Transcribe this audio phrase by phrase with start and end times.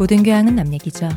[0.00, 1.10] 모든 교양은 남 얘기죠.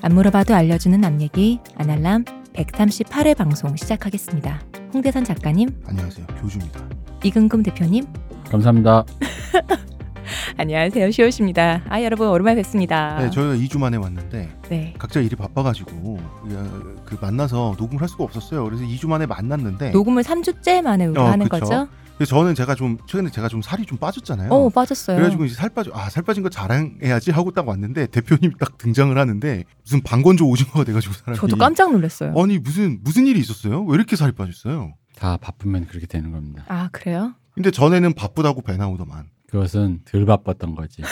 [0.00, 4.62] 안 물어봐도 알려주는 남 얘기 아날람 138회 방송 시작하겠습니다.
[4.94, 6.24] 홍대선 작가님, 안녕하세요.
[6.40, 6.80] 교주입니다.
[7.24, 8.06] 이근금 대표님,
[8.48, 9.04] 감사합니다.
[10.56, 11.10] 안녕하세요.
[11.10, 11.82] 시옷입니다.
[11.88, 13.18] 아 여러분 오랜만에 뵙습니다.
[13.18, 14.94] 네, 저희가 2주 만에 왔는데 네.
[14.98, 16.20] 각자 일이 바빠가지고
[17.06, 18.62] 그 만나서 녹음을 할 수가 없었어요.
[18.66, 21.64] 그래서 2주 만에 만났는데 녹음을 3주째 만에 우리 어, 하는 그쵸.
[21.64, 21.88] 거죠?
[22.18, 24.50] 그래서 저는 제가 좀 최근에 제가 좀 살이 좀 빠졌잖아요.
[24.50, 25.16] 어 빠졌어요.
[25.16, 29.64] 그래가지고 이제 살 빠져 아살 빠진 거 자랑해야지 하고 딱 왔는데 대표님이 딱 등장을 하는데
[29.84, 32.34] 무슨 방건조 오징어가 돼가지고 사람이 저도 깜짝 놀랐어요.
[32.36, 33.84] 아니 무슨 무슨 일이 있었어요?
[33.84, 34.94] 왜 이렇게 살이 빠졌어요?
[35.16, 36.64] 다 바쁘면 그렇게 되는 겁니다.
[36.66, 37.34] 아 그래요?
[37.54, 39.26] 근데 전에는 바쁘다고 배 나오더만.
[39.48, 41.02] 그것은 덜 바빴던 거지.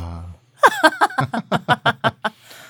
[0.00, 0.32] 아.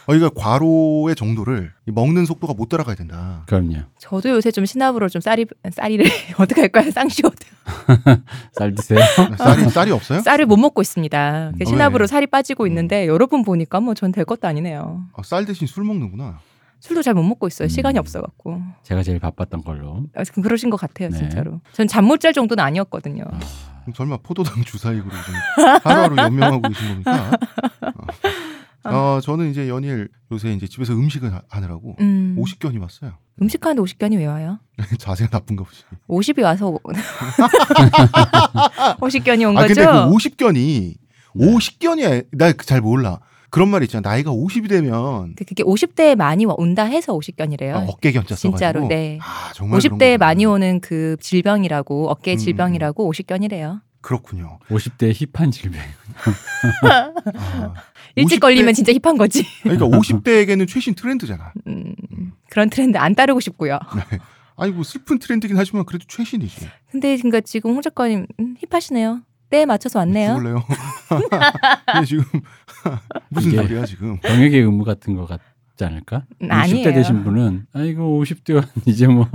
[0.06, 3.42] 어, 이거 과로의 정도를 이 먹는 속도가 못 따라가야 된다.
[3.47, 3.77] 그럼요.
[3.98, 6.06] 저도 요새 좀 신압으로 좀 쌀이 쌀이를
[6.38, 7.33] 어떻게 할 거야 쌍시옷
[8.52, 9.00] 쌀 드세요.
[9.38, 10.20] 쌀이 쌀이 없어요?
[10.20, 11.52] 쌀을 못 먹고 있습니다.
[11.58, 11.64] 음.
[11.64, 12.06] 신압으로 왜?
[12.06, 15.05] 살이 빠지고 있는데 여러분 보니까 뭐 전 될 것도 아니네요.
[15.14, 16.38] 아, 쌀 대신 술 먹는구나.
[16.80, 17.66] 술도 잘 못 먹고 있어요.
[17.66, 17.69] 음.
[17.70, 18.60] 시간이 없어갖고.
[18.82, 20.02] 제가 제일 바빴던 걸로.
[20.14, 21.16] 아, 그러신 것 같아요, 네.
[21.16, 21.60] 진짜로.
[21.72, 23.25] 전 잠 못 잘 정도는 아니었거든요.
[23.27, 23.41] 아,
[23.94, 25.34] 설마 포도당 주사익으로 좀
[25.82, 27.30] 하루하루 연명하고 계신 겁니까?
[27.82, 27.91] 어.
[28.91, 32.37] 어, 저는 이제 연일 요새 이제 집에서 음식을 하- 하느라고 음.
[32.39, 33.13] 50견이 왔어요.
[33.41, 34.59] 음식하는데 50견이 왜 와요?
[34.99, 35.83] 자세가 나쁜가 보지.
[36.09, 36.79] 50이 와서
[39.01, 39.75] 50견이 온아 거죠?
[39.75, 40.95] 근데 그 50견이
[41.37, 43.21] 50견이 나 잘 몰라.
[43.51, 44.09] 그런 말 있잖아.
[44.11, 47.75] 나이가 50이 되면 그- 그게 50대에 많이 와- 온다 해서 50견이래요.
[47.75, 48.51] 아, 어깨 견자 써가지고.
[48.59, 49.19] 진짜로, 네.
[49.23, 50.55] 아 정말 50대에 그런 많이.
[50.55, 52.37] 오는 그 질병이라고 어깨 음.
[52.37, 53.81] 질병이라고 50견이래요.
[54.04, 54.59] 그렇군요.
[54.69, 55.81] 50대 힙한 질병.
[56.82, 57.75] 아,
[58.16, 59.47] 일찍 50대 걸리면 진짜 힙한 거지.
[59.62, 61.54] 그러니까 50대에게는 최신 트렌드잖아.
[61.66, 61.94] 음,
[62.50, 63.78] 그런 트렌드 안 따르고 싶고요.
[64.56, 66.69] 아니 뭐 슬픈 트렌드긴 하지만 그래도 최신이지.
[66.91, 69.22] 근데 그러니까 지금 홍 작가님 음, 힙하시네요.
[69.48, 70.34] 때에 맞춰서 왔네요.
[70.34, 70.62] 죽을래요?
[71.91, 72.25] 근데 지금
[73.31, 74.19] 무슨 소리야 지금?
[74.20, 76.26] 병역의 의무 같은 거 같지 않을까?
[76.43, 76.91] 음, 아니에요.
[76.91, 79.26] 60대 되신 분은 아이고 50대면 이제 뭐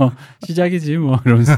[0.46, 1.56] 시작이지 뭐 이러면서.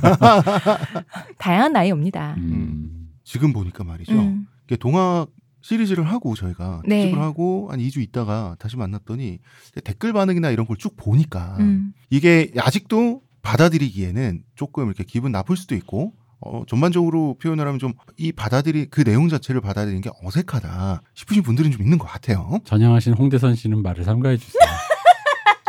[1.37, 2.37] 다양한 나이 옵니다.
[2.39, 3.02] 음.
[3.25, 4.13] 지금 보니까 말이죠.
[4.13, 4.47] 음.
[4.67, 5.27] 이게 동화
[5.61, 7.03] 시리즈를 하고 저희가 네.
[7.03, 9.39] 특집을 하고 한 2주 있다가 다시 만났더니
[9.85, 11.93] 댓글 반응이나 이런 걸 쭉 보니까 음.
[12.11, 18.31] 이게 아직도 받아들이기에는 조금 이렇게 기분 나쁠 수도 있고 어, 전반적으로 표현을 하면 좀 이
[18.33, 22.59] 받아들이 그 내용 자체를 받아들이는 게 어색하다 싶으신 분들은 좀 있는 것 같아요.
[22.65, 24.61] 전향하신 홍대선 씨는 말을 삼가해 주세요.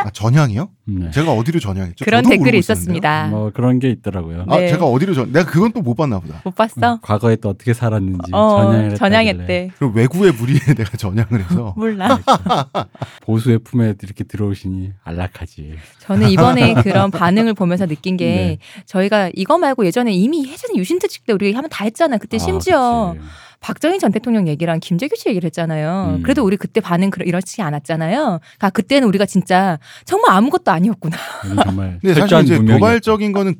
[0.04, 0.68] 아, 전향이요?
[0.86, 1.10] 네.
[1.12, 2.04] 제가 어디로 전향했죠?
[2.04, 2.58] 그런 댓글이.
[2.58, 3.28] 있었습니다.
[3.28, 4.44] 뭐 그런 게 있더라고요.
[4.48, 4.68] 아, 네.
[4.68, 5.32] 제가 어디로 전?
[5.32, 6.42] 내가 그건 또 못 봤나 보다.
[6.44, 6.94] 못 봤어?
[6.94, 9.70] 음, 과거에 또 어떻게 살았는지 어, 전향을 전향했대.
[9.78, 12.20] 그럼 외구의 무리에 내가 전향을 해서 몰라.
[13.24, 15.74] 보수의 품에 이렇게 들어오시니 안락하지.
[16.00, 18.58] 저는 이번에 그런 반응을 보면서 느낀 게 네.
[18.86, 22.18] 저희가 이거 말고 예전에 이미 예전에 유신 특집 때 우리 한번 다 했잖아.
[22.18, 23.26] 그때 아, 심지어 그치.
[23.64, 26.16] 박정희 전 대통령 얘기랑 김재규 씨 얘기를 했잖아요.
[26.18, 26.22] 음.
[26.22, 28.18] 그래도 우리 그때 반응 이렇지 않았잖아요.
[28.42, 31.16] 그러니까 그때는 우리가 진짜 정말 아무것도 아니었구나.
[31.50, 32.58] 우리 정말 근데 사실 이제.
[32.62, 33.54] 도발적인 거는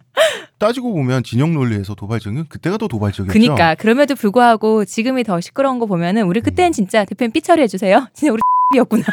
[0.59, 3.33] 따지고 보면 진영 논리에서 도발적인 그때가 더 도발적이었죠.
[3.33, 8.07] 그니까 그럼에도 불구하고 지금이 더 시끄러운 거 보면은 우리 그때는 진짜 대표님 삐처리 해 주세요.
[8.13, 8.41] 진짜 우리
[8.75, 9.05] 이었구나.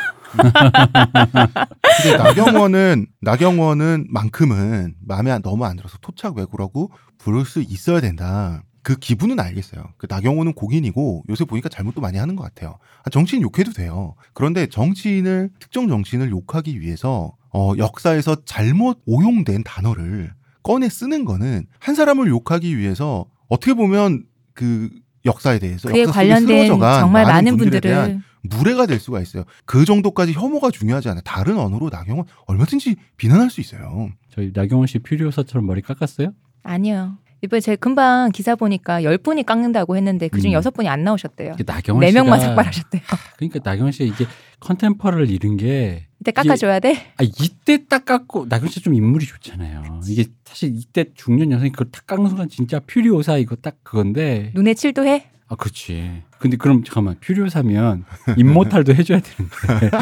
[2.03, 8.63] 근데 나경원은 나경원은 만큼은 마음에 안- 너무 안 들어서 토착 왜구라고 부를 수 있어야 된다.
[8.83, 9.93] 그 기분은 알겠어요.
[9.97, 12.77] 그 나경원은 공인이고 요새 보니까 잘못도 많이 하는 것 같아요.
[13.03, 14.15] 아, 정치인 욕해도 돼요.
[14.33, 20.33] 그런데 정치인을 특정 정치인을 욕하기 위해서 어, 역사에서 잘못 오용된 단어를
[20.63, 24.89] 꺼내 쓰는 거는 한 사람을 욕하기 위해서 어떻게 보면 그
[25.25, 29.43] 역사에 대해서 그에 역사 관련된 쓰러져간 정말 많은 분들에 분들을 대한 무례가 될 수가 있어요.
[29.65, 31.21] 그 정도까지 혐오가 중요하지 않아요.
[31.23, 34.09] 다른 언어로 나경원 얼마든지 비난할 수 있어요.
[34.29, 36.33] 저희 나경원 씨 퓨리오사처럼 머리 깎았어요?
[36.63, 37.17] 아니요.
[37.43, 40.53] 이번에 제가 금방 기사 보니까 열 분이 깎는다고 했는데 그중 음.
[40.53, 41.53] 여섯 분이 안 나오셨대요.
[41.55, 43.01] 이게 나경원 네 씨가 명만 삭발하셨대요.
[43.37, 44.25] 그러니까 나경원 씨가 이게
[44.59, 47.13] 큰 템포를 잃은 게 이때 깎아줘야 돼?
[47.17, 50.01] 아, 이때 딱 깎고 나경원 씨 좀 인물이 좋잖아요.
[50.07, 54.73] 이게 사실 이때 중년 여성이 그걸 딱 깎는 순간 진짜 퓨리오사 이거 딱 그건데 눈에
[54.75, 55.27] 칠도 해?
[55.47, 56.21] 아 그렇지.
[56.41, 58.03] 근데 그럼 잠깐만 퓨리오사면
[58.35, 59.97] 임모탈도 해줘야 되는데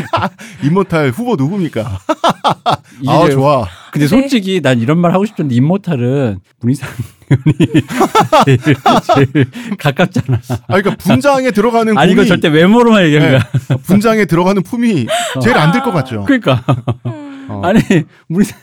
[0.64, 2.00] 이모탈 후보 누굽니까?
[3.02, 3.68] 이게 아 좋아.
[3.92, 4.08] 근데 네.
[4.08, 6.90] 솔직히 난 이런 말 하고 싶던데 임모탈은 문희상
[7.30, 7.86] 의원이
[8.46, 8.58] 제일,
[9.34, 10.40] 제일 가깝잖아.
[10.68, 13.38] 아 그러니까 분장에 들어가는 아니 이거 절대 외모로만 얘기한 네.
[13.38, 13.78] 거야.
[13.84, 15.08] 분장에 들어가는 품이
[15.42, 16.24] 제일 안 될 것 같죠.
[16.24, 16.64] 그러니까
[17.06, 17.29] 음.
[17.50, 17.62] 어.
[17.64, 17.80] 아니
[18.28, 18.58] 문희상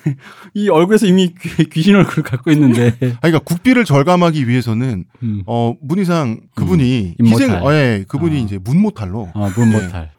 [0.54, 5.42] 이 얼굴에서 이미 귀, 귀신 얼굴을 갖고 있는데 아니, 그러니까 국비를 절감하기 위해서는 음.
[5.46, 7.52] 어 문희상 그분이 음, 희생.
[7.62, 8.38] 어, 예, 그분이 아.
[8.40, 9.30] 이제 문모탈로.
[9.34, 10.10] 아 문모탈.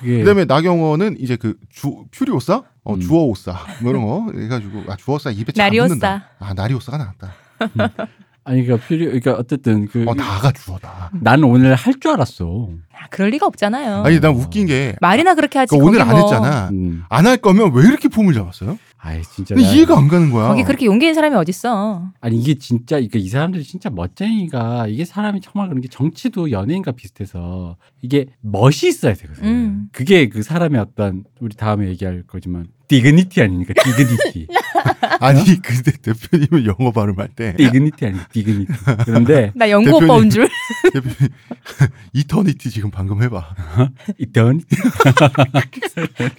[0.00, 3.00] 그게 그다음에 나경원은 이제 그 주 퓨리오사, 어 음.
[3.00, 5.86] 주어오사 뭐 이런 거 해가지고 아 주어오사 입에 잘안 나리오사.
[5.88, 6.28] 붙는다.
[6.38, 7.34] 아 나리오사가 나왔다.
[8.44, 11.10] 아니 그러니까 필요 그러니까 어쨌든 그 어, 다가 주어 다.
[11.20, 12.68] 나는 오늘 할 줄 알았어.
[12.92, 14.02] 아, 그럴 리가 없잖아요.
[14.04, 15.70] 아니 난 웃긴 게 말이나 그렇게 하지.
[15.70, 16.68] 그러니까 오늘 안 뭐- 했잖아.
[16.70, 17.04] 음.
[17.08, 18.78] 안할 거면 왜 이렇게 폼을 잡았어요?
[18.98, 20.48] 아이 진짜 나- 이해가 안 가는 거야.
[20.48, 22.10] 거기 그렇게 용기 있는 사람이 어딨어.
[22.20, 26.92] 아니 이게 진짜 이게 이 사람들이 진짜 멋쟁이가 이게 사람이 정말 그런 게 정치도 연예인과
[26.92, 29.44] 비슷해서 이게 멋이 있어야 되거든.
[29.44, 29.88] 음.
[29.92, 33.72] 그게 그 사람의 어떤 우리 다음에 얘기할 거지만 디그니티 아닙니까?
[33.82, 34.46] 디그니티.
[35.20, 38.72] 아니 근데 대표님은 영어 발음할 때 디그니티 아니까 디그니티.
[39.04, 39.92] 그런데 나 대표님.
[40.04, 40.48] 오빠 온 줄.
[40.92, 41.14] 대표님
[42.14, 43.54] 이터니티 지금 방금 해봐.
[44.18, 44.60] 이던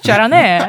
[0.04, 0.60] 잘하네.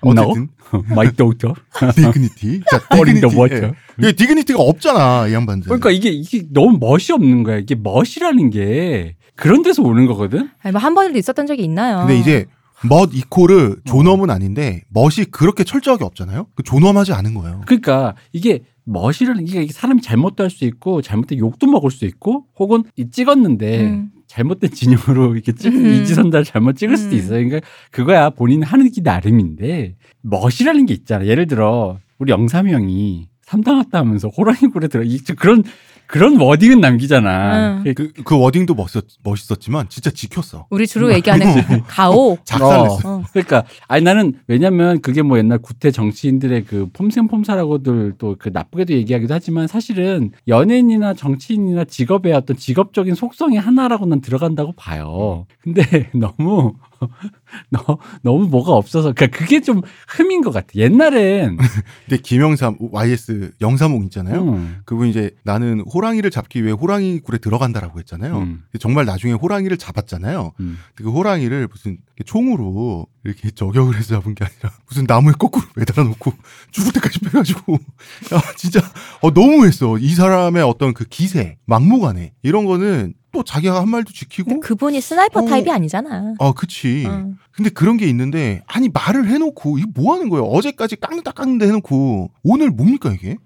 [0.00, 0.48] 어쨌든
[0.94, 1.54] 마이 도터
[1.94, 2.62] 디그니티.
[2.70, 3.36] 자 어린 더 디그니티.
[3.54, 3.66] 워터.
[3.66, 3.72] 예.
[3.98, 5.64] 이게 디그니티가 없잖아 이 양반들.
[5.66, 7.58] 그러니까 이게 이게 너무 멋이 없는 거야.
[7.58, 10.50] 이게 멋이라는 게 그런 데서 오는 거거든.
[10.62, 11.98] 아니, 뭐 한 번이라도 있었던 적이 있나요?
[11.98, 12.46] 근데 이제
[12.88, 16.46] 멋 이코르 존엄은 아닌데 멋이 그렇게 철저하게 없잖아요.
[16.54, 17.62] 그 존엄하지 않은 거예요.
[17.66, 22.84] 그러니까 이게 멋이라는 게 사람이 잘못도 할 수 있고 잘못된 욕도 먹을 수 있고 혹은
[22.96, 24.10] 이 찍었는데 음.
[24.26, 25.86] 잘못된 진영으로 이렇게 찍 음.
[25.86, 27.18] 이지선다를 잘못 찍을 수도 음.
[27.18, 27.44] 있어요.
[27.44, 27.60] 그러니까
[27.90, 31.26] 그거야 본인 하는 게 나름인데 멋이라는 게 있잖아.
[31.26, 35.64] 예를 들어 우리 영삼이 형이 삼당 왔다 하면서 호랑이 굴에 들어 이 그런
[36.08, 37.82] 그런 워딩은 남기잖아.
[37.84, 37.94] 응.
[37.94, 40.66] 그, 그 워딩도 멋있었, 멋있었지만 진짜 지켰어.
[40.70, 42.38] 우리 주로 얘기하는 가오.
[42.44, 43.16] 작살냈어.
[43.16, 43.22] 어.
[43.32, 49.34] 그러니까 아니 나는 왜냐면 그게 뭐 옛날 구태 정치인들의 그 폼생폼사라고들 또 그 나쁘게도 얘기하기도
[49.34, 55.46] 하지만 사실은 연예인이나 정치인이나 직업의 어떤 직업적인 속성의 하나라고 난 들어간다고 봐요.
[55.60, 55.82] 근데
[56.14, 56.74] 너무
[57.70, 60.68] 너, 너무 뭐가 없어서 그러니까 그게 좀 흠인 것 같아.
[60.74, 61.58] 옛날엔
[62.08, 64.42] 근데 김영삼 YS 영삼홍 있잖아요.
[64.42, 68.38] 음, 그분 이제 나는 호랑이를 잡기 위해 호랑이 굴에 들어간다라고 했잖아요.
[68.38, 70.52] 음, 정말 나중에 호랑이를 잡았잖아요.
[70.60, 70.78] 음.
[70.94, 76.32] 그 호랑이를 무슨 총으로 이렇게 저격을 해서 잡은 게 아니라 무슨 나무에 거꾸로 매달아 놓고
[76.70, 78.80] 죽을 때까지 패가지고 야 진짜
[79.20, 79.98] 어, 너무했어.
[79.98, 85.40] 이 사람의 어떤 그 기세, 막무가내 이런 거는 또 자기가 한 말도 지키고 그분이 sniper
[85.40, 85.44] 어.
[85.44, 86.34] 타입이 아니잖아.
[86.38, 87.04] 어 그치.
[87.06, 87.32] 어.
[87.52, 90.44] 근데 그런 게 있는데 아니 말을 해놓고 이게 뭐 하는 거예요?
[90.44, 93.36] 어제까지 깎는다 깎는다 해놓고 오늘 뭡니까 이게?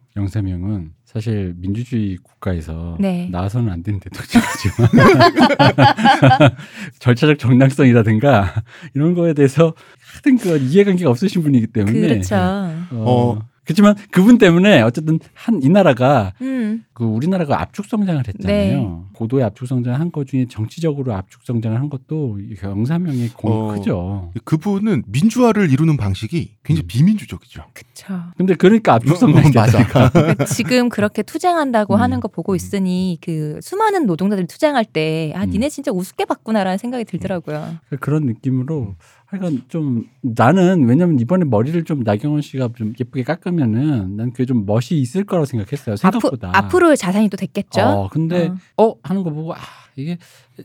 [0.50, 3.28] 형은 사실 민주주의 국가에서 네.
[3.30, 4.88] 나와서는 안 되는 대통령이지만
[7.00, 8.62] 절차적 정당성이라든가
[8.94, 9.74] 이런 거에 대해서
[10.12, 12.36] 하여튼 그 이해관계가 없으신 분이기 때문에 그렇죠.
[12.36, 13.51] 어, 어.
[13.64, 16.84] 그렇지만 그분 때문에 어쨌든 한 이 나라가 음.
[16.92, 18.80] 그 우리나라가 압축 성장을 했잖아요.
[18.82, 18.96] 네.
[19.12, 23.74] 고도의 압축 성장을 한것 중에 정치적으로 압축 성장을 한 것도 영삼형의 공이 어.
[23.74, 24.32] 크죠.
[24.44, 26.88] 그분은 민주화를 이루는 방식이 굉장히 음.
[26.88, 27.64] 비민주적이죠.
[27.74, 28.14] 그쵸.
[28.36, 29.78] 근데 그러니까 압축 어, 성장이 맞아.
[29.78, 30.10] 되니까.
[30.10, 32.00] 그 지금 그렇게 투쟁한다고 음.
[32.00, 35.50] 하는 거 보고 있으니 그 수많은 노동자들이 투쟁할 때아 음.
[35.50, 37.76] 니네 진짜 우습게 봤구나라는 생각이 들더라고요.
[38.00, 38.96] 그런 느낌으로
[39.32, 44.66] 하여간 좀 나는 왜냐면 이번에 머리를 좀 나경원 씨가 좀 예쁘게 깎으면은 난 그게 좀
[44.66, 45.94] 멋이 있을 거라고 생각했어요.
[46.02, 46.50] 앞으, 생각보다.
[46.52, 47.80] 앞으로의 자산이 또 됐겠죠.
[47.80, 48.88] 어, 근데 어.
[48.88, 48.94] 어.
[49.02, 49.58] 하는 거 보고 아
[49.96, 50.18] 이게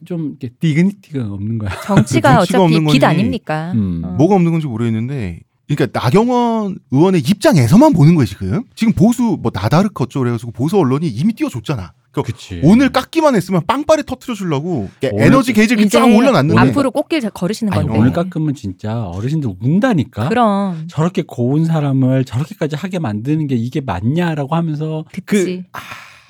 [0.04, 1.69] 좀 이렇게 디그니티가 없는 거야.
[1.86, 3.71] 정치가 어차피 없는 빛 아닙니까?
[3.74, 4.02] 음.
[4.04, 4.09] 어.
[4.18, 8.64] 뭐가 없는 건지 모르겠는데 그러니까 나경원 의원의 입장에서만 보는 거예요 지금.
[8.76, 11.94] 지금 보수 뭐 나다르크 어쩌고 그래가지고 보수 언론이 이미 띄워줬잖아.
[12.24, 12.62] 그러니까 그치.
[12.64, 18.00] 오늘 깎기만 했으면 빵빠레 터트려 주려고 에너지 게이지를 쫙 올려놨는데 앞으로 꽃길 걸으시는 아니, 건데.
[18.00, 20.30] 오늘 깎으면 진짜 어르신들 운다니까.
[20.30, 25.66] 그럼 저렇게 고운 사람을 저렇게까지 하게 만드는 게 이게 맞냐라고 하면서 그 그치.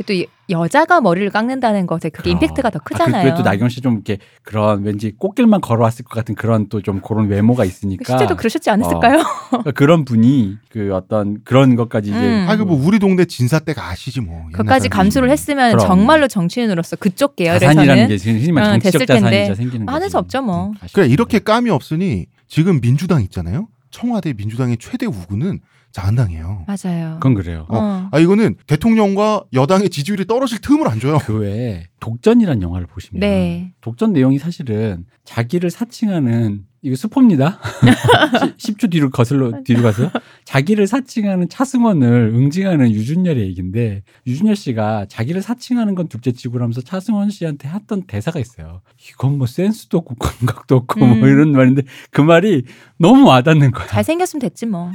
[0.06, 2.34] 또 여- 여자가 머리를 깎는다는 것에 그게 그럼.
[2.44, 3.24] 임팩트가 더 아, 그- 크잖아요.
[3.24, 7.27] 그래도 나경 씨 좀 이렇게 그런 왠지 꽃길만 걸어왔을 것 같은 그런 또 좀 그런
[7.27, 9.24] 외모가 있으니까 실제도 그러셨지 않았을까요?
[9.50, 12.46] 그러니까 그런 분이 그 어떤 그런 것까지 이제 음.
[12.48, 14.44] 아그 뭐 우리 동네 진사 때가 아시지 뭐.
[14.54, 14.88] 그까지.
[14.89, 15.86] 감수를 했으면 그럼.
[15.88, 19.54] 정말로 정치인으로서 그쪽 계열에서는 게 흔히 말 어, 정치적 됐을 텐데.
[19.88, 20.72] 하늘 수 없죠, 뭐.
[20.94, 23.68] 그래 이렇게 감이 없으니 지금 민주당 있잖아요.
[23.89, 25.60] 청와대 민주당의 최대 우군은
[25.91, 26.65] 자한당이에요.
[26.67, 27.13] 맞아요.
[27.15, 27.65] 그건 그래요.
[27.70, 28.10] 어.
[28.12, 31.17] 아 이거는 대통령과 여당의 지지율이 떨어질 틈을 안 줘요.
[31.22, 33.74] 그 외에 독전이라는 영화를 보시면 네.
[33.82, 37.60] 독전 내용이 사실은 자기를 사칭하는 이거 스포입니다.
[38.58, 40.10] 10초 뒤로 거슬러 뒤로 가서
[40.46, 47.67] 자기를 사칭하는 차승원을 응징하는 유준열의 얘기인데 유준열 씨가 자기를 사칭하는 건 둘째치고 하면서 차승원 씨한테
[47.67, 48.82] 했던 대사가 있어요.
[49.10, 51.20] 이건 뭐 센스도 없고 감각도 없고 음.
[51.20, 52.63] 뭐 이런 말인데 그 말이
[52.98, 53.88] 너무 와닿는 거야.
[53.88, 54.89] 잘생겼으면 됐지 뭐.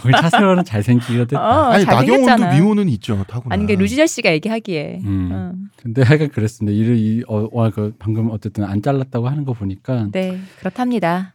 [0.00, 1.42] 거기 차승원은 잘생기기도 됐다.
[1.42, 2.50] 어, 아니 나경원도.
[2.54, 3.24] 미모는 있죠.
[3.28, 3.52] 타고나.
[3.54, 5.00] 아니 게 루지열 씨가 얘기하기에.
[5.04, 5.30] 음.
[5.32, 5.52] 어.
[5.82, 6.76] 근데 하여간 그랬습니다.
[6.76, 11.34] 이를 이, 어, 와, 그 방금 어쨌든 안 잘랐다고 하는 거 보니까 네, 그렇 답니다.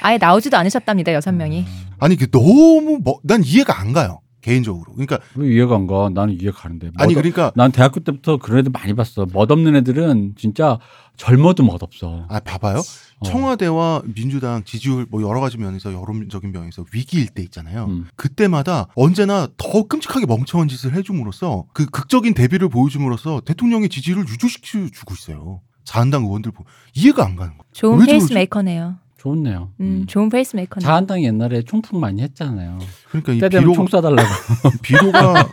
[0.00, 1.64] 아예 나오지도 않으셨답니다 여섯 명이.
[1.98, 4.20] 아니 그 너무 뭐, 난 이해가 안 가요.
[4.42, 4.92] 개인적으로.
[4.92, 6.08] 그러니까 왜 이해가 안 가?
[6.08, 6.90] 나는 이해 가는데.
[6.98, 9.26] 아니 멋- 그러니까 난 대학교 때부터 그런 애들 많이 봤어.
[9.32, 10.78] 멋없는 애들은 진짜
[11.16, 12.26] 젊어도 멋없어.
[12.28, 12.78] 아 봐봐요.
[13.18, 13.24] 어.
[13.26, 17.86] 청와대와 민주당 지지율 뭐 여러 가지 면에서 여론적인 면에서 위기일 때 있잖아요.
[17.86, 18.04] 음.
[18.14, 25.14] 그때마다 언제나 더 끔찍하게 멍청한 짓을 해줌으로써 그 극적인 대비를 보여줌으로써 대통령의 지지를 유지시켜 주고
[25.14, 25.60] 있어요.
[25.86, 27.62] 자한당 의원들 보 이해가 안 가는 거예요.
[27.72, 28.32] 좋은 왜 페이스?
[28.34, 28.96] 메이커네요.
[29.16, 29.70] 좋네요.
[29.80, 30.06] 음, 음.
[30.06, 30.84] 좋은 페이스 메이커네.
[30.84, 32.78] 자한당이 옛날에 총풍 많이 했잖아요.
[33.08, 34.22] 그러니까 이때 되면 총 비로, 쏴달라고.
[34.82, 35.48] 비로가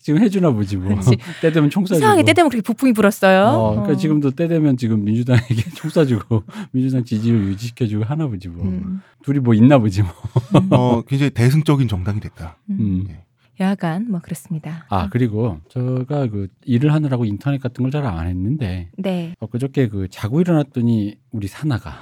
[0.00, 0.96] 지금 해주나 보지 뭐.
[0.96, 1.16] 그치.
[1.40, 1.96] 때 되면 총 쏴주고.
[1.96, 3.44] 이상하게 때 되면 그렇게 북풍이 불었어요.
[3.46, 3.96] 어, 그러니까 어.
[3.96, 6.42] 지금도 때 되면 지금 민주당에게 총 쏴주고
[6.72, 8.64] 민주당 지지율 유지시켜주고 하나 보지 뭐.
[8.64, 10.10] 음, 둘이 뭐 있나 보지 뭐.
[10.56, 12.56] 음, 어, 굉장히 대승적인 정당이 됐다.
[12.70, 12.76] 음.
[12.80, 13.04] 음.
[13.06, 13.24] 네.
[13.60, 14.86] 여하간 뭐 그렇습니다.
[14.88, 19.88] 아 그리고 제가 그 일을 하느라고 인터넷 같은 걸 잘 안 했는데 네, 어, 그저께
[19.88, 21.94] 그 자고 일어났더니 우리 사나가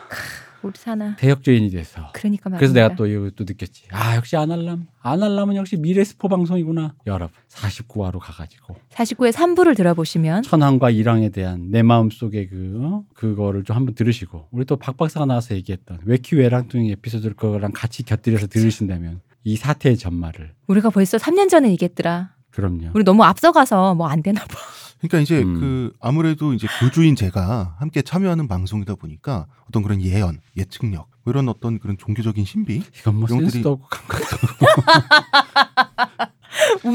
[0.63, 1.17] 우리 사나.
[1.17, 2.59] 대역죄인이 돼서 그러니까 말입니다.
[2.59, 3.85] 그래서 내가 또 이거 또 느꼈지.
[3.91, 4.87] 아 역시 아날람.
[5.01, 6.95] 아날람은 역시 미래 스포 방송이구나.
[7.07, 13.05] 여러분 49화로 가가지고 49의 3부를 들어보시면 천황과 일왕에 대한 내 마음 속의 그 어?
[13.15, 18.03] 그거를 좀 한번 들으시고 우리 또 박 박사가 나와서 얘기했던 외키 외랑뚱 에피소드를 그거랑 같이
[18.05, 22.31] 곁들여서 들으신다면 이 사태의 전말을 우리가 벌써 3년 전에 얘기했더라.
[22.51, 22.91] 그럼요.
[22.95, 24.57] 우리 너무 앞서가서 뭐 안 되나 봐.
[24.99, 25.61] 그러니까 이제 음.
[25.61, 31.49] 그 아무래도 이제 교주인 제가 함께 참여하는 방송이다 보니까 어떤 그런 예언, 예측력 뭐 이런
[31.49, 32.83] 어떤 그런 종교적인 신비.
[33.01, 34.37] 이건 뭐 이런 센스도 없고 감각도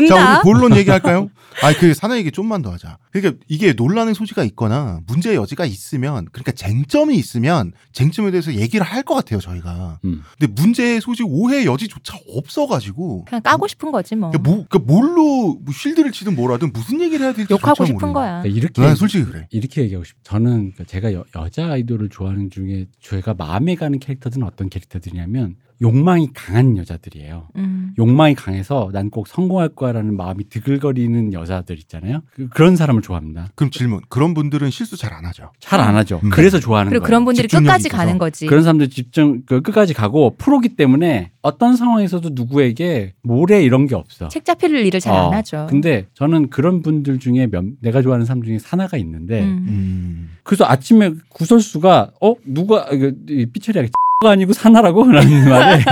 [0.07, 0.17] 자?
[0.39, 1.29] 우리 본론 얘기할까요?
[1.62, 2.97] 아, 그 사나 얘기 좀만 더 하자.
[3.12, 9.05] 그러니까 이게 논란의 소지가 있거나 문제의 여지가 있으면, 그러니까 쟁점이 있으면 쟁점에 대해서 얘기를 할
[9.05, 10.00] 것 같아요, 저희가.
[10.05, 10.24] 음.
[10.39, 13.25] 근데 문제의 소지, 오해의 여지조차 없어가지고.
[13.25, 14.31] 그냥 까고 싶은 거지 뭐.
[14.31, 18.13] 그러니까, 뭐, 그러니까 뭘로 뭐 쉴드를 치든 뭐라든 무슨 얘기를 해야 될지 욕하고 싶은 모르는
[18.13, 18.41] 거야.
[18.41, 19.47] 그러니까 이렇게 난 솔직히 그래.
[19.51, 20.19] 이렇게 얘기하고 싶어.
[20.24, 26.29] 저는 그러니까 제가 여, 여자 아이돌을 좋아하는 중에 제가 마음에 가는 캐릭터들은 어떤 캐릭터들이냐면 욕망이
[26.34, 27.48] 강한 여자들이에요.
[27.58, 27.94] 음.
[27.98, 32.22] 욕망이 강해서 난 꼭 성공할 거야라는 마음이 드글거리는 여자들 있잖아요.
[32.34, 33.50] 그, 런 사람을 좋아합니다.
[33.55, 34.01] 그럼 질문.
[34.10, 35.51] 그런 분들은 실수 잘 안 하죠.
[35.60, 36.20] 잘 안 하죠.
[36.24, 36.29] 음.
[36.32, 37.08] 그래서 좋아하는 그리고 거예요.
[37.08, 37.98] 그런 분들이 끝까지 있어서.
[37.98, 38.46] 가는 거지.
[38.48, 44.27] 그런 사람들 집중 그 끝까지 가고 프로기 때문에 어떤 상황에서도 누구에게 모래 이런 게 없어.
[44.29, 45.67] 책 잡힐 일을 잘안 어, 하죠.
[45.70, 49.65] 근데 저는 그런 분들 중에 몇, 내가 좋아하는 사람 중에 사나가 있는데 음.
[49.67, 50.29] 음.
[50.44, 53.91] 그래서 아침에 구설수가 어 누가 이거 이 삐처리하게
[54.25, 55.84] 가 아니고 사나라고 라는 말에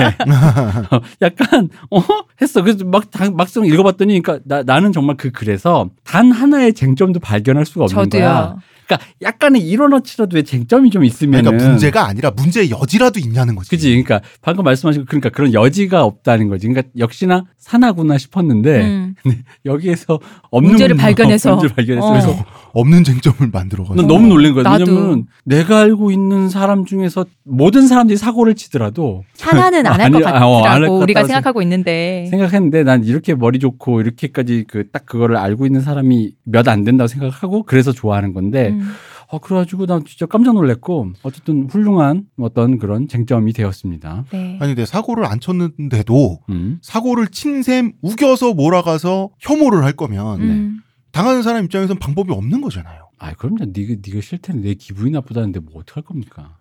[0.91, 2.01] 어, 약간 어
[2.41, 7.19] 했어 그래서 막 다- 막상 읽어봤더니 그러니까 나, 나는 정말 그 글에서 단 하나의 쟁점도
[7.19, 8.21] 발견할 수가 없는 저도요.
[8.21, 8.55] 거야.
[8.85, 13.69] 그러니까 약간의 일원어치라도 왜 쟁점이 좀 있으면 그러니까 문제가 아니라 문제의 여지라도 있냐는 거지.
[13.69, 16.67] 그지 그러니까 방금 말씀하신 거 그러니까 그런 여지가 없다는 거지.
[16.67, 19.15] 그러니까 역시나 사나구나 싶었는데 음.
[19.65, 20.19] 여기에서
[20.51, 21.51] 없는 문제를 문제- 발견해서.
[21.55, 22.09] 문제를 발견해서 어.
[22.11, 23.95] 그래서 없는 쟁점을 만들어가지고.
[24.01, 24.63] 난 너무 놀란 거야.
[24.63, 24.85] 나도.
[24.91, 30.45] 왜냐면 내가 알고 있는 사람 중에서 모든 사람들이 사고를 치더라도 하나는 안 할것 아니, 아,
[30.47, 32.27] 어, 안할 같더라고 것 우리가 같다고 생각하고 있는데.
[32.29, 37.07] 생각했는데 난 이렇게 머리 좋고 이렇게까지 그 딱 그거를 알고 있는 사람이 몇 안 된다고
[37.07, 38.82] 생각하고 그래서 좋아하는 건데 음.
[39.29, 44.25] 어 그래가지고 난 진짜 깜짝 놀랐고 어쨌든 훌륭한 어떤 그런 쟁점이 되었습니다.
[44.31, 44.57] 네.
[44.61, 46.79] 아니, 근데 사고를 안 쳤는데도 음.
[46.81, 50.79] 사고를 친 셈 우겨서 몰아가서 혐오를 할 거면 음.
[51.13, 53.07] 당하는 사람 입장에선 방법이 없는 거잖아요.
[53.19, 53.65] 아 그럼요.
[53.71, 56.57] 네가 네가 싫다는 내 기분이 나쁘다는데 뭐 어떡할 겁니까?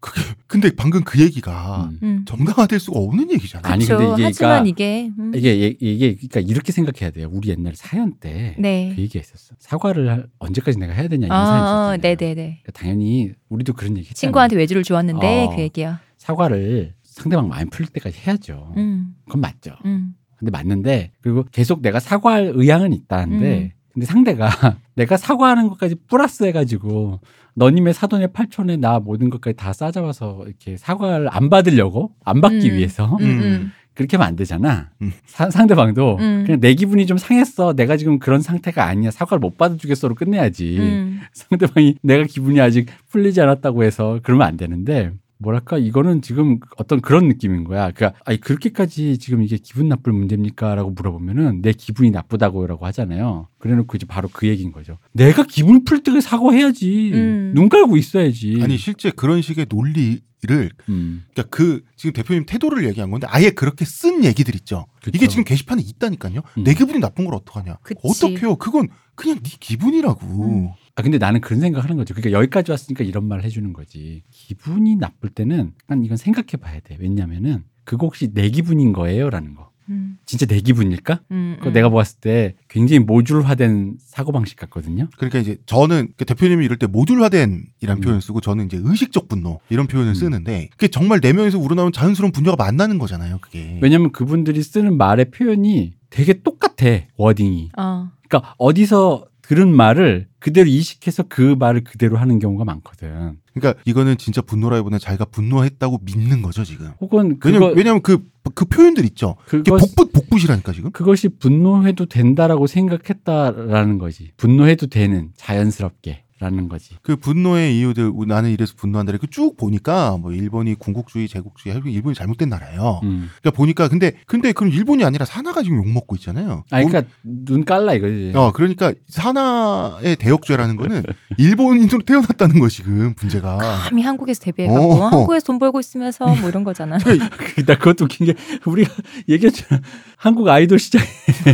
[0.00, 1.98] 그게 근데 방금 그 얘기가 음.
[2.02, 2.24] 음.
[2.26, 3.70] 정당화될 수가 없는 얘기잖아요.
[3.72, 3.84] 아니.
[3.84, 5.32] 근데 이게 하지만 그러니까 이게 음.
[5.34, 7.28] 이게 이게 그러니까 이렇게 생각해야 돼요.
[7.30, 8.94] 우리 옛날 사연 때그 네.
[8.96, 9.54] 얘기했었어.
[9.58, 11.96] 사과를 할- 언제까지 내가 해야 되냐 이런 어, 사연 어, 있었잖아요.
[12.00, 12.34] 네 네네.
[12.62, 14.14] 그러니까 당연히 우리도 그런 얘기 했잖아요.
[14.30, 15.54] 친구한테 외주를 주었는데 어.
[15.54, 15.96] 그 얘기요.
[16.16, 18.72] 사과를 상대방 마음 풀릴 때까지 해야죠.
[18.78, 19.14] 음.
[19.26, 19.76] 그건 맞죠.
[19.84, 20.14] 음.
[20.36, 23.70] 근데 맞는데 그리고 계속 내가 사과할 의향은 있다는데 음.
[23.92, 24.48] 근데 상대가
[24.94, 27.20] 내가 사과하는 것까지 플러스 해가지고
[27.54, 32.76] 너님의 사돈의 팔촌에 나 모든 것까지 다 싸잡아서 이렇게 사과를 안 받으려고 안 받기 음.
[32.76, 33.24] 위해서 음.
[33.24, 33.72] 음.
[33.94, 34.90] 그렇게 하면 안 되잖아.
[35.02, 35.12] 음.
[35.26, 36.44] 사- 상대방도 음.
[36.46, 37.74] 그냥 내 기분이 좀 상했어.
[37.74, 39.10] 내가 지금 그런 상태가 아니야.
[39.10, 40.78] 사과를 못 받아주겠어로 끝내야지.
[40.78, 41.20] 음.
[41.34, 47.26] 상대방이 내가 기분이 아직 풀리지 않았다고 해서 그러면 안 되는데 뭐랄까 이거는 지금 어떤 그런
[47.28, 47.90] 느낌인 거야.
[47.90, 53.48] 그러니까 아니 그렇게까지 지금 이게 기분 나쁠 문제입니까라고 물어보면은 내 기분이 나쁘다고라고 하잖아요.
[53.58, 54.98] 그래놓고 이제 바로 그 얘기인 거죠.
[55.12, 57.10] 내가 기분 풀때 사과해야지.
[57.14, 57.52] 음.
[57.54, 58.60] 눈 깔고 있어야지.
[58.62, 63.50] 아니 실제 그런 식의 논리 를 음, 그러니까 그 지금 대표님 태도를 얘기한 건데 아예
[63.50, 64.86] 그렇게 쓴 얘기들 있죠.
[65.02, 65.10] 그쵸.
[65.14, 66.40] 이게 지금 게시판에 있다니까요.
[66.56, 66.64] 음.
[66.64, 67.76] 내 기분이 나쁜 걸 어떡하냐?
[67.82, 68.00] 그치.
[68.02, 68.56] 어떡해요?
[68.56, 70.44] 그건 그냥 네 기분이라고.
[70.46, 70.68] 음.
[70.96, 72.14] 아 근데 나는 그런 생각 하는 거죠.
[72.14, 74.22] 그러니까 여기까지 왔으니까 이런 말을 해주는 거지.
[74.30, 76.96] 기분이 나쁠 때는 약간 이건 생각해 봐야 돼.
[76.98, 79.69] 왜냐면은 그거 혹시 내 기분인 거예요라는 거.
[79.90, 81.20] 음, 진짜 내 기분일까?
[81.32, 81.72] 음, 그거 음.
[81.72, 85.08] 내가 봤을 때 굉장히 모듈화된 사고 방식 같거든요.
[85.16, 88.00] 그러니까 이제 저는 그 대표님이 이럴 때 모듈화된이라는 음.
[88.00, 90.14] 표현을 쓰고 저는 이제 의식적 분노 이런 표현을 음.
[90.14, 93.38] 쓰는데 그게 정말 내면에서 우러나오는 자연스러운 분노가 만나는 거잖아요.
[93.40, 93.78] 그게.
[93.82, 97.70] 왜냐면 그분들이 쓰는 말의 표현이 되게 똑같아 워딩이.
[97.76, 103.38] 어, 그러니까 어디서 들은 말을 그대로 이식해서 그 말을 그대로 하는 경우가 많거든.
[103.54, 106.90] 그러니까 이거는 진짜 분노라기보다는 자기가 분노했다고 믿는 거죠 지금.
[107.00, 109.36] 혹은 왜냐면 왜냐면 그 그 표현들 있죠.
[109.46, 110.90] 그것 복붙 복붙이라니까 지금.
[110.92, 114.32] 그것이 분노해도 된다라고 생각했다라는 거지.
[114.36, 116.96] 분노해도 되는 자연스럽게 라는 거지.
[117.02, 122.48] 그 분노의 이유들 나는 이래서 분노한다 이렇게 쭉 보니까 뭐 일본이 군국주의 제국주의 일본이 잘못된
[122.48, 123.00] 나라예요.
[123.02, 123.28] 음.
[123.40, 126.64] 그러니까 보니까 근데 근데 그럼 일본이 아니라 사나가 지금 욕 먹고 있잖아요.
[126.70, 128.32] 아, 그러니까 눈 깔라 이거지.
[128.34, 131.02] 어 그러니까 사나의 대역죄라는 거는
[131.36, 133.58] 일본인으로 태어났다는 거 지금 문제가.
[133.58, 135.08] 감히 한국에서 데뷔해갖고 어.
[135.08, 136.96] 한국에서 돈 벌고 있으면서 뭐 이런 거잖아.
[137.66, 138.90] 나 그것도 웃긴 게 우리가
[139.28, 139.82] 얘기했잖아.
[140.16, 141.06] 한국 아이돌 시장의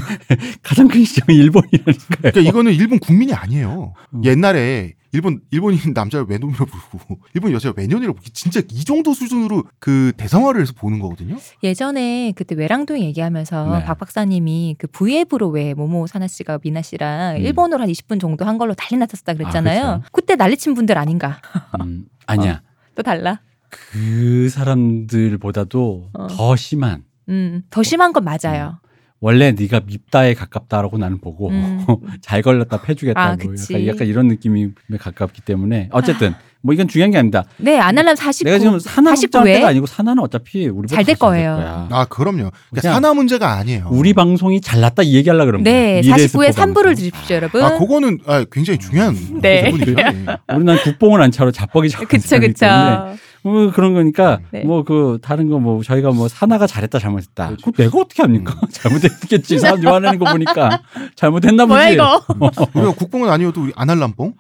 [0.62, 1.96] 가장 큰 시장이 일본이라니까요.
[2.18, 3.94] 그러니까 이거는 일본 국민이 아니에요.
[4.14, 4.24] 음.
[4.24, 4.75] 옛날에
[5.16, 10.60] 일본 일본인 남자를 외놈이라고 부르고 일본 여자를 외년이라고 부르고 진짜 이 정도 수준으로 그 대상화를
[10.60, 11.36] 해서 보는 거거든요.
[11.62, 13.84] 예전에 그때 외랑동 얘기하면서 네.
[13.84, 17.40] 박 박사님이 그 V앱으로 왜 모모 사나 씨가 미나 씨랑 음.
[17.40, 19.80] 일본어로 한 20분 정도 한 걸로 난리 났었다 그랬잖아요.
[19.80, 20.08] 아, 그렇죠.
[20.12, 21.40] 그때 난리친 분들 아닌가?
[21.80, 22.60] 음, 아니야.
[22.94, 23.40] 또 달라.
[23.70, 26.26] 그 사람들보다도 어.
[26.28, 27.04] 더 심한.
[27.28, 28.78] 음, 더 심한 건 맞아요.
[29.20, 31.84] 원래 네가 밉다에 가깝다라고 나는 보고 음.
[32.20, 33.86] 잘 걸렸다 패주겠다고 아, 약간, 그치.
[33.88, 37.44] 약간 이런 느낌이 가깝기 때문에 어쨌든 뭐 이건 중요한 게 아닙니다.
[37.58, 38.44] 네, 아날람 49.
[38.44, 41.86] 내가 지금 사나 걱정할 49회 때가 아니고 사나는 어차피 우리 잘 될 거예요.
[41.90, 42.50] 아 그럼요.
[42.70, 43.88] 그러니까 사나 문제가 아니에요.
[43.90, 46.16] 우리 방송이 잘났다 이 얘기하려고 그러는 네, 거야.
[46.16, 46.94] 미래 49회 스포 3부를 방송.
[46.96, 47.62] 드십시오, 여러분.
[47.62, 49.70] 아 그거는 아, 굉장히 중요한 네.
[49.70, 49.94] 부분이죠.
[49.94, 50.26] 네.
[50.54, 52.66] 우리 난 국뽕을 안 차로 자뻑이 자꾸 그쵸, 있기 그쵸.
[52.66, 53.16] 때문에
[53.50, 54.64] 뭐 그런 거니까 네.
[54.64, 57.46] 뭐그 다른 거 뭐 저희가 뭐 사나가 잘했다 잘못했다.
[57.46, 57.62] 그렇지.
[57.64, 58.54] 그거 내가 어떻게 합니까?
[58.70, 59.58] 잘못했겠지.
[59.58, 60.82] 사람 좋아하는 거 보니까
[61.14, 61.74] 잘못했나 보지.
[61.74, 62.22] 뭐야, 이거?
[62.74, 63.72] 우리가 국뽕은 아니어도 우리.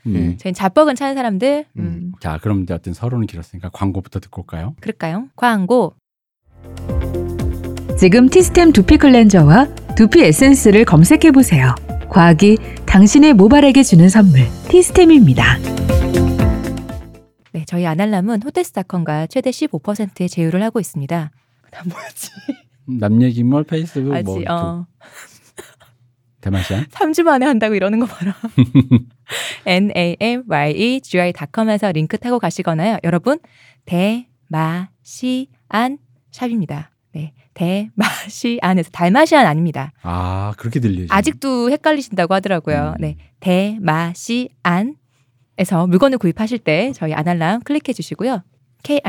[0.06, 0.14] 음.
[0.14, 0.36] 예.
[0.36, 1.64] 저희는 자뻑은 차는 사람들.
[1.78, 2.12] 음, 음.
[2.20, 4.74] 자, 그럼 이제 어떤 서론은 길었으니까 광고부터 듣고 올까요?
[4.80, 5.26] 그럴까요?
[5.36, 5.94] 광고.
[7.98, 11.74] 지금 티스템 두피 클렌저와 두피 에센스를 검색해 보세요.
[12.10, 15.56] 과학이 당신의 모발에게 주는 선물 티스템입니다.
[17.56, 21.30] 네, 저희 아날람은 호텔스닷컴과 최대 15%의 제휴를 하고 있습니다.
[21.72, 22.30] 나 뭐였지?
[22.84, 24.86] 남 얘기몰 페이스북 아직 뭐 어,
[26.42, 28.36] 대마시안 3주 만에 한다고 이러는 거 봐라.
[29.64, 32.98] n a m y e g i 닷컴에서 링크 타고 가시거나요.
[33.04, 33.38] 여러분
[33.86, 35.96] 대마시안
[36.30, 36.90] shop입니다.
[37.14, 39.92] 네, 대마시안에서 달마시안 아닙니다.
[40.02, 41.06] 아 그렇게 들리죠.
[41.08, 42.96] 아직도 헷갈리신다고 하더라고요.
[42.98, 43.00] 음.
[43.00, 44.96] 네, 대마시안
[45.58, 48.42] 에서 물건을 구입하실 때 저희 아날람 클릭해 주시고요.
[48.82, 49.00] kr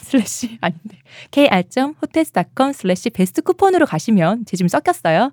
[0.00, 0.98] slash 아닌데
[1.30, 5.32] kr 호텔스닷컴 slash best coupon으로 가시면 제 지금 섞였어요.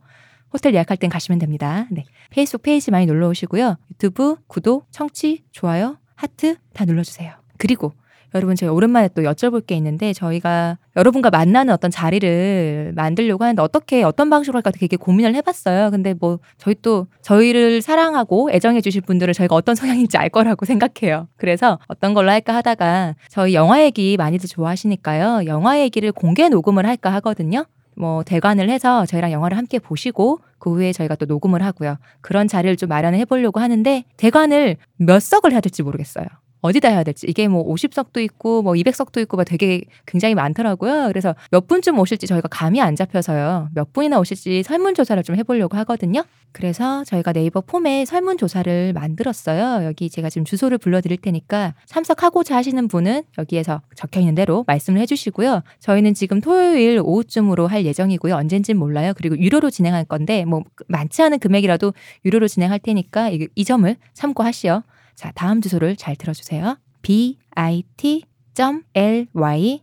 [0.54, 1.88] 호텔 예약할 땐 가시면 됩니다.
[1.92, 3.78] 네, 페이스북 페이지 많이 놀러 오시고요.
[3.92, 7.34] 유튜브 구독, 청취, 좋아요, 하트 다 눌러주세요.
[7.58, 7.94] 그리고
[8.36, 14.04] 여러분 제가 오랜만에 또 여쭤볼 게 있는데 저희가 여러분과 만나는 어떤 자리를 만들려고 하는데 어떻게
[14.04, 15.92] 어떤 방식으로 할까 되게 고민을 해봤어요.
[15.92, 21.28] 근데 뭐 저희 또 저희를 사랑하고 애정해 주실 분들은 저희가 어떤 성향인지 알 거라고 생각해요.
[21.38, 25.46] 그래서 어떤 걸로 할까 하다가 저희 영화 얘기 많이들 좋아하시니까요.
[25.46, 27.66] 영화 얘기를 공개 녹음을 할까 하거든요.
[27.96, 31.98] 뭐 대관을 해서 저희랑 영화를 함께 보시고 그 후에 저희가 또 녹음을 하고요.
[32.22, 36.26] 그런 자리를 좀 마련을 해보려고 하는데 대관을 몇 석을 해야 될지 모르겠어요.
[36.62, 41.08] 어디다 해야 될지 이게 뭐 50석도 있고 뭐 200석도 있고 막 되게 굉장히 많더라고요.
[41.08, 43.70] 그래서 몇 분쯤 오실지 저희가 감이 안 잡혀서요.
[43.74, 46.24] 몇 분이나 오실지 설문조사를 좀 해보려고 하거든요.
[46.52, 49.86] 그래서 저희가 네이버 폼에 설문조사를 만들었어요.
[49.86, 55.62] 여기 제가 지금 주소를 불러드릴 테니까 참석하고자 하시는 분은 여기에서 적혀 있는 대로 말씀을 해주시고요.
[55.80, 58.34] 저희는 지금 토요일 오후쯤으로 할 예정이고요.
[58.36, 59.14] 언젠진 몰라요.
[59.16, 61.94] 그리고 유료로 진행할 건데 뭐 많지 않은 금액이라도
[62.26, 64.82] 유료로 진행할 테니까 이, 이 점을 참고하시오.
[65.18, 66.78] 자, 다음 주소를 잘 들어주세요.
[67.02, 67.42] bit.ly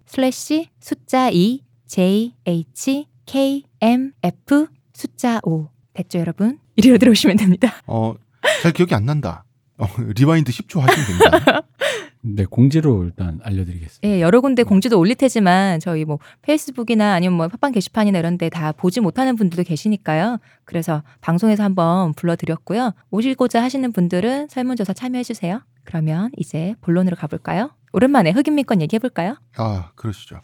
[0.07, 6.61] slash 숫자 2 jh kmf 숫자 5 됐죠 여러분?
[6.77, 7.75] 이리로 들어오시면 됩니다.
[7.89, 8.15] 어,
[8.63, 9.45] 잘 기억이 안 난다.
[9.77, 11.63] 어, rewind 10초 하시면 됩니다.
[12.27, 14.09] 네 공지로 일단 알려드리겠습니다.
[14.09, 18.49] 예, 여러 군데 공지도 올릴 테지만 저희 뭐 페이스북이나 아니면 뭐 팟빵 게시판이나 이런 데
[18.49, 20.39] 다 보지 못하는 분들도 계시니까요.
[20.65, 22.93] 그래서 방송에서 한번 불러드렸고요.
[23.11, 25.61] 오시고자 하시는 분들은 설문조사 참여해 주세요.
[25.85, 27.71] 그러면 이제 본론으로 가볼까요?
[27.93, 29.37] 오랜만에 흑인민권 얘기해 볼까요?
[29.57, 30.41] 아, 그러시죠.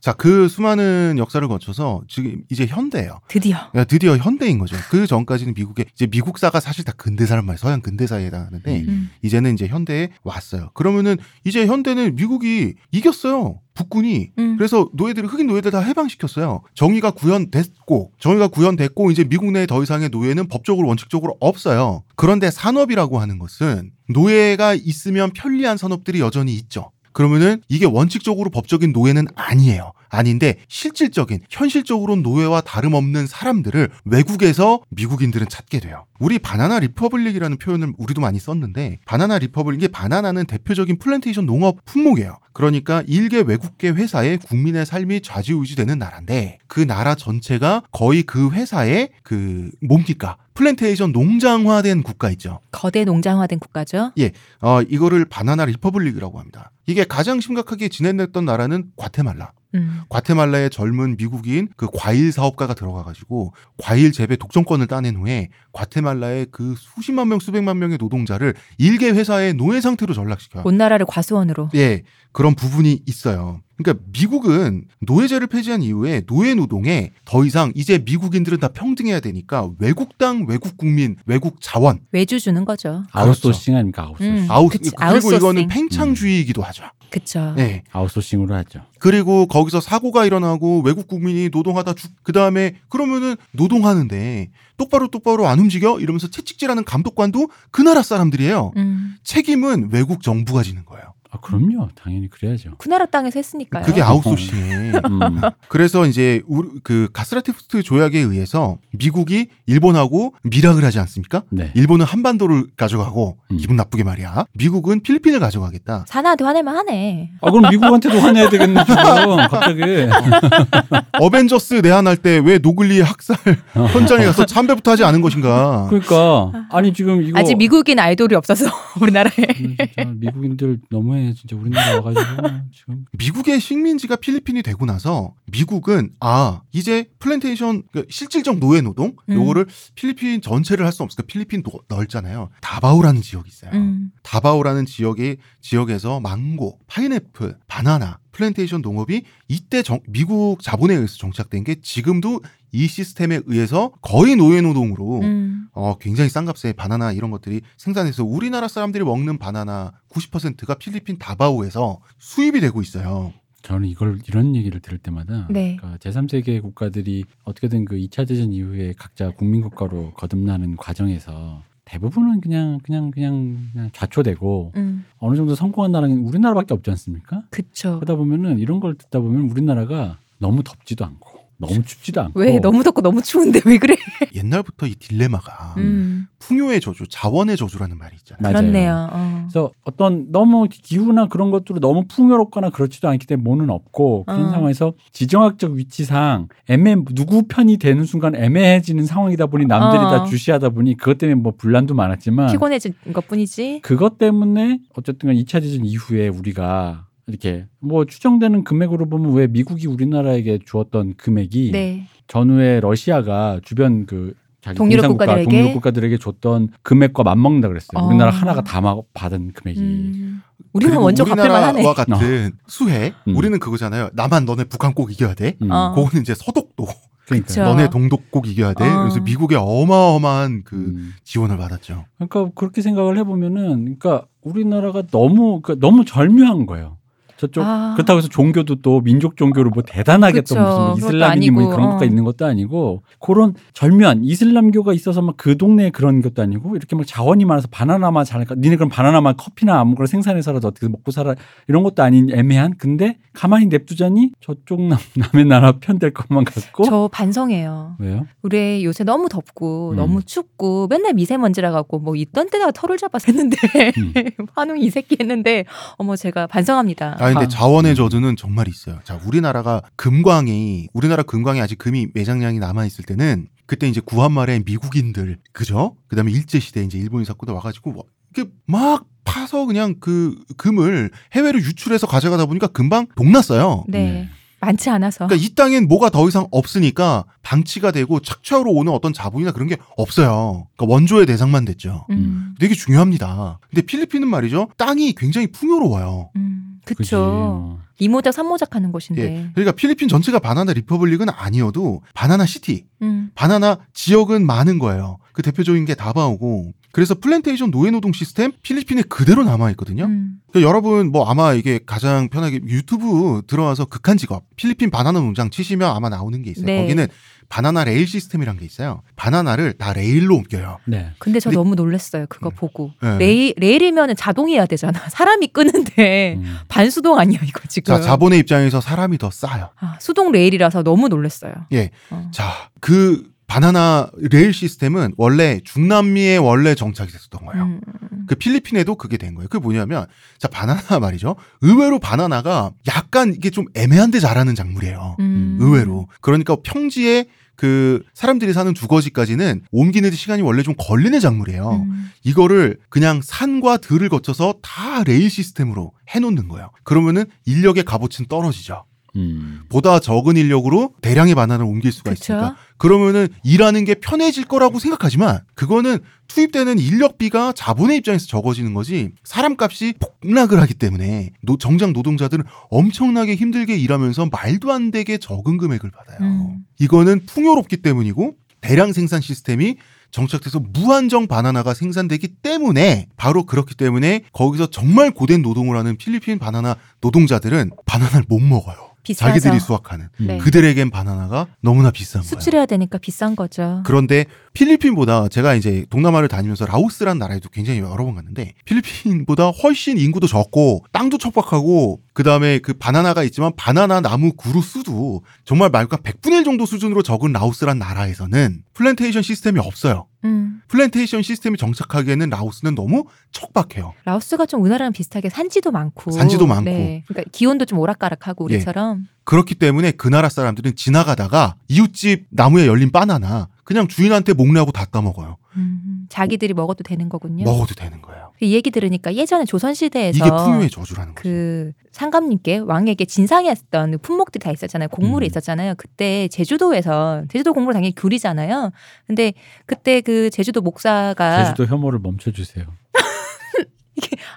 [0.00, 3.20] 자, 그 수많은 역사를 거쳐서 지금 이제 현대예요.
[3.28, 3.56] 드디어.
[3.74, 4.76] 야, 드디어 현대인 거죠.
[4.90, 7.58] 그 전까지는 미국에 이제 미국사가 사실 다 근대사란 말이에요.
[7.58, 9.10] 서양 근대사에 해당하는데 음.
[9.22, 10.70] 이제는 이제 현대에 왔어요.
[10.74, 13.60] 그러면은 이제 현대는 미국이 이겼어요.
[13.74, 14.56] 북군이 음.
[14.56, 16.62] 그래서 노예들을 흑인 노예들 다 해방시켰어요.
[16.74, 22.02] 정의가 구현됐고 정의가 구현됐고 이제 미국 내에 더 이상의 노예는 법적으로 원칙적으로 없어요.
[22.16, 26.90] 그런데 산업이라고 하는 것은 노예가 있으면 편리한 산업들이 여전히 있죠.
[27.12, 29.92] 그러면은 이게 원칙적으로 법적인 노예는 아니에요.
[30.10, 36.06] 아닌데 실질적인 현실적으로는 노예와 다름없는 사람들을 외국에서 미국인들은 찾게 돼요.
[36.18, 42.38] 우리 banana republic이라는 표현을 우리도 많이 썼는데 banana republic 이게 바나나는 대표적인 플랜테이션 농업 품목이에요.
[42.52, 49.70] 그러니까 일개 외국계 회사에 국민의 삶이 좌지우지되는 나라인데 그 나라 전체가 거의 그 회사의 그
[49.80, 52.58] 뭡니까 플랜테이션 농장화된 국가 있죠.
[52.72, 54.12] 거대 농장화된 국가죠.
[54.60, 56.72] 어 이거를 banana republic이라고 합니다.
[56.86, 59.52] 이게 가장 심각하게 진행됐던 나라는 과테말라.
[59.74, 60.00] 음.
[60.08, 66.74] 과테말라의 젊은 미국인 그 과일 사업가가 들어가가지고 과일 재배 독점권을 따낸 후에 과테말라 의 그
[66.76, 70.62] 수십만 명 수백만 명의 노동자를 일개 회사의 노예 상태로 전락시켜요.
[70.66, 71.70] 온 나라를 과수원으로.
[71.74, 73.60] 예, 그런 부분이 있어요.
[73.76, 80.18] 그러니까 미국은 노예제를 폐지한 이후에 노예 노동에 더 이상 이제 미국인들은 다 평등해야 되니까 외국
[80.18, 83.04] 땅, 외국 국민, 외국 자원 외주 주는 거죠.
[83.12, 84.34] 아웃소싱 아닙니까 아웃소싱.
[84.34, 84.46] 음.
[84.50, 85.36] 아웃 그치, 그리고 아웃소싱.
[85.36, 86.84] 이거는 팽창주의이기도 하죠.
[87.10, 87.54] 그쵸.
[87.56, 87.82] 네.
[87.92, 88.80] 아웃소싱으로 하죠.
[88.98, 95.58] 그리고 거기서 사고가 일어나고 외국 국민이 노동하다 죽, 그 다음에 그러면은 노동하는데 똑바로 똑바로 안
[95.58, 95.98] 움직여?
[96.00, 98.72] 이러면서 채찍질하는 감독관도 그 나라 사람들이에요.
[98.76, 99.16] 음.
[99.24, 101.14] 책임은 외국 정부가 지는 거예요.
[101.30, 101.88] 아 그럼요.
[101.94, 102.72] 당연히 그래야죠.
[102.78, 103.84] 그 나라 땅에서 했으니까요.
[103.84, 105.00] 그게 아웃소싱이에요.
[105.10, 105.40] 음.
[105.68, 111.42] 그래서 이제 우리- 그 가쓰라 태프트 조약에 의해서 미국이 일본하고 밀약을 하지 않습니까?
[111.50, 111.70] 네.
[111.74, 113.56] 일본은 한반도를 가져가고 음.
[113.58, 114.46] 기분 나쁘게 말이야.
[114.54, 116.04] 미국은 필리핀을 가져가겠다.
[116.08, 117.32] 사나한테 화내면 하네.
[117.42, 118.96] 아 그럼 미국한테도 화내야 되겠네 지금
[119.48, 119.82] 갑자기.
[121.20, 123.36] 어벤져스 내한할 때 왜 노근리의 학살
[123.74, 125.86] 현장에 가서 참배부터 하지 않은 것인가?
[125.90, 128.66] 그러니까 아니 지금 이거 아직 미국인 아이돌이 없어서
[129.00, 129.32] 우리나라에.
[129.60, 136.10] 음, 진짜 미국인들 너무 해 진짜 우리나라 와가지고 지금 미국의 식민지가 필리핀이 되고 나서 미국은
[136.20, 139.34] 아 이제 플랜테이션 그 실질적 노예 노동 음.
[139.34, 142.48] 요거를 필리핀 전체를 할 수 없으니까 필리핀 도- 넓잖아요.
[142.60, 143.70] 다바오라는 지역이 있어요.
[143.74, 144.10] 음.
[144.22, 151.80] 다바오라는 지역의 지역에서 망고, 파인애플, 바나나, 플랜테이션 농업이 이때 정- 미국 자본에 의해서 정착된 게
[151.82, 155.66] 지금도 이 시스템에 의해서 거의 노예 노동으로 음.
[155.72, 162.00] 어, 굉장히 싼 값에 바나나 이런 것들이 생산해서 우리나라 사람들이 먹는 바나나 90%가 필리핀 다바오에서
[162.18, 163.32] 수입이 되고 있어요.
[163.62, 165.76] 저는 이걸 이런 얘기를 들을 때마다 네.
[165.80, 172.78] 그러니까 제3세계 국가들이 어떻게든 그 2차 대전 이후에 각자 국민 국가로 거듭나는 과정에서 대부분은 그냥
[172.82, 175.06] 그냥 그냥 그냥 좌초되고 음.
[175.18, 177.44] 어느 정도 성공한 나라는 우리나라밖에 없지 않습니까?
[177.50, 177.94] 그쵸.
[177.96, 182.84] 그러다 보면은 이런 걸 듣다 보면 우리나라가 너무 덥지도 않고 너무 춥지도 않고 왜 너무
[182.84, 183.96] 덥고 너무 추운데 왜 그래?
[184.34, 186.28] 옛날부터 이 딜레마가 음.
[186.38, 188.40] 풍요의 저주, 자원의 저주라는 말이 있잖아요.
[188.40, 188.54] 맞아요.
[188.54, 189.08] 그렇네요.
[189.12, 189.46] 어.
[189.48, 194.50] 그래서 어떤 너무 기후나 그런 것들로 너무 풍요롭거나 그렇지도 않기 때문에 뭐는 없고 그런 어.
[194.50, 200.10] 상황에서 지정학적 위치상 애매 누구 편이 되는 순간 애매해지는 상황이다 보니 남들이 어.
[200.10, 203.80] 다 주시하다 보니 그것 때문에 뭐 분란도 많았지만 피곤해진 것뿐이지.
[203.82, 210.60] 그것 때문에 어쨌든 2차 대전 이후에 우리가 이렇게 뭐 추정되는 금액으로 보면 왜 미국이 우리나라에게
[210.64, 212.06] 주었던 금액이 네.
[212.26, 215.44] 전후에 러시아가 주변 그 자기 동유럽 국가들에게?
[215.44, 218.02] 동유럽 국가들에게 줬던 금액과 맞먹는다 그랬어요.
[218.02, 218.06] 어.
[218.06, 219.80] 우리나라 하나가 다 마- 받은 금액이.
[219.80, 220.42] 음.
[220.72, 221.70] 그리고 먼저 갚을 만 하네.
[221.80, 223.36] 우리나라와 같은 수해, 음.
[223.36, 224.10] 우리는 그거잖아요.
[224.14, 225.56] 나만 너네 북한 꼭 이겨야 돼.
[225.62, 225.70] 음.
[225.70, 225.94] 어.
[225.94, 226.86] 그거는 이제 서독도
[227.26, 227.46] 그러니까.
[227.48, 227.62] 그쵸.
[227.62, 228.84] 너네 동독 꼭 이겨야 돼.
[228.88, 229.02] 어.
[229.02, 231.12] 그래서 미국의 어마어마한 그 음.
[231.24, 232.04] 지원을 받았죠.
[232.16, 236.96] 그러니까 그렇게 생각을 해보면은, 그러니까 우리나라가 너무 그러니까 너무 절묘한 거예요.
[237.38, 237.94] 저쪽 아.
[237.96, 240.54] 그렇다고 해서 종교도 또 민족 종교를 뭐 대단하게 그쵸.
[240.54, 242.04] 또 무슨 뭐 이슬람이니 뭐 아니고, 그런 것가 어.
[242.04, 247.06] 있는 것도 아니고 그런 절묘한 이슬람교가 있어서 막 그 동네에 그런 것도 아니고 이렇게 막
[247.06, 251.34] 자원이 많아서 바나나만 잘까 니네 그럼 바나나만 커피나 아무거나 생산해서라도 어떻게 먹고 살아
[251.68, 254.98] 이런 것도 아닌 애매한 근데 가만히 냅두자니 저쪽 남,
[255.32, 257.96] 남의 나라 편될 것만 같고 저 반성해요.
[258.00, 258.26] 왜요?
[258.42, 259.96] 우리 요새 너무 덥고 음.
[259.96, 263.56] 너무 춥고 맨날 미세먼지라 갖고 뭐 있던 때다가 털을 잡아서 했는데
[263.96, 264.12] 음.
[264.54, 265.64] 환웅이 이 새끼 했는데
[265.96, 267.16] 어머 제가 반성합니다.
[267.20, 267.48] 아 근데 아.
[267.48, 268.98] 자원의 저주는 정말 있어요.
[269.04, 275.38] 자, 우리나라가 금광이 우리나라 금광이 아직 금이 매장량이 남아 있을 때는 그때 이제 구한말에 미국인들
[275.52, 275.96] 그죠?
[276.08, 281.58] 그다음에 일제 시대 이제 일본인 사건도 와가지고 뭐 이렇게 막 파서 그냥 그 금을 해외로
[281.58, 283.84] 유출해서 가져가다 보니까 금방 동났어요.
[283.88, 283.98] 네.
[283.98, 284.28] 네.
[284.60, 285.26] 많지 않아서.
[285.26, 289.76] 그러니까 이 땅엔 뭐가 더 이상 없으니까 방치가 되고 착취하러 오는 어떤 자본이나 그런 게
[289.96, 290.66] 없어요.
[290.76, 292.06] 그러니까 원조의 대상만 됐죠.
[292.10, 292.54] 음.
[292.58, 293.60] 되게 중요합니다.
[293.70, 294.68] 근데 필리핀은 말이죠.
[294.76, 296.30] 땅이 굉장히 풍요로워요.
[296.36, 296.67] 음.
[296.94, 297.02] 그쵸.
[297.02, 297.14] 그지.
[297.16, 297.78] 어.
[298.00, 299.22] 2모작, 3모작 하는 곳인데.
[299.22, 299.50] 예.
[299.54, 303.30] 그러니까 필리핀 전체가 banana republic은 아니어도 banana city, 음.
[303.34, 305.18] 바나나 지역은 많은 거예요.
[305.32, 306.72] 그 대표적인 게 다바오고.
[306.98, 310.06] 그래서 플랜테이션 노예 노동 시스템 필리핀에 그대로 남아 있거든요.
[310.06, 310.40] 음.
[310.50, 315.88] 그러니까 여러분 뭐 아마 이게 가장 편하게 유튜브 들어와서 극한 직업 필리핀 바나나 농장 치시면
[315.88, 316.66] 아마 나오는 게 있어요.
[316.66, 316.80] 네.
[316.82, 317.06] 거기는
[317.48, 319.02] 바나나 레일 시스템이란 게 있어요.
[319.14, 320.78] 바나나를 다 레일로 옮겨요.
[320.86, 321.12] 네.
[321.20, 322.26] 근데 저 근데- 너무 놀랐어요.
[322.28, 322.54] 그거 음.
[322.56, 322.90] 보고.
[323.00, 323.16] 네.
[323.18, 324.98] 레일, 레일이면 자동이어야 되잖아.
[325.08, 326.56] 사람이 끄는데 음.
[326.66, 327.94] 반수동 아니야, 이거 지금.
[327.94, 329.70] 자 자본의 입장에서 사람이 더 싸요.
[329.78, 331.52] 아, 수동 레일이라서 너무 놀랐어요.
[331.72, 331.90] 예.
[332.10, 332.28] 어.
[332.34, 337.64] 자 그 바나나 레일 시스템은 원래 중남미에 원래 정착이 됐었던 거예요.
[337.64, 337.80] 음.
[338.26, 339.48] 그 필리핀에도 그게 된 거예요.
[339.48, 340.06] 그게 뭐냐면
[340.38, 341.34] 자 바나나 말이죠.
[341.62, 345.16] 의외로 바나나가 약간 이게 좀 애매한데 자라는 작물이에요.
[345.18, 345.56] 음.
[345.60, 346.08] 의외로.
[346.20, 347.24] 그러니까 평지에
[347.56, 351.70] 그 사람들이 사는 주거지까지는 옮기는 데 시간이 원래 좀 걸리는 작물이에요.
[351.70, 352.10] 음.
[352.24, 356.70] 이거를 그냥 산과 들을 거쳐서 다 레일 시스템으로 해놓는 거예요.
[356.84, 358.84] 그러면은 인력의 값어치는 떨어지죠.
[359.16, 359.60] 음.
[359.68, 362.34] 보다 적은 인력으로 대량의 바나나를 옮길 수가 그쵸?
[362.34, 369.94] 있으니까 그러면은 일하는 게 편해질 거라고 생각하지만 그거는 투입되는 인력비가 자본의 입장에서 적어지는 거지 사람값이
[370.22, 376.18] 폭락을 하기 때문에 노- 농장 노동자들은 엄청나게 힘들게 일하면서 말도 안 되게 적은 금액을 받아요.
[376.20, 376.58] 음.
[376.78, 379.76] 이거는 풍요롭기 때문이고 대량 생산 시스템이
[380.10, 386.76] 정착돼서 무한정 바나나가 생산되기 때문에 바로 그렇기 때문에 거기서 정말 고된 노동을 하는 필리핀 바나나
[387.02, 388.87] 노동자들은 바나나를 못 먹어요.
[389.14, 389.28] 비싸서.
[389.28, 390.26] 자기들이 수확하는 음.
[390.26, 390.38] 네.
[390.38, 392.28] 그들에겐 바나나가 너무나 비싼 거예요.
[392.28, 393.82] 수출해야 되니까 비싼 거죠.
[393.84, 400.26] 그런데 필리핀보다 제가 이제 동남아를 다니면서 라오스라는 나라에도 굉장히 여러 번 갔는데 필리핀보다 훨씬 인구도
[400.26, 406.44] 적고 땅도 척박하고 그다음에 그 바나나가 있지만 바나나 나무 그루 수도 정말 말과 100분의 1
[406.44, 410.06] 정도 수준으로 적은 라오스란 나라에서는 플랜테이션 시스템이 없어요.
[410.24, 410.60] 음.
[410.66, 413.94] 플랜테이션 시스템이 정착하기에는 라오스는 너무 척박해요.
[414.04, 416.10] 라오스가 좀 우리나라랑 비슷하게 산지도 많고.
[416.10, 416.64] 산지도 많고.
[416.64, 417.04] 네.
[417.06, 418.56] 그러니까 기온도 좀 오락가락하고 예.
[418.56, 418.97] 우리처럼.
[419.24, 425.36] 그렇기 때문에 그 나라 사람들은 지나가다가 이웃집 나무에 열린 바나나 그냥 주인한테 목례하고 다 따먹어요.
[425.56, 426.06] 음.
[426.08, 427.44] 자기들이 먹어도 되는 거군요.
[427.44, 428.32] 먹어도 되는 거예요.
[428.40, 431.22] 이 얘기 들으니까 예전에 조선 시대에서 이게 풍요의 저주라는 거죠.
[431.22, 434.88] 그 상감님께 왕에게 진상했던 그 품목들이 다 있었잖아요.
[434.88, 435.28] 곡물이 음.
[435.28, 435.74] 있었잖아요.
[435.76, 438.70] 그때 제주도에서 제주도 곡물 당연히 귤이잖아요.
[439.06, 439.34] 근데
[439.66, 442.64] 그때 그 제주도 목사가 제주도 혐오를 멈춰 주세요.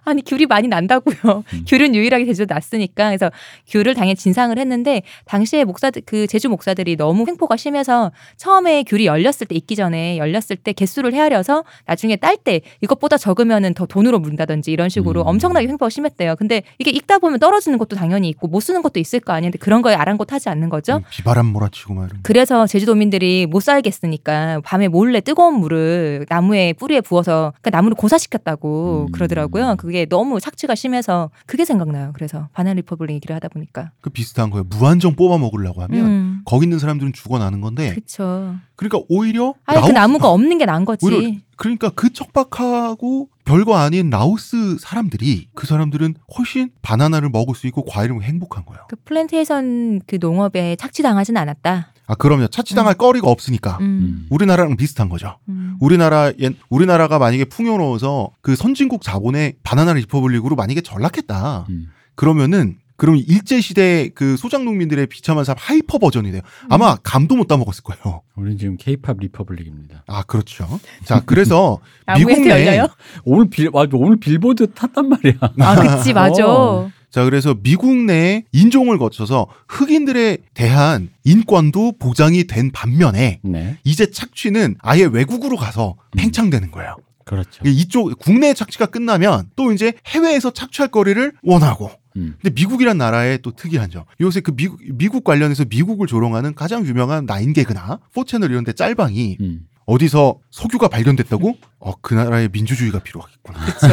[0.04, 1.44] 아니 귤이 많이 난다고요.
[1.54, 1.66] 음.
[1.68, 3.32] 귤은 유일하게 제주도 났으니까 그래서
[3.68, 9.48] 귤을 당연히 진상을 했는데 당시에 목사들 그 제주 목사들이 너무 횡포가 심해서 처음에 귤이 열렸을
[9.48, 14.72] 때 익기 전에 열렸을 때 개수를 헤아려서 나중에 딸 때 이것보다 적으면은 더 돈으로 문다든지
[14.72, 15.28] 이런 식으로 음.
[15.28, 16.36] 엄청나게 횡포가 심했대요.
[16.38, 19.82] 근데 이게 익다 보면 떨어지는 것도 당연히 있고 못 쓰는 것도 있을 거 아닌데 그런
[19.82, 20.98] 거에 아랑곳하지 않는 거죠.
[20.98, 22.08] 음, 비바람 몰아치고 거.
[22.24, 29.12] 그래서 제주도민들이 못 살겠으니까 밤에 몰래 뜨거운 물을 나무에 뿌리에 부어서 그러니까 나무를 고사시켰다고 음.
[29.12, 29.51] 그러더라고요.
[29.78, 32.12] 그게 너무 착취가 심해서 그게 생각나요.
[32.14, 33.92] 그래서 banana republic 얘기를 하다 보니까.
[34.02, 34.64] 그 비슷한 거예요.
[34.70, 36.42] 무한정 뽑아 먹으려고 하면 음.
[36.46, 38.56] 거기 있는 사람들은 죽어나는 건데 그쵸.
[38.76, 41.42] 그러니까 오히려 아니 그 라오스- 나무가 없는 게 나은 거지.
[41.58, 48.24] 그러니까 그 척박하고 별거 아닌 라오스 사람들이 그 사람들은 훨씬 바나나를 먹을 수 있고 과일을
[48.24, 48.82] 행복한 거예요.
[48.90, 51.94] 그 플랜테이션 그 농업에 착취당하진 않았다.
[52.12, 52.48] 아 그럼요.
[52.48, 53.86] 착취당할 거리가 없으니까 음.
[53.86, 54.28] 음.
[54.30, 55.38] 우리나라랑 비슷한 거죠.
[55.48, 55.78] 음.
[55.80, 61.68] 우리나라 옛 우리나라가 만약에 풍요로워서 그 선진국 자본의 banana republic으로 만약에 전락했다.
[61.70, 61.88] 음.
[62.16, 66.42] 그러면은 그럼 일제 시대 그 소작 농민들의 비참한 삶 hyper 버전이 돼요.
[66.70, 68.24] 아마 감도 못 따먹었을 거예요.
[68.36, 70.04] 우리는 지금 케이팝 republic입니다.
[70.06, 70.68] 아 그렇죠.
[71.06, 71.80] 자 그래서
[72.18, 72.88] 미국 내 열려요?
[73.24, 75.34] 오늘 빌 와, 오늘 빌보드 탔단 말이야.
[75.60, 76.44] 아, 그치 맞아.
[76.52, 76.92] 어.
[77.12, 84.78] 자 그래서 미국 내 인종을 거쳐서 흑인들에 대한 인권도 보장이 된 반면에 네, 이제 착취는
[84.80, 86.18] 아예 외국으로 가서 음.
[86.18, 86.96] 팽창되는 거예요.
[87.26, 87.64] 그렇죠.
[87.66, 92.36] 이쪽 국내 착취가 끝나면 또 이제 해외에서 착취할 거리를 원하고 음.
[92.42, 94.04] 근데 미국이란 나라의 또 특이한 점.
[94.20, 99.68] 요새 그 미국, 미국 관련해서 미국을 조롱하는 가장 유명한 나인개그나 포채널 이런 데 짤방이 음.
[99.92, 101.56] 어디서 석유가 발견됐다고?
[101.84, 103.60] 어, 그 나라에 민주주의가 필요하겠구나.
[103.66, 103.88] 그쵸.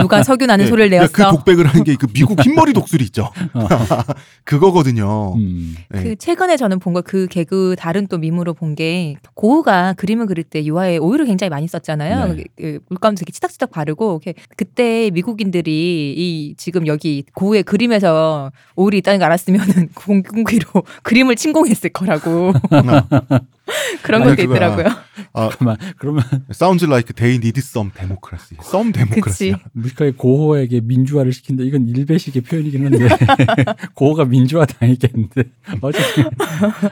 [0.00, 1.36] 누가 석유 나는 예, 소리를 그 내었어.
[1.36, 3.30] 독백을 하는 게 그 미국 흰머리 독수리 있죠.
[4.44, 5.34] 그거거든요.
[5.36, 5.76] 음.
[5.88, 6.02] 네.
[6.02, 10.44] 그 최근에 저는 본 거 그 개그 다른 또 밈으로 본 게 고흐가 그림을 그릴
[10.44, 12.34] 때 유화에 오일을 굉장히 많이 썼잖아요.
[12.34, 12.44] 네.
[12.56, 14.20] 그 물감도 되게 치닥치닥 바르고
[14.56, 20.66] 그때 미국인들이 이 지금 여기 고흐의 그림에서 오일이 있다는 걸 알았으면은 공기로
[21.02, 22.52] 그림을 침공했을 거라고
[24.02, 24.56] 그런 아니, 것도 그거야.
[24.56, 25.02] 있더라고요.
[25.34, 28.58] 잠깐만 그러면 Sounds like they need some democracy.
[28.60, 29.52] some democracy.
[29.52, 29.64] 그치.
[29.72, 31.62] 무식하게 고호에게 민주화를 시킨다.
[31.62, 33.08] 이건 일베식의 표현이긴 한데
[33.94, 35.44] 고호가 민주화 당했겠는데
[35.80, 36.24] 어쨌든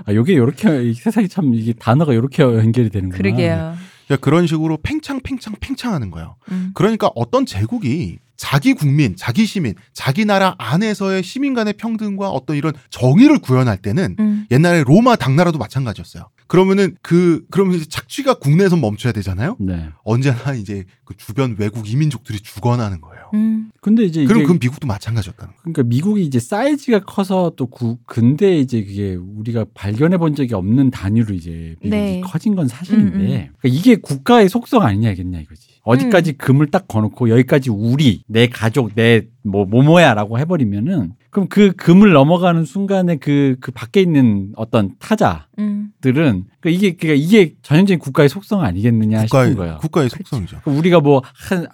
[0.07, 3.17] 아 요게 요렇게 이 세상이 참 이게 단어가 요렇게 연결이 되는구나.
[3.19, 3.75] 그러게요.
[4.21, 6.37] 그런 식으로 팽창, 팽창, 팽창하는 거예요.
[6.51, 6.73] 음.
[6.75, 12.73] 그러니까 어떤 제국이 자기 국민, 자기 시민, 자기 나라 안에서의 시민 간의 평등과 어떤 이런
[12.89, 14.47] 정의를 구현할 때는 음.
[14.51, 16.29] 옛날에 로마 당나라도 마찬가지였어요.
[16.51, 19.57] 그러면은 그 그러면 이제 착취가 국내에서 멈춰야 되잖아요.
[19.61, 19.91] 네.
[20.03, 23.31] 언제나 이제 그 주변 외국 이민족들이 죽어나는 거예요.
[23.35, 23.71] 음.
[23.81, 25.61] 근데 이제 그럼 그 미국도 마찬가지였다는 거예요.
[25.63, 30.91] 그러니까 미국이 이제 사이즈가 커서 또 구, 근데 이제 그게 우리가 발견해 본 적이 없는
[30.91, 32.21] 단위로 이제 미국이 네.
[32.25, 33.29] 커진 건 사실인데 음, 음.
[33.29, 35.69] 그러니까 이게 국가의 속성 아니냐겠냐 이거지.
[35.83, 42.65] 어디까지 금을 딱 거놓고 여기까지 우리 내 가족 내뭐 모모야라고 해버리면은 그럼 그 금을 넘어가는
[42.65, 46.45] 순간에 그그 밖에 있는 어떤 타자들은 음.
[46.61, 49.79] 그러니까 이게 그러니까 이게 전형적인 국가의 속성 아니겠느냐 국가의 싶은 거예요.
[49.79, 50.59] 국가의 속성이죠.
[50.63, 51.67] 그러니까 우리가 뭐 한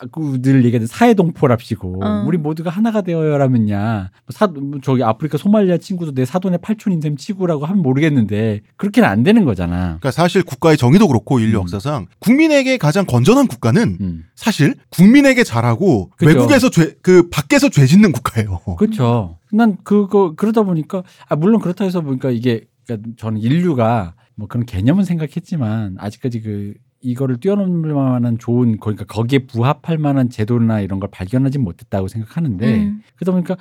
[0.43, 2.25] 늘 얘기하는 사회 동포랍시고 어.
[2.27, 7.83] 우리 모두가 하나가 되어야라면야 뭐사뭐 저기 아프리카 소말리아 친구도 내 사돈의 팔촌인 셈 치고라고 하면
[7.83, 9.77] 모르겠는데 그렇게는 안 되는 거잖아.
[10.01, 11.63] 그러니까 사실 국가의 정의도 그렇고 인류 음.
[11.63, 14.25] 역사상 국민에게 가장 건전한 국가는 음.
[14.35, 16.29] 사실 국민에게 잘하고 그죠.
[16.29, 18.61] 외국에서 죄 그 밖에 서 죄 짓는 국가예요.
[18.79, 19.39] 그렇죠.
[19.53, 24.67] 난 그거 그러다 보니까 아 물론 그렇다 해서 보니까 이게 그러니까 저는 인류가 뭐 그런
[24.67, 31.09] 개념은 생각했지만 아직까지 그 이거를 뛰어넘을 만한 좋은 그러니까 거기에 부합할 만한 제도나 이런 걸
[31.11, 33.03] 발견하지 못했다고 생각하는데 음.
[33.17, 33.57] 그러다 보니까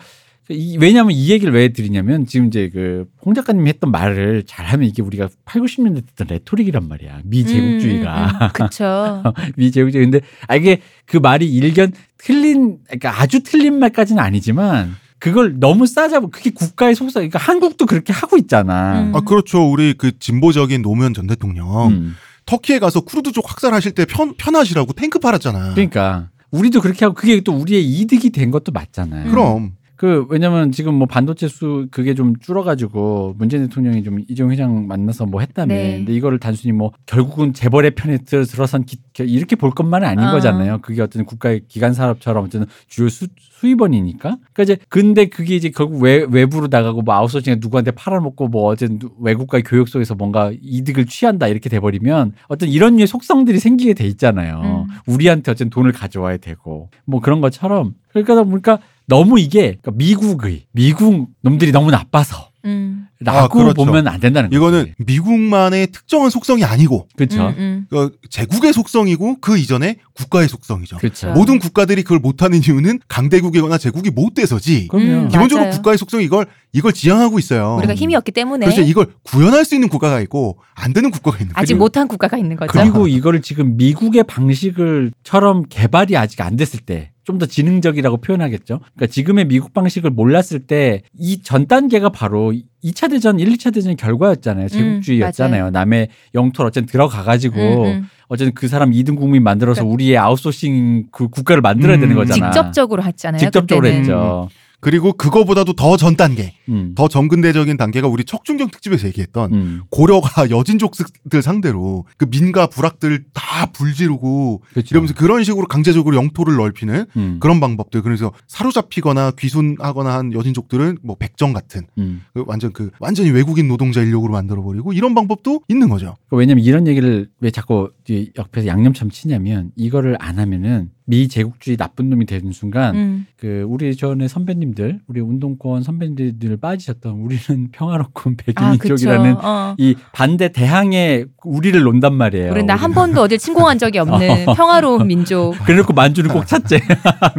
[0.49, 5.01] 이, 왜냐하면 이 얘기를 왜 드리냐면 지금 이제 그 홍 작가님이 했던 말을 잘하면 이게
[5.01, 8.49] 우리가 8, 90년대 듣던 레토릭이란 말이야 미제국주의가 음, 음, 음.
[8.53, 9.23] 그쵸.
[9.58, 15.88] 미제국주의 근데 아 이게 그 말이 일견 틀린 그러니까 아주 틀린 말까지는 아니지만 그걸 너무
[15.88, 19.01] 싸잡고 그게 국가의 속성 그러니까 한국도 그렇게 하고 있잖아.
[19.01, 19.15] 음.
[19.15, 19.71] 아 그렇죠.
[19.71, 22.15] 우리 그 진보적인 노무현 전 대통령 음.
[22.45, 25.73] 터키에 가서 쿠르드족 확산하실 때 편, 편하시라고 탱크 팔았잖아.
[25.73, 29.31] 그러니까 우리도 그렇게 하고 그게 또 우리의 이득이 된 것도 맞잖아요.
[29.31, 34.88] 그럼 그 왜냐면 지금 뭐 반도체 수 그게 좀 줄어가지고 문재인 대통령이 좀 이재용 회장
[34.88, 35.73] 만나서 뭐 했다며.
[35.73, 35.97] 네.
[35.97, 40.31] 근데 이거를 단순히 뭐 결국은 재벌의 편에 들- 들어선 기- 이렇게 볼 것만은 아닌 아.
[40.31, 40.79] 거잖아요.
[40.81, 44.38] 그게 어떤 국가의 기관 산업처럼 어쨌든 주요 수, 수입원이니까.
[44.53, 48.99] 그러니까 이제 근데 그게 이제 결국 외, 외부로 나가고 뭐 아웃소싱에 누구한테 팔아먹고 뭐 어쨌든
[48.99, 54.05] 누- 외국과의 교역 속에서 뭔가 이득을 취한다 이렇게 돼버리면 어떤 이런 류의 속성들이 생기게 돼
[54.08, 54.88] 있잖아요.
[54.89, 54.93] 음.
[55.08, 61.28] 우리한테 어쨌든 돈을 가져와야 되고 뭐 그런 것처럼 그러니까 보니까 너무 이게 그러니까 미국의 미국
[61.41, 63.08] 놈들이 너무 나빠서 음.
[63.20, 63.74] 라고 아, 그렇죠.
[63.74, 64.58] 보면 안 된다는 거지.
[64.58, 67.48] 이거는 미국만의 특정한 속성이 아니고 그렇죠.
[67.50, 67.86] 음, 음.
[67.89, 70.98] 그 제국의 속성이고 그 이전에 국가의 속성이죠.
[70.98, 71.32] 그렇죠.
[71.32, 74.89] 모든 국가들이 그걸 못하는 이유는 강대국이거나 제국이 못 돼서지.
[74.94, 75.76] 음, 기본적으로 맞아요.
[75.76, 77.76] 국가의 속성이 이걸 이걸 지향하고 있어요.
[77.78, 81.54] 우리가 힘이 없기 때문에 그래서 이걸 구현할 수 있는 국가가 있고 안 되는 국가가 있는
[81.54, 81.62] 거죠.
[81.62, 82.72] 아직 못한 국가가 있는 거죠.
[82.74, 88.80] 그리고 이거를 지금 미국의 방식을처럼 개발이 아직 안 됐을 때 좀 더 지능적이라고 표현하겠죠.
[88.96, 93.96] 그러니까 지금의 미국 방식을 몰랐을 때 이 전 단계가 바로 2차 대전, 1, 2차 대전의
[93.98, 94.68] 결과였잖아요.
[94.70, 95.62] 제국주의였잖아요.
[95.64, 95.72] 맞아요.
[95.72, 98.10] 남의 영토를 어쨌든 들어가 가지고 음, 음.
[98.28, 102.02] 어쨌든 그 사람 2등 국민 만들어서 그러니까 우리의 아웃소싱 그 국가를 만들어야 음.
[102.02, 102.52] 되는 거잖아.
[102.52, 103.40] 직접적으로 했잖아요.
[103.40, 104.02] 직접적으로 그때는.
[104.02, 104.50] 했죠.
[104.80, 106.94] 그리고 그거보다도 더 전 단계, 음.
[106.96, 109.82] 더 전근대적인 단계가 우리 척중경 특집에서 얘기했던 음.
[109.90, 114.88] 고려가 여진족들 상대로 그 민가 부락들 다 불지르고 그렇죠.
[114.92, 117.38] 이러면서 그런 식으로 강제적으로 영토를 넓히는 음.
[117.40, 118.02] 그런 방법들.
[118.02, 122.22] 그래서 사로잡히거나 귀순하거나 한 여진족들은 뭐 백정 같은 음.
[122.34, 126.16] 그 완전 그 완전히 외국인 노동자 인력으로 만들어 버리고 이런 방법도 있는 거죠.
[126.30, 131.78] 그 왜냐면 이런 얘기를 왜 자꾸 이 옆에서 양념참 치냐면 이거를 안 하면은 미 제국주의
[131.78, 133.26] 나쁜 놈이 되는 순간 음.
[133.38, 138.44] 그 우리 전에 선배님들 우리 운동권 선배님들 빠지셨던 우리는 평화롭고 아, 그쵸.
[138.46, 139.76] 백인 민족이라는 어.
[139.78, 142.52] 이 반대 대항에 우리를 논단 말이에요.
[142.52, 142.96] 우리 나한 우리는.
[142.96, 145.54] 번도 어딜 침공한 적이 없는 평화로운 민족.
[145.65, 146.82] 그래놓고 만주를 꼭 찾재.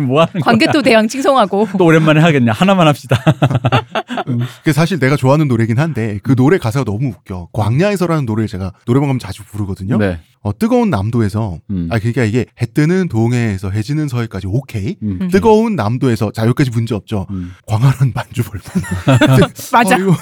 [0.06, 0.42] 뭐 하는 거야?
[0.42, 1.68] 광개토 대왕 칭송하고.
[1.76, 2.52] 또 오랜만에 하겠네.
[2.52, 3.16] 하나만 합시다.
[4.64, 7.48] 그 사실 내가 좋아하는 노래긴 한데 그 노래 가사가 너무 웃겨.
[7.52, 9.98] 광야에서라는 노래를 제가 노래방 가면 자주 부르거든요.
[9.98, 10.20] 네.
[10.42, 11.88] 어, 뜨거운 남도에서 음.
[11.90, 14.96] 아 그러니까 이게 해 뜨는 동해 에서 해 지는 서해까지 오케이.
[15.02, 15.18] 음.
[15.22, 15.28] 음.
[15.30, 17.26] 뜨거운 남도에서 자 여기까지 문제 없죠.
[17.30, 17.52] 음.
[17.66, 18.82] 광활한 만주벌판.
[19.72, 19.96] 맞아.
[19.96, 20.14] 어, 이거-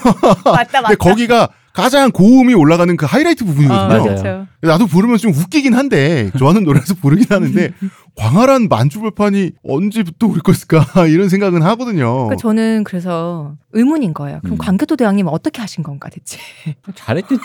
[0.52, 4.10] 맞다, 근데 거기가 가장 고음이 올라가는 그 하이라이트 부분이거든요.
[4.12, 4.46] 어, 맞아요.
[4.62, 7.72] 나도 부르면 좀 웃기긴 한데 좋아하는 노래라서 부르긴 하는데
[8.14, 12.12] 광활한 만주벌판이 언제부터 우리 거였을까 이런 생각은 하거든요.
[12.26, 14.38] 그러니까 저는 그래서 의문인 거예요.
[14.42, 14.58] 그럼 음.
[14.58, 16.38] 광개토 대왕님 어떻게 하신 건가 대체?
[16.94, 17.42] 잘했겠지.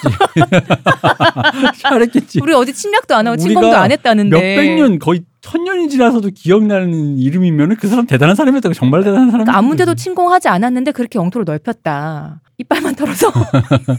[1.82, 2.40] 잘했겠지.
[2.44, 4.36] 우리 어디 침략도 안 하고 침공도 안 했다는데.
[4.36, 9.46] 몇백 년 거의 천 년이 지나서도 기억나는 이름이면 그 사람 대단한 사람이었다고 정말 대단한 사람이
[9.46, 12.42] 그러니까 아무 데도 침공하지 않았는데 그렇게 영토를 넓혔다.
[12.58, 13.32] 이빨만 털어서.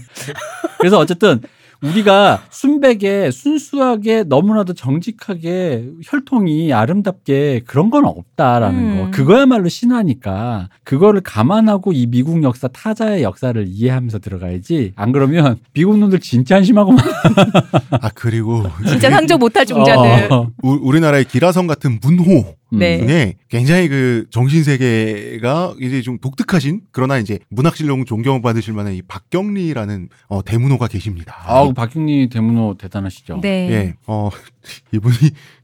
[0.78, 1.40] 그래서 어쨌든
[1.82, 8.98] 우리가 순백에 순수하게 너무나도 정직하게 혈통이 아름답게 그런 건 없다라는 음.
[8.98, 15.98] 거 그거야말로 신화니까 그거를 감안하고 이 미국 역사 타자의 역사를 이해하면서 들어가야지 안 그러면 미국
[15.98, 17.04] 놈들 진짜 한심하고만
[17.90, 20.32] 아 그리고 진짜 상조 못할 종자들.
[20.32, 20.50] 어.
[20.62, 22.98] 우, 우리나라의 기라성 같은 문호 네.
[22.98, 29.02] 중에 굉장히 그 정신 세계가 이제 좀 독특하신 그러나 이제 문학실용 존경 받으실 만한 이
[29.02, 31.36] 박경리라는 어, 대문호가 계십니다.
[31.44, 33.40] 아우 박경리 대문호 대단하시죠.
[33.42, 33.70] 네.
[33.70, 34.30] 예, 어
[34.92, 35.16] 이분이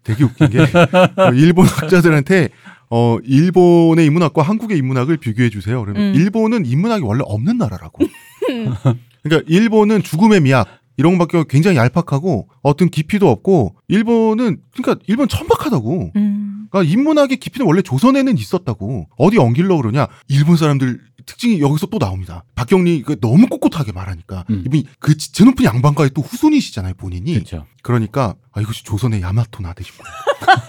[0.02, 2.48] 되게 웃긴 게 어, 일본 학자들한테
[2.90, 5.80] 어 일본의 인문학과 한국의 인문학을 비교해 주세요.
[5.82, 6.14] 그러면 음.
[6.14, 8.04] 일본은 인문학이 원래 없는 나라라고.
[9.22, 16.12] 그러니까 일본은 죽음의 미학 이런 것밖에 굉장히 얄팍하고 어떤 깊이도 없고 일본은 그러니까 일본 천박하다고.
[16.16, 16.45] 음.
[16.70, 19.08] 그러니까 인문학의 깊이는 원래 조선에는 있었다고.
[19.16, 20.06] 어디 엉길러 그러냐?
[20.28, 22.44] 일본 사람들 특징이 여기서 또 나옵니다.
[22.54, 24.62] 박경리 그 너무 ቁቁ하게 말하니까 음.
[24.66, 27.32] 이분이 그 제 높은 양반과의 또 후손이시잖아요 본인이.
[27.34, 27.66] 그렇죠.
[27.82, 30.66] 그러니까 아 이것이 조선의 야마토 나대신 거야.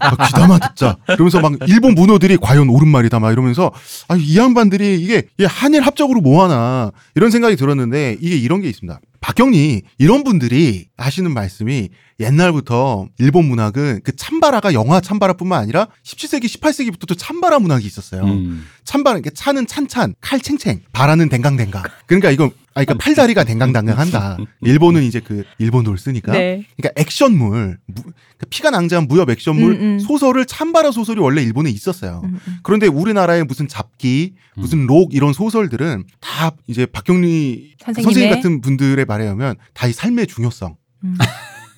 [0.00, 0.96] 아, 귀담아 듣자.
[1.06, 3.72] 그러면서 막 일본 문호들이 과연 옳은 말이다 막 이러면서
[4.08, 9.00] 아 이 양반들이 이게 한일 합작으로 뭐하나 이런 생각이 들었는데 이게 이런 게 있습니다.
[9.20, 11.88] 박경리 이런 분들이 하시는 말씀이
[12.18, 18.22] 옛날부터 일본 문학은 그 참바라가 영화 참바라뿐만 아니라 17세기 18세기부터 또 참바라 문학이 있었어요.
[18.24, 18.64] 음.
[18.84, 21.82] 찬바는 게 차는 찬찬, 칼 챙챙, 바라는 댕강댕강.
[22.06, 24.38] 그러니까 이건 아 그러니까 팔다리가 댕강댕강한다.
[24.62, 26.32] 일본은 이제 그 일본어를 쓰니까.
[26.32, 26.64] 네.
[26.76, 29.98] 그러니까 액션물, 무- 그러니까 피가 낭자한 무협 액션물 음, 음.
[29.98, 32.22] 소설을 참바라 소설이 원래 일본에 있었어요.
[32.24, 32.56] 음, 음.
[32.62, 39.24] 그런데 우리나라의 무슨 잡기, 무슨 록 이런 소설들은 다 이제 박경리 선생님 같은 분들의 말에
[39.24, 41.16] 의하면 다 이 삶의 중요성, 음.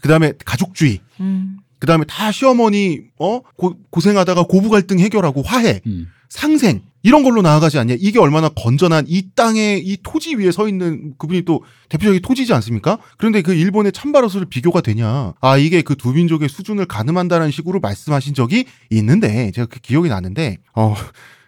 [0.00, 1.58] 그 다음에 가족주의, 음.
[1.78, 6.08] 그 다음에 다 시어머니 어 고, 고생하다가 고부 갈등 해결하고 화해, 음.
[6.28, 7.94] 상생 이런 걸로 나아가지 않냐.
[7.98, 12.98] 이게 얼마나 건전한 이 땅의 이 토지 위에 서 있는 그분이 또 대표적인 토지지 않습니까?
[13.16, 15.32] 그런데 그 일본의 참바로스를 비교가 되냐.
[15.40, 20.58] 아 이게 그 두 민족의 수준을 가늠한다는 식으로 말씀하신 적이 있는데 제가 그 기억이 나는데
[20.74, 20.94] 어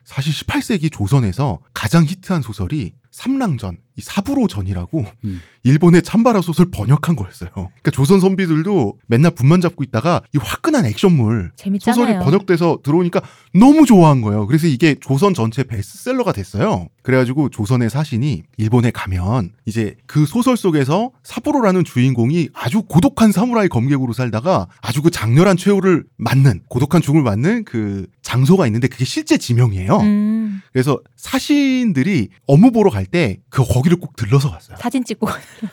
[0.04, 5.40] 사실 18세기 조선에서 가장 히트한 소설이 삼랑전, 이 사부로 전이라고 음.
[5.62, 7.50] 일본의 참바라 소설 번역한 거였어요.
[7.52, 11.94] 그러니까 조선 선비들도 맨날 분만 잡고 있다가 이 화끈한 액션물 재밌잖아요.
[11.94, 13.20] 소설이 번역돼서 들어오니까
[13.52, 14.46] 너무 좋아한 거예요.
[14.46, 16.88] 그래서 이게 조선 전체 베스트셀러가 됐어요.
[17.02, 24.14] 그래가지고 조선의 사신이 일본에 가면 이제 그 소설 속에서 사부로라는 주인공이 아주 고독한 사무라이 검객으로
[24.14, 29.96] 살다가 아주 그 장렬한 최후를 맞는 고독한 죽음을 맞는 그 장소가 있는데 그게 실제 지명이에요.
[29.98, 30.62] 음.
[30.72, 34.76] 그래서 사신들이 업무 보러 갈 때 그 거기 를 꼭 들러서 갔어요.
[34.80, 35.28] 사진 찍고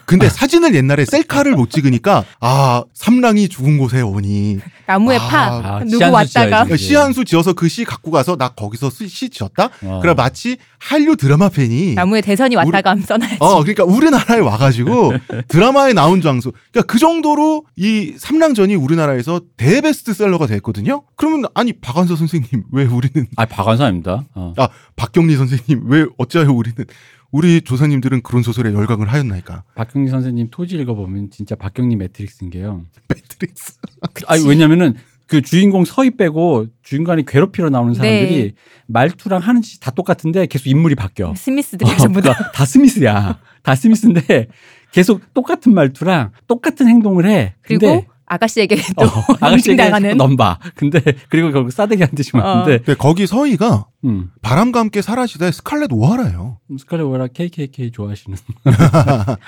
[0.05, 5.37] 근데 사진을 옛날에 셀카를 못 찍으니까 아 삼랑이 죽은 곳에 오니 나무에 아, 파
[5.77, 6.77] 아, 누구 왔다가 지어야지.
[6.83, 9.69] 시 한 수 지어서 그 시 갖고 가서 나 거기서 시, 시 지었다.
[9.83, 9.99] 어.
[10.01, 13.37] 그래 마치 한류 드라마 팬이 나무에 대선이 왔다가 하면 써놔야지.
[13.39, 15.13] 어 그러니까 우리나라에 와가지고
[15.47, 21.03] 드라마에 나온 장소 그러니까 그 정도로 이 삼랑전이 우리나라에서 대베스트셀러가 됐거든요.
[21.15, 24.25] 그러면 아니 박완서 선생님 왜 우리는 아 박완사입니다.
[24.35, 24.53] 어.
[24.57, 26.85] 아 박경리 선생님 왜 어찌하여 우리는
[27.31, 32.85] 우리 조사님들은 그런 소설에 열광을 하였나이까 박경리 선생님 토지 읽어보면 진짜 박경리 매트릭스인 게요.
[33.09, 33.77] 매트릭스
[34.27, 34.95] 아니 왜냐면은
[35.27, 38.53] 그 주인공 서희 빼고 주인공이 괴롭히러 나오는 사람들이 네.
[38.87, 41.35] 말투랑 하는 짓이 다 똑같은데 계속 인물이 바뀌어.
[41.35, 42.33] 스미스들이 어, 전부 다.
[42.33, 43.39] 그러니까 다 스미스야.
[43.61, 44.47] 다 스미스인데
[44.93, 47.55] 계속 똑같은 말투랑 똑같은 행동을 해.
[47.61, 50.59] 그리고 근데 아가씨에게 또 어, 아가씨에게 당하는 넘봐.
[50.75, 54.29] 근데 그리고 결국 싸대기 한 대씩 맞는데 근데 거기 서희가 음.
[54.41, 56.59] 바람과 함께 사라지다의 스칼렛 오하라예요.
[56.77, 58.37] 스칼렛 오라 KKK 좋아하시는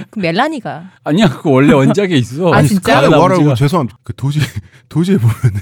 [0.10, 2.54] 그 멜라니가 아니야 그거 원래 원작에 있어.
[2.54, 3.02] 아, 진짜?
[3.02, 4.00] 스칼렛 오하라고 죄송합니다.
[4.04, 4.44] 그 도저히
[4.88, 5.60] 도저히 보면은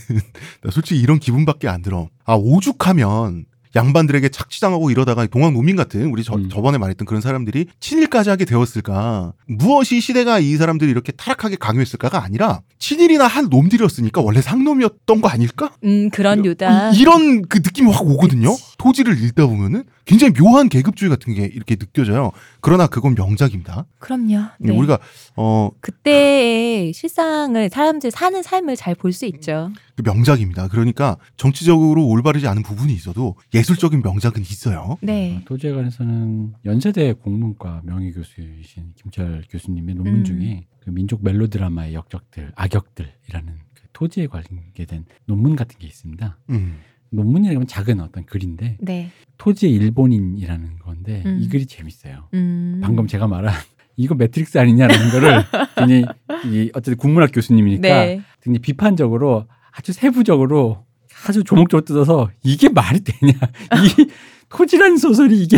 [0.64, 2.08] 나 솔직히 이런 기분밖에 안 들어.
[2.24, 3.46] 아 오죽하면
[3.78, 6.50] 양반들에게 착취당하고 이러다가 동학 농민 같은 우리 저, 음.
[6.50, 9.34] 저번에 말했던 그런 사람들이 친일까지 하게 되었을까?
[9.48, 15.72] 무엇이 시대가 이 사람들이 이렇게 타락하게 강요했을까가 아니라 친일이나 한 놈들이었으니까 원래 상놈이었던 거 아닐까?
[15.84, 16.92] 음 그런 류다.
[16.92, 18.56] 이, 런 그 느낌이 확 오거든요.
[18.78, 22.32] 토지를 읽다 보면은 굉장히 묘한 계급주의 같은 게 이렇게 느껴져요.
[22.62, 23.86] 그러나 그건 명작입니다.
[24.00, 24.46] 그럼요.
[24.60, 24.74] 네.
[24.74, 25.00] 우리가
[25.36, 29.72] 어 그때의 실상을 사람들 사는 삶을 잘 볼 수 있죠.
[29.96, 30.68] 그 명작입니다.
[30.70, 34.98] 그러니까 정치적으로 올바르지 않은 부분이 있어도 예 술적인 명작은 있어요.
[35.02, 35.42] 네.
[35.46, 40.24] 도지에 관해서는 연세대 공문과 명예 교수이신 김철 교수님의 논문 음.
[40.24, 46.38] 중에 그 민족 멜로 드라마의 역적들, 악역들이라는 그 토지에 관계된 논문 같은 게 있습니다.
[46.50, 46.78] 음.
[47.10, 49.12] 논문이라면 작은 어떤 글인데 네.
[49.38, 51.40] 토지의 일본인이라는 건데 음.
[51.42, 52.30] 이 글이 재밌어요.
[52.34, 52.80] 음.
[52.82, 53.54] 방금 제가 말한
[53.98, 55.44] 이거 매트릭스 아니냐라는 거를
[55.76, 56.06] 굉장히
[56.46, 58.22] 이 어쨌든 국문학 교수님이니까 네.
[58.42, 60.87] 굉장히 비판적으로 아주 세부적으로
[61.28, 64.08] 아주 조목조목 뜯어서 이게 말이 되냐 이
[64.50, 65.58] 토지라는 소설이 이게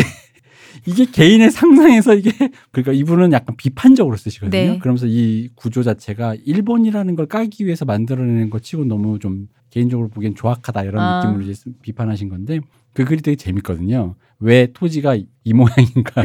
[0.86, 2.30] 이게 개인의 상상에서 이게
[2.72, 4.50] 그러니까 이분은 약간 비판적으로 쓰시거든요.
[4.72, 4.78] 네.
[4.78, 10.34] 그러면서 이 구조 자체가 일본이라는 걸 까기 위해서 만들어내는 것 치고 너무 좀 개인적으로 보기엔
[10.34, 11.20] 조악하다 이런 아.
[11.20, 12.60] 느낌으로 이제 쓰- 비판하신 건데
[12.94, 14.14] 그 글이 되게 재밌거든요.
[14.40, 16.22] 왜 토지가 이 모양인가.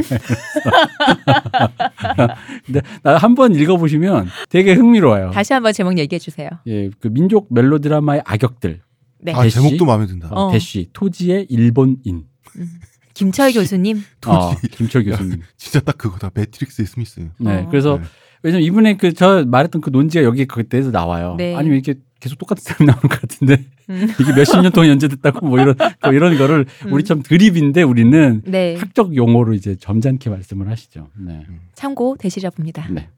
[2.64, 5.30] 근데 나 한 번 읽어보시면 되게 흥미로워요.
[5.32, 6.48] 다시 한번 제목 얘기해 주세요.
[6.66, 8.80] 예, 그 민족 멜로 드라마의 악역들.
[9.26, 9.32] 네.
[9.34, 9.56] 아 대시?
[9.56, 10.28] 제목도 마음에 든다.
[10.30, 10.52] 어.
[10.52, 12.24] 대쉬 토지의 일본인.
[12.56, 12.70] 음.
[13.14, 14.02] 김철 교수님.
[14.26, 14.68] 어, 토지.
[14.68, 15.40] 김철 교수님.
[15.56, 16.30] 진짜 딱 그거다.
[16.34, 17.28] 매트릭스의 스미스.
[17.38, 17.62] 네.
[17.62, 17.68] 어.
[17.68, 18.04] 그래서 네.
[18.42, 21.34] 왜냐면 이분의 그 저 말했던 그 논지가 여기 그때에서 나와요.
[21.38, 21.54] 네.
[21.56, 24.08] 아니면 이렇게 계속 똑같은 사람이 나오는 것 같은데 음.
[24.20, 26.92] 이게 몇십 년 동안 연재됐다고 뭐 이런 뭐 이런 거를 음.
[26.92, 28.76] 우리처럼 드립인데 우리는 네.
[28.76, 31.08] 학적 용어로 이제 점잖게 말씀을 하시죠.
[31.18, 31.44] 네.
[31.74, 32.86] 참고 되시라 봅니다.
[32.90, 33.08] 네.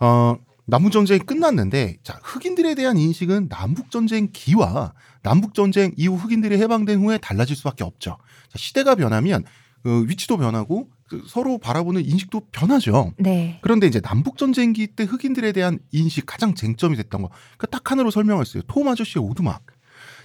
[0.00, 0.36] 어,
[0.70, 7.00] 남북 전쟁이 끝났는데 자 흑인들에 대한 인식은 남북 전쟁 기와 남북 전쟁 이후 흑인들이 해방된
[7.00, 8.16] 후에 달라질 수밖에 없죠.
[8.48, 9.44] 자, 시대가 변하면
[9.82, 13.12] 그 위치도 변하고 그 서로 바라보는 인식도 변하죠.
[13.18, 13.58] 네.
[13.62, 18.46] 그런데 이제 남북 전쟁기 때 흑인들에 대한 인식 가장 쟁점이 됐던 거, 그딱 하나로 설명할
[18.46, 18.62] 수 있어요.
[18.68, 19.64] 톰 아저씨의 오두막.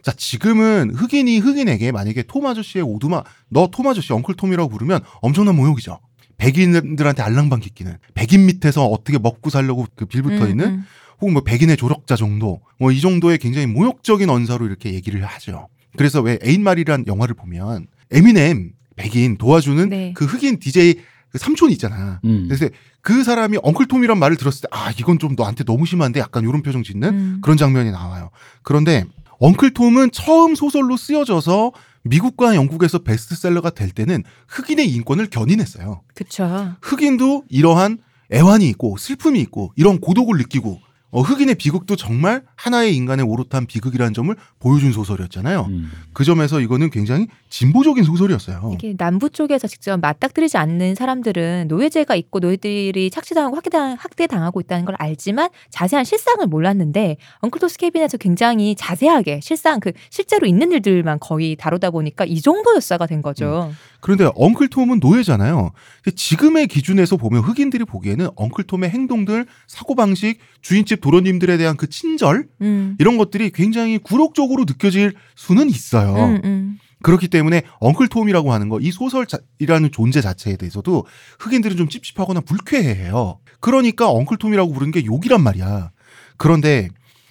[0.03, 5.55] 자, 지금은 흑인이 흑인에게 만약에 톰 아저씨의 오두막, 너 톰 아저씨 엉클 톰이라고 부르면 엄청난
[5.55, 5.99] 모욕이죠.
[6.37, 10.85] 백인들한테 알랑방귀 끼는 백인 밑에서 어떻게 먹고 살려고 그 빌붙어 있는 음, 음.
[11.21, 15.67] 혹은 뭐 백인의 조력자 정도 뭐 이 정도의 굉장히 모욕적인 언사로 이렇게 얘기를 하죠.
[15.97, 20.13] 그래서 왜 에인말이란 영화를 보면 에미넴 백인 도와주는 네.
[20.15, 20.95] 그 흑인 DJ
[21.31, 22.19] 그 삼촌이 있잖아.
[22.25, 22.45] 음.
[22.47, 22.67] 그래서
[23.01, 26.83] 그 사람이 엉클톰이란 말을 들었을 때 아 이건 좀 너한테 너무 심한데 약간 이런 표정
[26.83, 27.39] 짓는 음.
[27.41, 28.29] 그런 장면이 나와요.
[28.61, 29.05] 그런데
[29.39, 31.71] 엉클톰은 처음 소설로 쓰여져서
[32.05, 36.01] 미국과 영국에서 베스트셀러가 될 때는 흑인의 인권을 견인했어요.
[36.13, 36.75] 그쵸.
[36.81, 37.97] 흑인도 이러한
[38.31, 40.79] 애환이 있고 슬픔이 있고 이런 고독을 느끼고
[41.15, 45.61] 어, 흑인의 비극도 정말 하나의 인간의 오롯한 비극이라는 점을 보여준 소설이었잖아요.
[45.69, 45.89] 음.
[46.11, 48.71] 그 점에서 이거는 굉장히 진보적인 소설이었어요.
[48.73, 54.95] 이게 남부 쪽에서 직접 맞닥뜨리지 않는 사람들은 노예제가 있고 노예들이 착취당하고 학대당, 학대당하고 있다는 걸
[54.99, 61.91] 알지만 자세한 실상을 몰랐는데 엉클토스 케빈에서 굉장히 자세하게 실상 그 실제로 있는 일들만 거의 다루다
[61.91, 63.71] 보니까 이 정도 였사가 된 거죠.
[64.05, 65.71] 그런데 엉클 톰은 노예잖아요.
[66.03, 71.89] 근데 지금의 기준에서 보면 흑인들이 보기에는 엉클 톰의 행동들, 사고 방식, 주인집 도련님들에 대한 그
[71.89, 72.95] 친절 음.
[72.99, 76.13] 이런 것들이 굉장히 굴욕적으로 느껴질 수는 있어요.
[76.13, 76.77] 음, 음.
[77.01, 81.07] 그렇기 때문에 엉클 톰이라고 하는 거, 이 소설이라는 존재 자체에 대해서도
[81.39, 83.39] 흑인들은 좀 찝찝하거나 불쾌해해요.
[83.59, 85.89] 그러니까 엉클 톰이라고 부르는 게 욕이란 말이야.
[86.37, 86.89] 그런데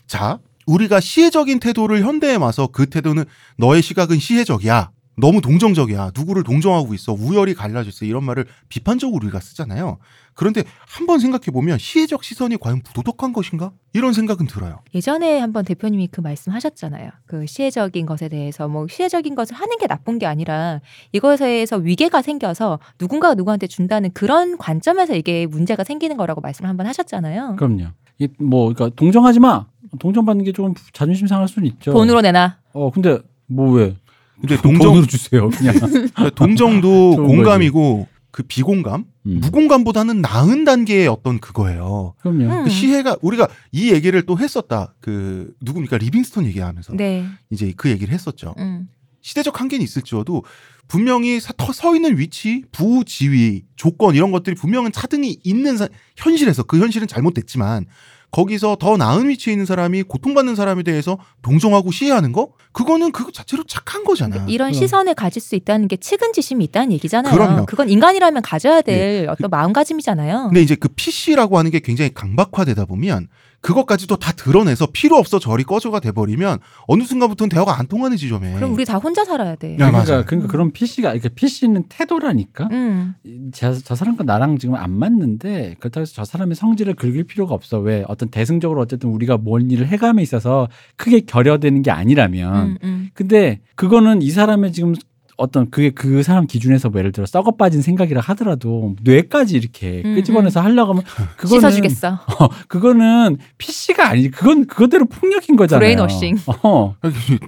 [0.09, 3.27] 자, 우리가 시혜적인 태도를 현대에 와서 그 태도는
[3.59, 4.91] 너의 시각은 시혜적이야.
[5.17, 6.11] 너무 동정적이야.
[6.17, 7.13] 누구를 동정하고 있어.
[7.13, 8.05] 우열이 갈라졌어.
[8.05, 9.99] 이런 말을 비판적으로 우리가 쓰잖아요.
[10.35, 13.71] 그런데 한번 생각해 보면 시혜적 시선이 과연 부도덕한 것인가?
[13.93, 14.81] 이런 생각은 들어요.
[14.93, 17.11] 예전에 한번 대표님이 그 말씀 하셨잖아요.
[17.27, 20.81] 그 시혜적인 것에 대해서 뭐 시혜적인 것을 하는 게 나쁜 게 아니라
[21.13, 27.55] 이것에서 위계가 생겨서 누군가가 누구한테 준다는 그런 관점에서 이게 문제가 생기는 거라고 말씀을 한번 하셨잖아요.
[27.57, 27.87] 그럼요.
[28.19, 29.67] 이뭐 그러니까 동정하지 마.
[30.01, 31.93] 동정받는 게 조금 자존심 상할 수는 있죠.
[31.93, 32.57] 돈으로 내놔.
[32.73, 33.97] 어 근데 뭐 왜?
[34.41, 34.63] 근데 동정...
[34.63, 35.49] 동정, 돈으로 주세요.
[35.51, 35.75] 그냥.
[36.35, 39.05] 동정도 좋은 공감이고 그 비공감?
[39.27, 39.39] 음.
[39.41, 42.15] 무공감보다는 나은 단계의 어떤 그거예요.
[42.21, 42.45] 그럼요.
[42.53, 42.65] 음.
[42.65, 44.95] 그 시혜가 우리가 이 얘기를 또 했었다.
[45.01, 47.25] 그 누굽니까 리빙스톤 얘기하면서 네.
[47.51, 48.55] 이제 그 얘기를 했었죠.
[48.59, 48.89] 음.
[49.23, 50.43] 시대적 한계는 있을지어도
[50.89, 56.65] 분명히 사- 터- 서 있는 위치, 부지위, 조건 이런 것들이 분명한 차등이 있는 사- 현실에서
[56.65, 57.87] 그 현실은 잘못됐지만
[58.35, 63.63] 거기서 더 나은 위치에 있는 사람이 고통받는 사람에 대해서 동정하고 시해하는 거 그거는 그거 자체로
[63.63, 64.45] 착한 거잖아.
[64.49, 64.73] 이런 그럼.
[64.73, 67.33] 시선을 가질 수 있다는 게 측은지심이 있다는 얘기잖아요.
[67.33, 67.67] 그럼요.
[67.67, 70.49] 건 인간이라면 가져야 될 어떤 마음가짐이잖아요.
[70.49, 73.29] 근데 이제 그 PC라고 하는 게 굉장히 강박화되다 보면
[73.65, 78.53] 그것까지도 다 드러내서 필요 없어 저리 꺼져가 돼버리면 어느 순간부터는 대화가 안 통하는 지점에.
[78.53, 79.73] 그럼 우리 다 혼자 살아야 돼.
[79.73, 80.25] 야, 그러니까 맞아요.
[80.27, 82.69] 그러니까 그런 PC가 그러니까 PC는 태도라니까.
[82.73, 83.15] 음.
[83.55, 87.79] 저, 저 사람과 나랑 지금 안 맞는데 그렇다고 해서 저 사람의 성질을 긁을 필요가 없어.
[87.79, 92.67] 왜 어떤 대승적으로 어쨌든 우리가 뭔 일을 해감에 있어서 크게 결여되는 게 아니라면.
[92.67, 93.11] 음, 음.
[93.15, 94.95] 근데 그거는 이 사람의 지금
[95.37, 100.15] 어떤 그게 그 사람 기준에서 뭐 예를 들어 썩어 빠진 생각이라 하더라도 뇌까지 이렇게 음,
[100.15, 101.05] 끄집어내서 하려고 하면
[101.37, 102.21] 그거는 씻어주겠어.
[102.41, 104.31] 어, 그거는 PC가 아니지.
[104.31, 105.81] 그건 그거대로 폭력인 거잖아요.
[105.81, 106.39] brainwashing.
[106.63, 106.95] 어.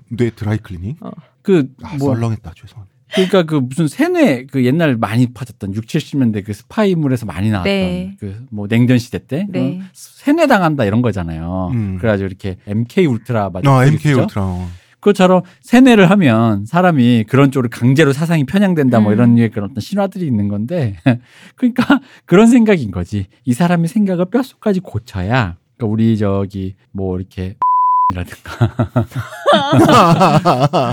[0.09, 0.97] 뇌 드라이클리닝?
[1.43, 2.97] 그 아, 뭐, 썰렁했다 죄송합니다.
[3.15, 8.17] 그러니까 그 무슨 세뇌 그 옛날 많이 퍼졌던 6, 70년대 그 스파이물에서 많이 나왔던 네.
[8.19, 9.79] 그뭐 냉전 시대 때 네.
[9.79, 11.71] 그 세뇌 당한다 이런 거잖아요.
[11.73, 11.99] 음.
[11.99, 13.71] 그래가지고 이렇게 MK 울트라 맞죠?
[13.71, 14.43] 아 MK 울트라.
[14.43, 14.69] 어.
[15.01, 19.15] 그것처럼 세뇌를 하면 사람이 그런 쪽으로 강제로 사상이 편향된다 뭐 음.
[19.15, 20.97] 이런 류의 그런 어떤 신화들이 있는 건데
[21.57, 23.27] 그러니까 그런 생각인 거지.
[23.45, 27.55] 이 사람의 생각을 뼛속까지 고쳐야 그러니까 우리 저기 뭐 이렇게
[28.15, 28.69] 라든가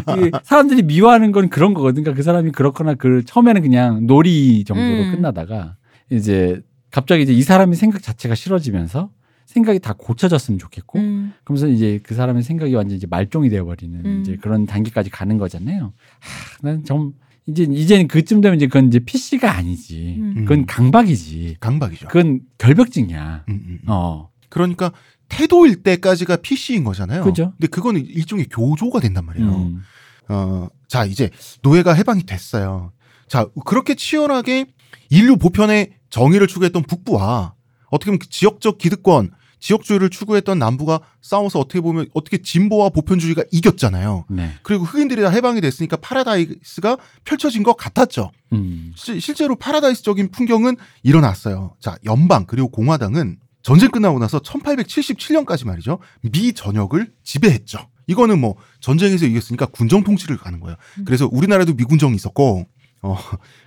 [0.18, 2.04] 이 사람들이 미워하는 건 그런 거거든.
[2.04, 5.12] 그러니까 그 사람이 그렇거나 그 처음에는 그냥 놀이 정도로 음.
[5.12, 5.76] 끝나다가
[6.10, 9.10] 이제 갑자기 이제 이 사람의 생각 자체가 싫어지면서
[9.54, 11.34] 생각이 다 고쳐졌으면 좋겠고 음.
[11.44, 14.22] 그러면서 이제 그 사람의 생각이 완전 이제 말종이 되어버리는 음.
[14.22, 15.94] 이제 그런 단계까지 가는 거잖아요.
[16.20, 17.14] 하, 난좀
[17.46, 20.16] 이제 이제는 그쯤 되면 이제 그건 이제 PC가 아니지.
[20.18, 20.34] 음.
[20.46, 21.58] 그건 강박이지.
[21.60, 22.08] 강박이죠.
[22.08, 23.46] 그건 결벽증이야.
[23.48, 23.90] 음, 음, 음.
[23.90, 24.30] 어.
[24.50, 24.92] 그러니까
[25.30, 27.24] 태도일 때까지가 PC인 거잖아요.
[27.24, 27.54] 그죠.
[27.58, 29.50] 근데 그거는 일종의 교조가 된단 말이에요.
[29.50, 29.82] 음.
[30.30, 31.30] 어, 자, 이제
[31.62, 32.92] 노예가 해방이 됐어요.
[33.28, 34.66] 자, 그렇게 치열하게
[35.10, 37.56] 인류 보편의 정의를 추구했던 북부와
[37.90, 39.32] 어떻게 보면 그 지역적 기득권,
[39.68, 44.26] 지역주의를 추구했던 남부가 싸워서 어떻게 보면 어떻게 진보와 보편주의가 이겼잖아요.
[44.30, 44.52] 네.
[44.62, 48.32] 그리고 흑인들이 다 해방이 됐으니까 파라다이스가 펼쳐진 것 같았죠.
[48.52, 48.92] 음.
[48.98, 51.76] 시- 실제로 파라다이스적인 풍경은 일어났어요.
[51.80, 56.00] 자, 연방 그리고 공화당은 전쟁 끝나고 나서 1877년까지 말이죠.
[56.22, 57.80] 미 전역을 지배했죠.
[58.08, 60.76] 이거는 뭐 전쟁에서 이겼으니까 군정 통치를 가는 거예요.
[61.06, 62.66] 그래서 우리나라도 미군정이 있었고
[63.02, 63.18] 어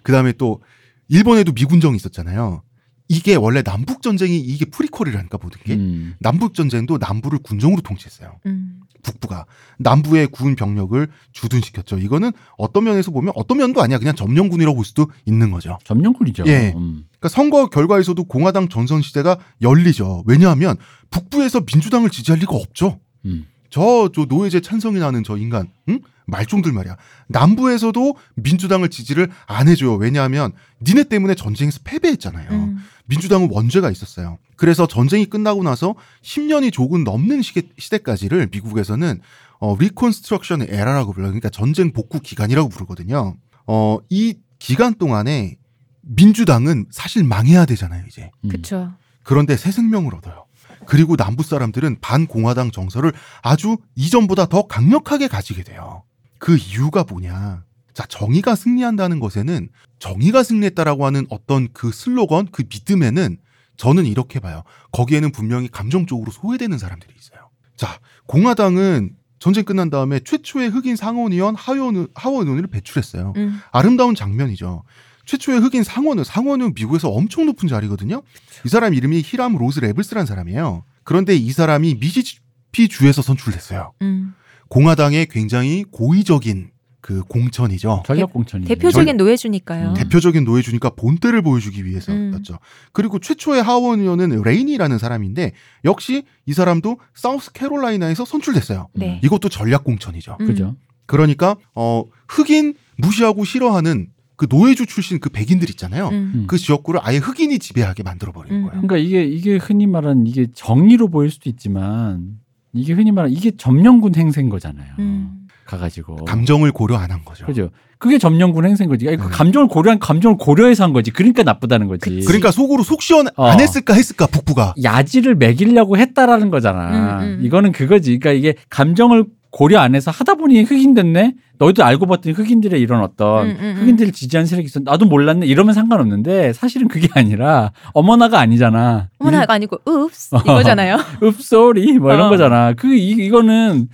[0.02, 0.60] 그다음에 또
[1.08, 2.62] 일본에도 미군정이 있었잖아요.
[3.08, 6.14] 이게 원래 남북 전쟁이 이게 프리퀄이라니까 모든 게 음.
[6.18, 8.38] 남북 전쟁도 남부를 군정으로 통치했어요.
[8.46, 8.80] 음.
[9.02, 9.46] 북부가
[9.78, 11.98] 남부의 군 병력을 주둔시켰죠.
[11.98, 13.98] 이거는 어떤 면에서 보면 어떤 면도 아니야.
[13.98, 15.78] 그냥 점령군이라고 볼 수도 있는 거죠.
[15.84, 16.44] 점령군이죠.
[16.46, 16.72] 예.
[16.76, 17.04] 음.
[17.10, 20.24] 그러니까 선거 결과에서도 공화당 전선 시대가 열리죠.
[20.26, 20.76] 왜냐하면
[21.10, 22.98] 북부에서 민주당을 지지할 리가 없죠.
[23.24, 23.46] 음.
[23.70, 26.00] 저, 저 노예제 찬성이 나는 저 인간, 응?
[26.26, 26.96] 말종들 말이야.
[27.28, 29.94] 남부에서도 민주당을 지지를 안 해줘요.
[29.94, 30.52] 왜냐하면
[30.82, 32.50] 니네 때문에 전쟁에서 패배했잖아요.
[32.50, 32.78] 음.
[33.06, 34.38] 민주당은 원죄가 있었어요.
[34.56, 39.20] 그래서 전쟁이 끝나고 나서 10년이 조금 넘는 시대, 시대까지를 미국에서는
[39.58, 41.30] 어, Reconstruction Era라고 불러요.
[41.30, 43.36] 그러니까 전쟁 복구 기간이라고 부르거든요.
[43.66, 45.56] 어, 이 기간 동안에
[46.02, 48.30] 민주당은 사실 망해야 되잖아요, 이제.
[48.44, 48.48] 음.
[48.48, 48.92] 그쵸.
[49.22, 50.46] 그런데 새 생명을 얻어요.
[50.86, 53.12] 그리고 남부 사람들은 반공화당 정서를
[53.42, 56.04] 아주 이전보다 더 강력하게 가지게 돼요.
[56.38, 57.64] 그 이유가 뭐냐.
[57.94, 59.68] 자, 정의가 승리한다는 것에는
[59.98, 63.38] 정의가 승리했다라고 하는 어떤 그 슬로건, 그 믿음에는
[63.76, 64.62] 저는 이렇게 봐요.
[64.92, 67.48] 거기에는 분명히 감정적으로 소외되는 사람들이 있어요.
[67.76, 73.34] 자, 공화당은 전쟁 끝난 다음에 최초의 흑인 상원의원, 하원, 하원의원을 배출했어요.
[73.36, 73.60] 음.
[73.70, 74.82] 아름다운 장면이죠.
[75.26, 78.22] 최초의 흑인 상원은 상원은 미국에서 엄청 높은 자리거든요.
[78.64, 80.84] 이 사람 이름이 히람 로즈 레블스라는 사람이에요.
[81.04, 83.92] 그런데 이 사람이 미시시피 주에서 선출됐어요.
[84.02, 84.34] 음.
[84.68, 88.02] 공화당의 굉장히 고의적인 그 공천이죠.
[88.04, 89.90] 전략 공천이 대표적인 노예주니까요.
[89.90, 89.94] 음.
[89.94, 92.58] 대표적인 노예주니까 본때를 보여주기 위해서였죠.
[92.92, 95.52] 그리고 최초의 하원 의원은 레이니라는 사람인데
[95.84, 98.88] 역시 이 사람도 사우스 캐롤라이나에서 선출됐어요.
[98.94, 99.20] 네.
[99.22, 100.36] 이것도 전략 공천이죠.
[100.40, 100.46] 음.
[100.46, 100.76] 그죠.
[101.06, 106.08] 그러니까 어 흑인 무시하고 싫어하는 그 노예주 출신 그 백인들 있잖아요.
[106.08, 106.32] 음.
[106.34, 106.44] 음.
[106.48, 108.62] 그 지역구를 아예 흑인이 지배하게 만들어 버리는 음.
[108.66, 108.82] 거예요.
[108.82, 112.40] 그러니까 이게 이게 흔히 말하는 이게 정의로 보일 수도 있지만
[112.76, 114.88] 이게 흔히 말하는 이게 점령군 행세인 거잖아요.
[114.98, 115.30] 음.
[115.66, 117.44] 가가지고 감정을 고려 안 한 거죠.
[117.46, 117.70] 그죠.
[117.98, 119.08] 그게 점령군 행세인 거지.
[119.08, 119.28] 아니, 그 네.
[119.30, 121.10] 감정을 고려한 감정을 고려해서 한 거지.
[121.10, 122.08] 그러니까 나쁘다는 거지.
[122.10, 122.26] 그치.
[122.26, 123.46] 그러니까 속으로 속 시원 어.
[123.46, 124.74] 안 했을까 했을까 북부가.
[124.82, 127.20] 야지를 매기려고 했다라는 거잖아.
[127.20, 127.40] 음, 음.
[127.42, 128.18] 이거는 그거지.
[128.18, 129.24] 그러니까 이게 감정을
[129.56, 131.32] 고려 안 해서 하다 보니 흑인 됐네.
[131.56, 133.76] 너희도 알고 봤더니 흑인들의 이런 어떤 음, 음, 음.
[133.80, 134.80] 흑인들을 지지하는 세력이 있어.
[134.80, 135.46] 나도 몰랐네.
[135.46, 139.08] 이러면 상관없는데 사실은 그게 아니라 어머나가 아니잖아.
[139.18, 140.98] 어머나가 아니고 읍스 이거잖아요.
[141.22, 142.28] 읍소리 뭐 이런 어.
[142.28, 142.74] 거잖아.
[142.74, 143.88] 그 이, 이거는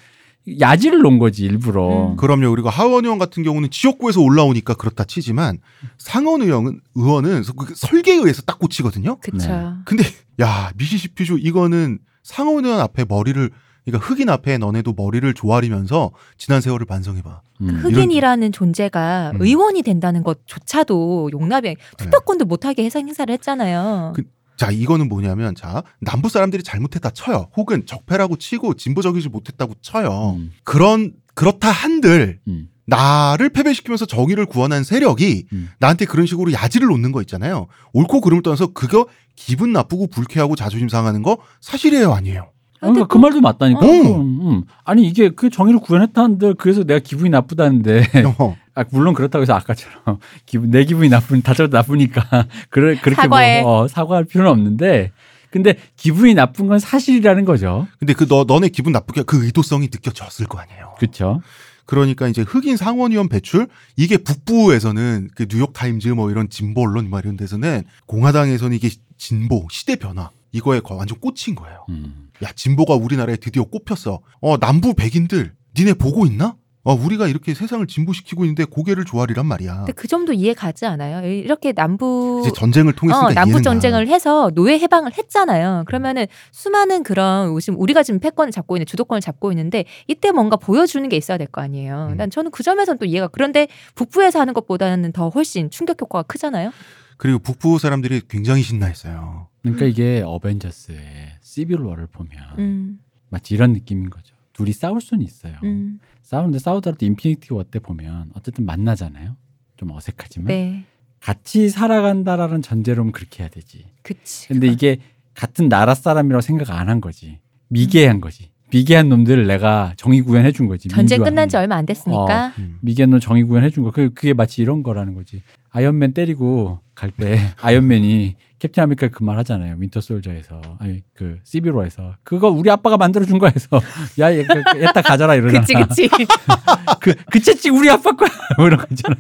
[0.59, 2.09] 야지를 놓은 거지 일부러.
[2.11, 2.17] 음.
[2.17, 2.51] 그럼요.
[2.51, 5.59] 그리고 하원 의원 같은 경우는 지역구에서 올라오니까 그렇다 치지만
[5.97, 9.19] 상원 의원은 의원은 그 설계에 의해서 딱 꽂히거든요.
[9.21, 9.49] 그쵸.
[9.49, 9.63] 네.
[9.85, 10.03] 근데
[10.41, 13.49] 야 미시시피주 이거는 상원 의원 앞에 머리를
[13.85, 17.41] 그러니까 흑인 앞에 너네도 머리를 조아리면서 지난 세월을 반성해봐.
[17.63, 17.69] 음.
[17.83, 19.43] 흑인이라는 존재가 음.
[19.43, 24.13] 의원이 된다는 것조차도 용납이 투표권도 못하게 해서 행사를 했잖아요.
[24.15, 24.23] 그-
[24.57, 27.49] 자 이거는 뭐냐면 자 남부 사람들이 잘못했다 쳐요.
[27.57, 30.37] 혹은 적폐라고 치고 진보적이지 못했다고 쳐요.
[30.39, 30.53] 음.
[30.63, 32.69] 그런 그렇다 한들 음.
[32.87, 35.69] 나를 패배시키면서 정의를 구원한 세력이 음.
[35.81, 37.67] 나한테 그런 식으로 야지를 놓는 거 있잖아요.
[37.93, 42.51] 옳고 그름을 떠나서 그거 기분 나쁘고 불쾌하고 자존심 상하는 거 사실이에요, 아니에요?
[42.89, 43.81] 그러니까 그 말도 맞다니까.
[43.81, 43.91] 어.
[43.91, 44.63] 음, 음.
[44.85, 48.03] 아니 이게 그 정의를 구현했다는데 그래서 내가 기분이 나쁘다는데
[48.39, 48.57] 어.
[48.75, 52.23] 아, 물론 그렇다고 해서 아까처럼 기분 내 기분이 나쁜 다쳐도 나쁘니까
[52.71, 53.63] 그래 그렇게 사과해.
[53.63, 55.13] 뭐, 어, 사과할 필요는 없는데
[55.51, 57.87] 근데 기분이 나쁜 건 사실이라는 거죠.
[57.99, 60.95] 근데 그 너 너네 기분 나쁘게 그 의도성이 느껴졌을 거 아니에요.
[60.99, 61.41] 그렇죠.
[61.85, 63.67] 그러니까 이제 흑인 상원의원 배출
[63.97, 69.67] 이게 북부에서는 그 뉴욕 타임즈 뭐 이런 진보 언론 뭐 이런 데서는 공화당에서는 이게 진보
[69.71, 71.85] 시대 변화 이거에 거- 완전 꽂힌 거예요.
[71.91, 72.22] 음.
[72.43, 74.21] 야 진보가 우리나라에 드디어 꼽혔어.
[74.41, 76.57] 어 남부 백인들 니네 보고 있나?
[76.85, 79.77] 어 우리가 이렇게 세상을 진보시키고 있는데 고개를 조아리란 말이야.
[79.77, 81.25] 근데 그 점도 이해 가지 않아요?
[81.25, 85.85] 이렇게 남부 이제 전쟁을 통했으니까 어, 남부 전쟁을 해서 노예 해방을 했잖아요.
[85.87, 91.09] 그러면은 수많은 그런 지금 우리가 지금 패권을 잡고 있는 주도권을 잡고 있는데 이때 뭔가 보여주는
[91.09, 92.09] 게 있어야 될 거 아니에요.
[92.13, 92.17] 음.
[92.17, 96.73] 난 저는 그 점에서는 또 이해가 그런데 북부에서 하는 것보다는 더 훨씬 충격 효과가 크잖아요.
[97.17, 99.47] 그리고 북부 사람들이 굉장히 신나했어요.
[99.63, 100.99] 그러니까 이게 어벤져스의
[101.41, 102.99] 시빌 워를 보면 음,
[103.31, 104.35] 마치 이런 느낌인 거죠.
[104.53, 105.55] 둘이 싸울 수는 있어요.
[105.65, 109.37] 음, 싸우는데 싸우더라도 인피니티 워 때 보면 어쨌든 만나잖아요.
[109.77, 110.85] 좀 어색하지만 네,
[111.21, 113.87] 같이 살아간다라는 전제로는 그렇게 해야 되지.
[114.03, 114.49] 그치.
[114.49, 114.99] 근데 이게
[115.35, 117.39] 같은 나라 사람이라고 생각 안 한 거지.
[117.69, 118.51] 미개한 거지.
[118.71, 120.89] 미개한 놈들을 내가 정의 구현해 준 거지.
[120.89, 121.23] 전쟁.
[121.23, 122.53] 끝난 지 얼마 안 됐으니까.
[122.59, 122.79] 음.
[122.81, 123.91] 미개한 놈 정의 구현해 준 거.
[123.91, 125.43] 그 그게 마치 이런 거라는 거지.
[125.71, 129.75] 아이언맨 때리고 갈 때 아이언맨이 캡틴 아메리카 그 말 하잖아요.
[129.79, 133.81] 윈터 솔저에서 아니 그 시빌 워에서 그거 우리 아빠가 만들어 준 거야 해서
[134.21, 135.61] 야 얘, 그, 옛다 가져라 이러잖아.
[135.63, 136.09] 그치 그치.
[137.01, 138.31] 그, 그 채찍 우리 아빠 거야.
[138.57, 139.17] 뭐 이런 거 있잖아.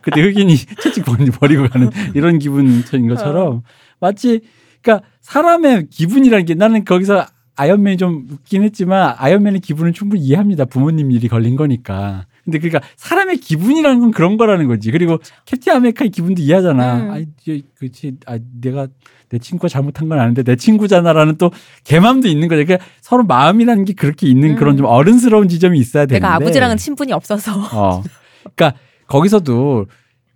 [0.00, 3.62] 그때 흑인이 채찍 버리- 버리고 가는 이런 기분인 것처럼
[4.00, 4.40] 마치,
[4.80, 10.64] 그러니까 사람의 기분이라는 게 나는 거기서 아이언맨이 좀 웃긴 했지만 아이언맨의 기분은 충분히 이해합니다.
[10.64, 12.24] 부모님 일이 걸린 거니까.
[12.44, 14.90] 근데 그러니까 사람의 기분이라는 건 그런 거라는 거지.
[14.90, 16.96] 그리고 캡틴 아메리카의 기분도 이해하잖아.
[16.96, 17.10] 음.
[17.10, 18.14] 아이, 저, 그치.
[18.26, 18.88] 아, 내가
[19.30, 21.50] 내 친구가 잘못한 건 아는데 내 친구잖아라는 또
[21.84, 22.64] 걔 맘도 있는 거죠.
[22.64, 24.56] 그러니까 서로 마음이라는 게 그렇게 있는 음.
[24.56, 26.20] 그런 좀 어른스러운 지점이 있어야 되는데.
[26.20, 27.52] 내가 아버지랑은 친분이 없어서.
[27.72, 28.02] 어.
[28.54, 29.86] 그러니까 거기서도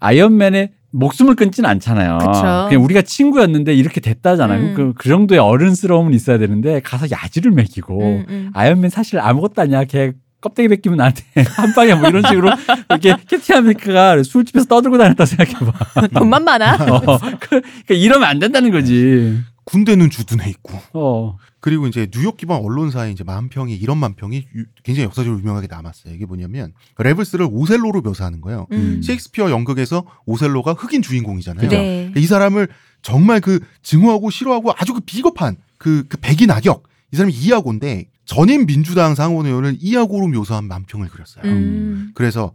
[0.01, 2.19] 아이언맨의 목숨을 끊진 않잖아요.
[2.19, 2.67] 그쵸.
[2.69, 4.61] 그냥 우리가 친구였는데 이렇게 됐다잖아요.
[4.61, 4.75] 음.
[4.75, 8.51] 그, 그 정도의 어른스러움은 있어야 되는데 가서 야지를 먹이고 음, 음.
[8.55, 9.85] 아이언맨 사실 아무것도 아니야.
[9.85, 11.25] 걔 껍데기 벗기면 나한테
[11.57, 12.51] 한 방에 뭐 이런 식으로
[12.91, 16.09] 이렇게 캡틴 아메리카가 술집에서 떠들고 다녔다 생각해봐.
[16.19, 16.75] 돈만 많아.
[16.87, 19.39] 어, 그, 그러니까 이러면 안 된다는 거지.
[19.65, 21.37] 군대는 주둔해 있고 어.
[21.61, 26.15] 그리고 이제 뉴욕 기반 언론사에 이제 만평이 이런 만평이 유- 굉장히 역사적으로 유명하게 남았어요.
[26.15, 28.67] 이게 뭐냐면 레블스를 오셀로로 묘사하는 거예요.
[28.73, 29.03] 음.
[29.03, 31.69] 셰익스피어 연극에서 오셀로가 흑인 주인공이잖아요.
[31.69, 32.13] 네.
[32.17, 32.69] 이 사람을
[33.03, 38.67] 정말 그 증오하고 싫어하고 아주 그 비겁한 그, 그 백인 악역 이 사람이 이아고인데 전임
[38.67, 41.45] 민주당 상원 의원을 이아고로 묘사한 만평을 그렸어요.
[41.45, 42.13] 음.
[42.15, 42.53] 그래서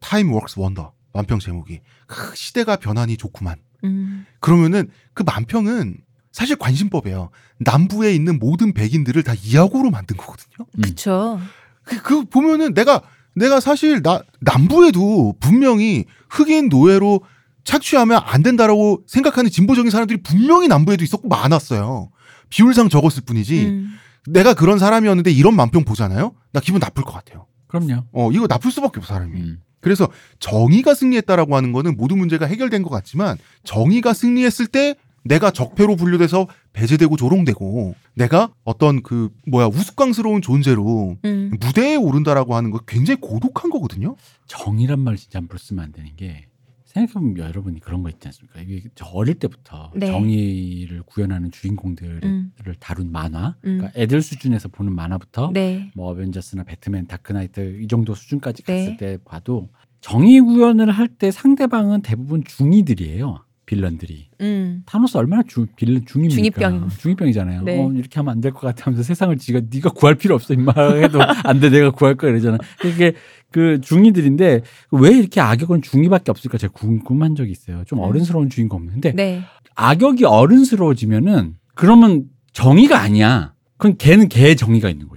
[0.00, 3.56] Time works wonder 만평 제목이 크, 시대가 변하니 좋구만.
[3.84, 4.26] 음.
[4.40, 5.98] 그러면은 그 만평은
[6.30, 7.30] 사실 관심법이에요.
[7.58, 10.66] 남부에 있는 모든 백인들을 다 이아고로 만든 거거든요.
[10.76, 10.82] 음.
[10.82, 11.40] 그쵸.
[11.82, 13.02] 그, 그 보면은 내가
[13.34, 17.20] 내가 사실 나 남부에도 분명히 흑인 노예로
[17.64, 22.10] 착취하면 안 된다라고 생각하는 진보적인 사람들이 분명히 남부에도 있었고 많았어요.
[22.50, 23.66] 비율상 적었을 뿐이지.
[23.66, 23.98] 음.
[24.28, 26.34] 내가 그런 사람이었는데 이런 만평 보잖아요.
[26.52, 27.46] 나 기분 나쁠 것 같아요.
[27.66, 28.04] 그럼요.
[28.12, 29.40] 어 이거 나쁠 수밖에 없어 사람이.
[29.40, 29.62] 음.
[29.80, 30.08] 그래서
[30.40, 36.46] 정의가 승리했다라고 하는 거는 모든 문제가 해결된 것 같지만 정의가 승리했을 때 내가 적폐로 분류돼서
[36.72, 41.50] 배제되고 조롱되고 내가 어떤 그 뭐야 우스꽝스러운 존재로 음.
[41.60, 44.16] 무대에 오른다라고 하는 거 굉장히 고독한 거거든요.
[44.46, 46.46] 정의란 말을 진짜 함부로 쓰면 안 되는 게
[47.00, 48.60] 생각해보면 여러분이 그런 거 있지 않습니까?
[48.60, 50.06] 이게 저 어릴 때부터 네.
[50.06, 52.52] 정의를 구현하는 주인공들을 음.
[52.80, 53.78] 다룬 만화, 음.
[53.78, 55.90] 그러니까 애들 수준에서 보는 만화부터 네.
[55.94, 58.78] 뭐 어벤져스나 배트맨, 다크나이트 이 정도 수준까지 네.
[58.84, 59.68] 갔을 때 봐도
[60.00, 63.40] 정의 구현을 할 때 상대방은 대부분 중이들이에요.
[63.66, 64.28] 빌런들이.
[64.40, 64.82] 음.
[64.86, 66.34] 타노스 얼마나 주, 빌런 중입니까?
[66.36, 66.88] 중이병.
[66.98, 67.62] 중이병이잖아요.
[67.62, 67.78] 네.
[67.82, 70.72] 어, 이렇게 하면 안 될 것 같아 하면서 세상을 지가 네가 구할 필요 없어 임마
[71.02, 72.58] 해도 안 돼 내가 구할 거야 이러잖아.
[72.78, 73.12] 그게
[73.50, 74.62] 그 중이들인데
[74.92, 77.82] 왜 이렇게 악역은 중이밖에 없을까 제가 궁금한 적이 있어요.
[77.86, 78.04] 좀 음.
[78.04, 78.86] 어른스러운 주인공.
[78.86, 79.42] 근데 네.
[79.74, 83.52] 악역이 어른스러워지면은 그러면 정의가 아니야.
[83.78, 85.15] 그럼 걔는 걔의 정의가 있는 거지.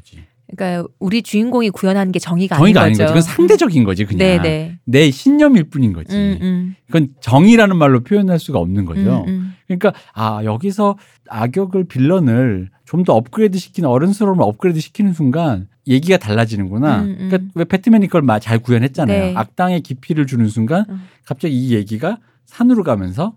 [0.55, 3.03] 그러니까 우리 주인공이 구현하는 게 정의가, 정의가 아닌 아닌 거지.
[3.03, 3.13] 거죠.
[3.13, 4.17] 그건 상대적인 거지 그냥.
[4.41, 4.79] 네네.
[4.85, 6.15] 내 신념일 뿐인 거지.
[6.15, 6.75] 음, 음.
[6.87, 9.23] 그건 정의라는 말로 표현할 수가 없는 거죠.
[9.27, 9.53] 음, 음.
[9.67, 10.97] 그러니까 아 여기서
[11.29, 17.01] 악역을 빌런을 좀 더 업그레이드 시키는 어른스러움을 업그레이드 시키는 순간 얘기가 달라지는구나.
[17.03, 17.29] 음, 음.
[17.29, 19.25] 그러니까 왜 배트맨이 그걸 마- 잘 구현했잖아요.
[19.25, 19.33] 네.
[19.35, 21.03] 악당의 깊이를 주는 순간 음.
[21.25, 23.35] 갑자기 이 얘기가 산으로 가면서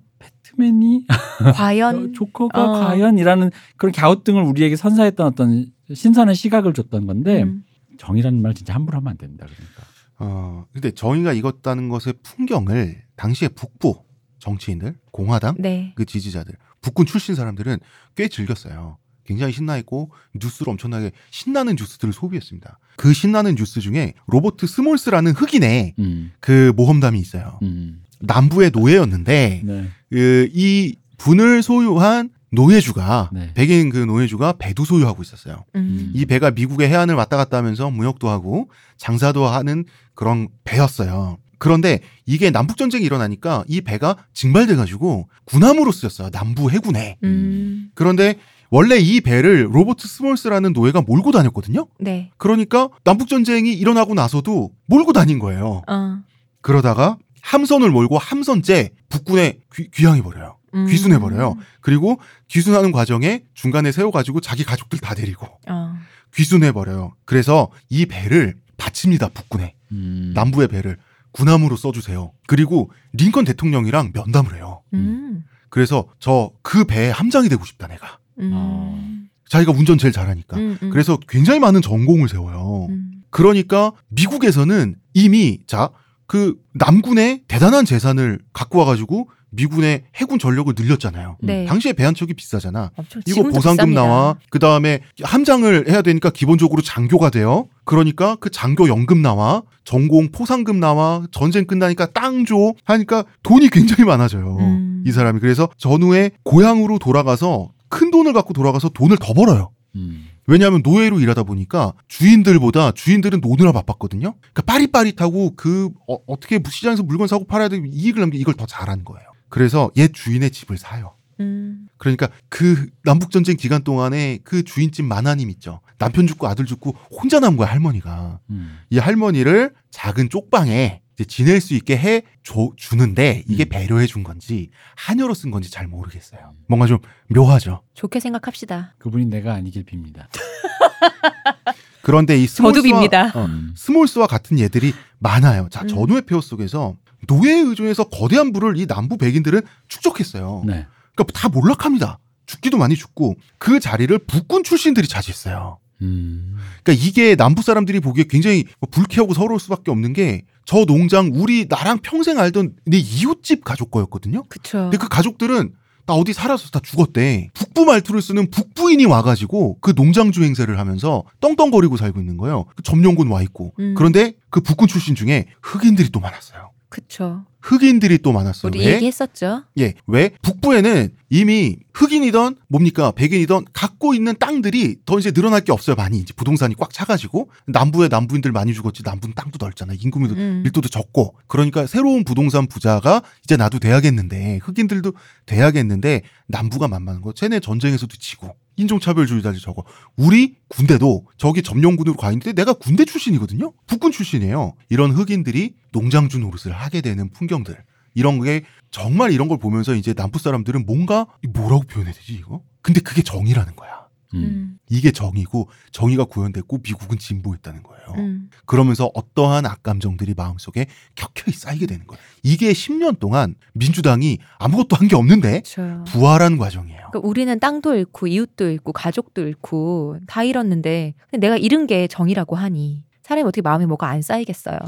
[0.53, 1.07] 배트맨이
[1.55, 2.81] 과연 조커가 어.
[2.81, 7.65] 과연이라는 그런 갸우뚱을 우리에게 선사했던 어떤 신선한 시각을 줬던 건데 음.
[7.99, 9.83] 정의라는 말 진짜 함부로 하면 안 된다 그러니까.
[10.19, 14.05] 어 근데 정의가 익었다는 것의 풍경을 당시에 북부
[14.39, 15.93] 정치인들, 공화당 네.
[15.95, 17.79] 그 지지자들, 북군 출신 사람들은
[18.17, 18.99] 꽤 즐겼어요.
[19.25, 22.79] 굉장히 신나 있고 뉴스를 엄청나게 신나는 뉴스들을 소비했습니다.
[22.97, 27.59] 그 신나는 뉴스 중에 로버트 스몰스라는 흑인의 음, 그 모험담이 있어요.
[27.63, 29.89] 음, 남부의 노예였는데 네.
[30.11, 33.53] 그 이 분을 소유한 노예주가 네.
[33.55, 35.65] 백인 그 노예주가 배도 소유하고 있었어요.
[35.77, 36.11] 음.
[36.15, 38.69] 이 배가 미국의 해안을 왔다 갔다 하면서 무역도 하고
[38.99, 41.39] 장사도 하는 그런 배였어요.
[41.59, 46.31] 그런데 이게 남북 전쟁이 일어나니까 이 배가 징발돼 가지고 군함으로 쓰였어요.
[46.31, 47.17] 남부 해군에.
[47.23, 47.91] 음.
[47.95, 48.37] 그런데
[48.69, 51.87] 원래 이 배를 로버트 스몰스라는 노예가 몰고 다녔거든요.
[52.01, 52.31] 네.
[52.37, 55.83] 그러니까 남북 전쟁이 일어나고 나서도 몰고 다닌 거예요.
[55.89, 56.19] 어.
[56.63, 60.57] 그러다가 함선을 몰고 함선째 북군에 귀, 귀향해 버려요.
[60.75, 60.87] 음.
[60.87, 61.57] 귀순해 버려요.
[61.83, 62.19] 그리고
[62.49, 65.95] 귀순하는 과정에 중간에 세워 가지고 자기 가족들 다 데리고 어.
[66.35, 67.15] 귀순해 버려요.
[67.27, 69.29] 그래서 이 배를 바칩니다.
[69.29, 69.75] 북군에.
[69.93, 70.33] 음.
[70.35, 70.97] 남부의 배를
[71.33, 72.33] 군함으로 써주세요.
[72.47, 74.83] 그리고 링컨 대통령이랑 면담을 해요.
[74.95, 75.45] 음.
[75.69, 78.19] 그래서 저 그 배에 함장이 되고 싶다 내가.
[78.39, 79.29] 음.
[79.49, 80.57] 자기가 운전 제일 잘하니까.
[80.57, 80.91] 음, 음.
[80.91, 82.87] 그래서 굉장히 많은 전공을 세워요.
[82.89, 83.23] 음.
[83.29, 85.91] 그러니까 미국에서는 이미 자
[86.33, 91.37] 그 남군의 대단한 재산을 갖고 와가지고 미군의 해군 전력을 늘렸잖아요.
[91.43, 91.67] 네.
[91.67, 92.91] 당시에 배 한 척이 비싸잖아.
[92.97, 93.95] 엄청 이거 보상금 비쌉니다.
[93.95, 94.37] 나와.
[94.49, 97.69] 그 다음에 함장을 해야 되니까 기본적으로 장교가 돼요.
[97.85, 99.63] 그러니까 그 장교 연금 나와.
[99.85, 101.23] 전공 포상금 나와.
[101.33, 102.73] 전쟁 끝나니까 땅 줘.
[102.85, 104.57] 하니까 돈이 굉장히 많아져요.
[104.59, 105.05] 음.
[105.07, 105.39] 이 사람이.
[105.39, 109.69] 그래서 전후에 고향으로 돌아가서 큰 돈을 갖고 돌아가서 돈을 더 벌어요.
[109.97, 110.29] 음.
[110.47, 114.35] 왜냐하면 노예로 일하다 보니까 주인들보다 주인들은 노느라 바빴거든요.
[114.39, 119.05] 그러니까 빠릿빠릿하고 그 어, 떻게 시장에서 물건 사고 팔아야 되고 이익을 남기 이걸 더 잘하는
[119.05, 119.27] 거예요.
[119.49, 121.15] 그래서 옛 주인의 집을 사요.
[121.41, 121.89] 음.
[121.99, 125.81] 그러니까 그 남북 전쟁 기간 동안에 그 주인집 만화님 있죠.
[125.99, 128.41] 남편 죽고 아들 죽고 혼자 남은 거야 할머니가.
[128.51, 128.79] 음.
[128.91, 133.69] 이 할머니를 작은 쪽방에 이제 지낼 수 있게 해 줘, 주는데 이게 음.
[133.69, 136.55] 배려해 준 건지 하녀로 쓴 건지 잘 모르겠어요.
[136.69, 136.99] 뭔가 좀
[137.29, 137.83] 묘하죠.
[137.95, 138.95] 좋게 생각합시다.
[138.99, 140.27] 그분이 내가 아니길 빕니다.
[142.03, 143.33] 그런데 이 스몰스와.
[143.35, 143.73] 어, 음.
[143.77, 145.69] 스몰스와 같은 예들이 많아요.
[145.71, 145.89] 자, 음.
[145.89, 146.97] 전후의 폐허 속에서
[147.29, 150.65] 노예에 의존해서 거대한 부를 이 남부 백인들은 축적했어요.
[150.67, 150.87] 네.
[151.15, 152.19] 그러니까 다 몰락합니다.
[152.47, 155.79] 죽기도 많이 죽고 그 자리를 북군 출신들이 차지했어요.
[156.03, 156.57] 음.
[156.83, 161.67] 그러니까 이게 남부 사람들이 보기에 굉장히 뭐 불쾌하고 서러울 수밖에 없는 게 저 농장 우리
[161.69, 164.45] 나랑 평생 알던 내 이웃집 가족 거였거든요.
[164.49, 164.79] 그쵸.
[164.83, 165.73] 근데 그 가족들은
[166.05, 167.51] 나 어디 살아서 다 죽었대.
[167.55, 172.65] 북부 말투를 쓰는 북부인이 와가지고 그 농장주 행세를 하면서 떵떵거리고 살고 있는 거예요.
[172.75, 173.73] 그 점령군 와 있고.
[173.79, 173.95] 음.
[173.97, 176.72] 그런데 그 북군 출신 중에 흑인들이 또 많았어요.
[176.93, 177.47] 그쵸.
[177.63, 178.69] 흑인들이 또 많았어요.
[178.69, 178.95] 우리 왜?
[178.97, 179.65] 얘기했었죠.
[179.79, 180.33] 예, 왜?
[180.43, 185.97] 북부에는 이미 흑인이던 뭡니까 백인이던 갖고 있는 땅들이 더 이제 늘어날 게 없어요.
[185.97, 189.03] 많이 이제 부동산이 꽉 차가지고 남부에 남부인들 많이 죽었지.
[189.07, 189.95] 남부는 땅도 넓잖아.
[189.99, 190.61] 인구도 음.
[190.65, 195.15] 밀도도 적고 그러니까 새로운 부동산 부자가 이제 나도 돼야겠는데 흑인들도
[195.47, 197.33] 돼야겠는데 남부가 만만한 거.
[197.33, 199.85] 쟤네 전쟁에서도 지고 인종차별주의자들 저거.
[200.17, 203.73] 우리 군대도 저기 점령군으로 가 있는데 내가 군대 출신이거든요.
[203.87, 204.75] 북군 출신이에요.
[204.89, 207.77] 이런 흑인들이 농장주 노릇을 하게 되는 풍경들.
[208.15, 212.63] 이런 게 정말 이런 걸 보면서 이제 남부 사람들은 뭔가 뭐라고 표현해야 되지 이거?
[212.83, 214.02] 근데 그게 정의라는 거야.
[214.35, 214.43] 음.
[214.45, 214.79] 음.
[214.89, 218.03] 이게 정의고 정의가 구현됐고 미국은 진보했다는 거예요.
[218.19, 218.51] 음.
[218.67, 222.21] 그러면서 어떠한 악감정들이 마음속에 켜켜이 쌓이게 되는 거예요.
[222.43, 226.05] 이게 10년 동안 민주당이 아무것도 한 게 없는데 그쵸.
[226.09, 227.09] 부활한 과정이에요.
[227.11, 233.03] 그러니까 우리는 땅도 잃고 이웃도 잃고 가족도 잃고 다 잃었는데 내가 잃은 게 정이라고 하니
[233.23, 234.79] 사람이 어떻게 마음에 뭐가 안 쌓이겠어요.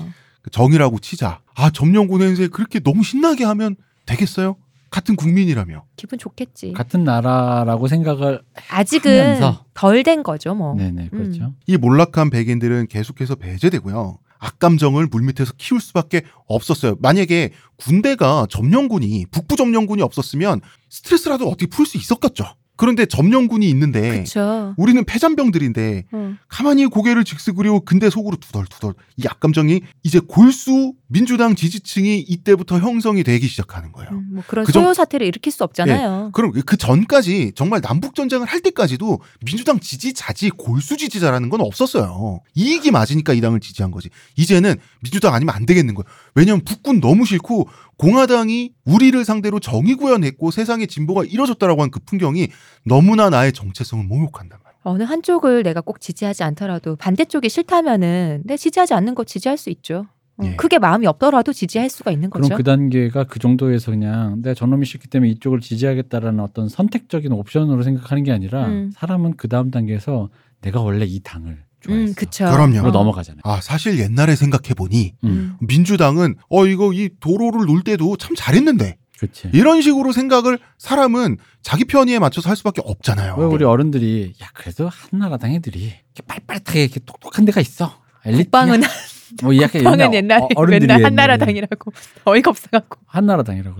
[0.53, 1.41] 정의라고 치자.
[1.55, 3.77] 아 점령군 행세 그렇게 너무 신나게 하면
[4.07, 4.57] 되겠어요?
[4.95, 5.85] 같은 국민이라며.
[5.97, 6.73] 기분 좋겠지.
[6.73, 9.41] 같은 나라라고 생각을 아직은.
[9.75, 10.77] 덜 된 거죠, 뭐.
[10.77, 11.53] 네네 그렇죠.
[11.67, 14.19] 이 몰락한 백인들은 계속해서 배제되고요.
[14.39, 16.95] 악감정을 물밑에서 키울 수밖에 없었어요.
[17.01, 22.45] 만약에 군대가 점령군이 북부 점령군이 없었으면 스트레스라도 어떻게 풀 수 있었겠죠.
[22.77, 24.75] 그런데 점령군이 있는데 그쵸.
[24.77, 26.39] 우리는 패잔병들인데 응.
[26.49, 33.47] 가만히 고개를 직스그리고 근데 속으로 투덜투덜 이 악감정이 이제 골수 민주당 지지층이 이때부터 형성이 되기
[33.47, 34.11] 시작하는 거예요.
[34.11, 36.31] 음, 뭐 그런 그 정- 소요 사태를 일으킬 수 없잖아요.
[36.33, 42.41] 그럼 그 전까지 정말 남북 전쟁을 할 때까지도 민주당 지지 자지 골수 지지자라는 건 없었어요.
[42.55, 44.09] 이익이 맞으니까 이 당을 지지한 거지.
[44.37, 46.05] 이제는 민주당 아니면 안 되겠는 거예요.
[46.35, 52.49] 왜냐하면 북군 너무 싫고 공화당이 우리를 상대로 정의 구현했고 세상의 진보가 이뤄졌다라고 한 그 풍경이
[52.85, 54.81] 너무나 나의 정체성을 모욕한단 말이에요.
[54.83, 60.07] 어느 한쪽을 내가 꼭 지지하지 않더라도 반대쪽이 싫다면은 내 지지하지 않는 거 지지할 수 있죠.
[60.37, 60.57] 어, 예.
[60.57, 62.57] 크게 마음이 없더라도 지지할 수가 있는 그럼 거죠.
[62.57, 68.25] 그 단계가 그 정도에서 그냥 내가 저놈이 싫기 때문에 이쪽을 지지하겠다라는 어떤 선택적인 옵션으로 생각하는
[68.25, 68.91] 게 아니라 음.
[68.95, 70.31] 사람은 그 다음 단계에서
[70.63, 72.11] 내가 원래 이 당을 좋아했어.
[72.11, 72.45] 음, 그쵸.
[72.47, 72.83] 그럼요.
[72.83, 72.91] 로 어.
[72.91, 73.41] 넘어가잖아요.
[73.45, 75.29] 아 사실 옛날에 생각해 보니 음.
[75.29, 75.57] 음.
[75.67, 79.51] 민주당은 어 이거 이 도로를 놓을 때도 참 잘했는데 그렇지.
[79.53, 83.37] 이런 식으로 생각을 사람은 자기 편의에 맞춰서 할 수밖에 없잖아요.
[83.39, 88.03] 왜 우리 어른들이 야 그래도 한나라당 애들이 이렇게 빨빨하게 이렇게 똑똑한 데가 있어.
[88.25, 88.81] 국방은
[89.43, 91.93] 뭐 약간 국방은 옛날에 어, 맨날 옛날에 한나라당이라고
[92.25, 92.99] 어이가 없어갖고.
[93.07, 93.77] 한나라당이라고.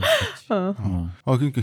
[0.51, 0.75] 어.
[0.79, 1.11] 어.
[1.25, 1.63] 아 그러니까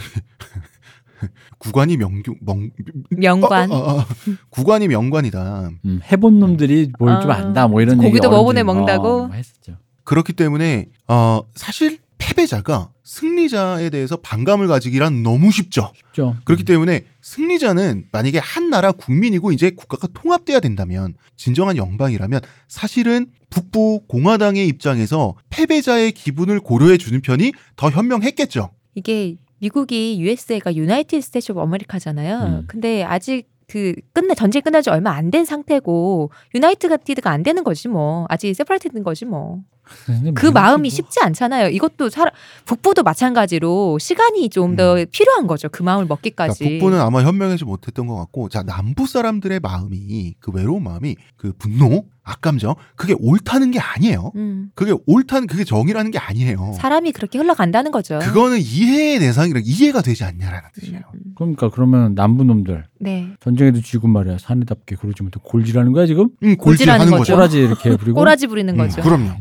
[1.60, 2.70] 구관이 명중 명
[3.10, 3.72] 명관.
[3.72, 4.06] 어, 어, 어.
[4.50, 5.72] 구관이 명관이다.
[5.86, 9.08] 음, 해본 놈들이 뭘좀 아, 안다 뭐 이런 얘기 고기도 어른들이, 먹는다고?
[9.08, 9.78] 어, 뭐 했었죠.
[10.04, 15.92] 그렇기 때문에 어 사실 패배자가 승리자에 대해서 반감을 가지기란 너무 쉽죠.
[15.96, 16.38] 쉽죠.
[16.46, 24.02] 그렇기 때문에 승리자는 만약에 한 나라 국민이고 이제 국가가 통합돼야 된다면 진정한 영방이라면 사실은 북부
[24.08, 28.70] 공화당의 입장에서 패배자의 기분을 고려해 주는 편이 더 현명했겠죠.
[28.96, 32.38] 이게 미국이 USA가 United State of America잖아요.
[32.40, 32.64] 음.
[32.68, 37.88] 근데 아직 그 끝내 전쟁 끝난 지 얼마 안 된 상태고 united가 안 되는 거지
[37.88, 38.26] 뭐.
[38.28, 39.60] 아직 separate된 거지 뭐.
[40.06, 41.70] 근데 그 미국이 마음이 뭐- 쉽지 않잖아요.
[41.70, 42.34] 이것도 사람
[42.66, 45.70] 북부도 마찬가지로 시간이 좀더 필요한 거죠.
[45.70, 46.64] 그 마음을 그러니까 먹기까지.
[46.80, 52.06] 북부는 아마 현명하지 못했던 것 같고, 자 남부 사람들의 마음이 그 외로운 마음이 그 분노,
[52.24, 54.32] 악감정 그게 옳다는 게 아니에요.
[54.36, 56.74] 음, 그게 옳다는 그게 정의라는 게 아니에요.
[56.78, 58.20] 사람이 그렇게 흘러간다는 거죠.
[58.22, 61.02] 그거는 이해의 대상이라 이해가 되지 않냐라는 뜻이에요.
[61.16, 63.28] 음, 그러니까 그러면 남부 놈들 네.
[63.40, 66.30] 전쟁에도 지고 말이야 사내답게 그러지 못해 골질하는 거야 지금?
[66.44, 67.18] 음, 골질하는 골질하는 거죠.
[67.18, 67.34] 거죠.
[67.34, 69.02] 꼬라지 이렇게 부리고 꼬라지 부리는 음, 거죠.
[69.02, 69.32] 그럼요.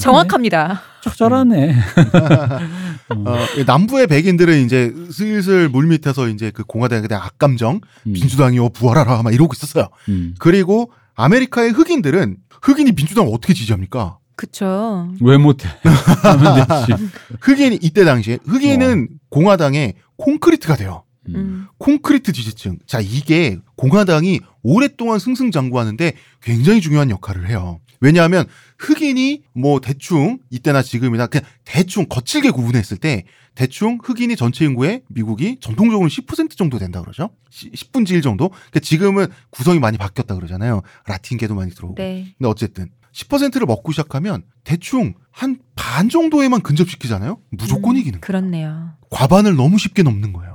[0.00, 0.80] 정확합니다.
[1.02, 1.74] 처절하네.
[3.10, 8.12] 어, 이 남부의 백인들은 이제 슬슬 물 밑에서 이제 그 공화당에 대한 악감정, 음.
[8.12, 9.88] 민주당이요 부활하라 막 이러고 있었어요.
[10.08, 10.34] 음.
[10.38, 14.18] 그리고 아메리카의 흑인들은 흑인이 민주당 을 어떻게 지지합니까?
[14.36, 15.08] 그쵸.
[15.20, 15.68] 왜 못해?
[17.40, 21.04] 흑인이 이때 당시에 흑인은 공화당의 콘크리트가 돼요.
[21.28, 21.34] 음.
[21.36, 21.66] 음.
[21.78, 22.78] 콘크리트 지지층.
[22.86, 26.12] 자, 이게 공화당이 오랫동안 승승장구하는데
[26.42, 27.80] 굉장히 중요한 역할을 해요.
[28.00, 28.46] 왜냐하면
[28.78, 35.58] 흑인이 뭐 대충 이때나 지금이나 그냥 대충 거칠게 구분했을 때 대충 흑인이 전체 인구의 미국이
[35.60, 37.30] 전통적으로 10% 정도 된다 그러죠.
[37.50, 38.48] 10분지 1 정도.
[38.48, 40.82] 그러니까 지금은 구성이 많이 바뀌었다 그러잖아요.
[41.06, 41.94] 라틴계도 많이 들어오고.
[41.96, 42.34] 네.
[42.38, 45.58] 근데 어쨌든 10%를 먹고 시작하면 대충 한
[45.92, 47.38] 반 정도에만 근접시키잖아요.
[47.50, 48.20] 무조건 음, 이기는.
[48.20, 48.26] 거예요.
[48.26, 48.92] 그렇네요.
[49.10, 50.51] 과반을 너무 쉽게 넘는 거예요.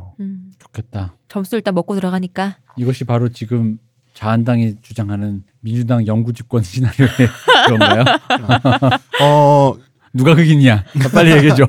[0.78, 0.82] 음.
[0.82, 1.14] 좋겠다.
[1.28, 2.58] 점수 일단 먹고 들어가니까.
[2.78, 3.80] 이것이 바로 지금
[4.14, 7.10] 자한당이 주장하는 민주당 영구 집권 시나리오의
[7.68, 8.04] 그런가요?
[9.22, 9.74] 어,
[10.14, 10.84] 누가 흑인이야?
[11.14, 11.66] 빨리 얘기해 줘.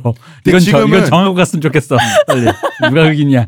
[0.46, 1.96] 이건, 저, 지금은- 이건 정하고 갔으면 좋겠어.
[2.26, 2.46] 빨리.
[2.88, 3.46] 누가 흑인이야?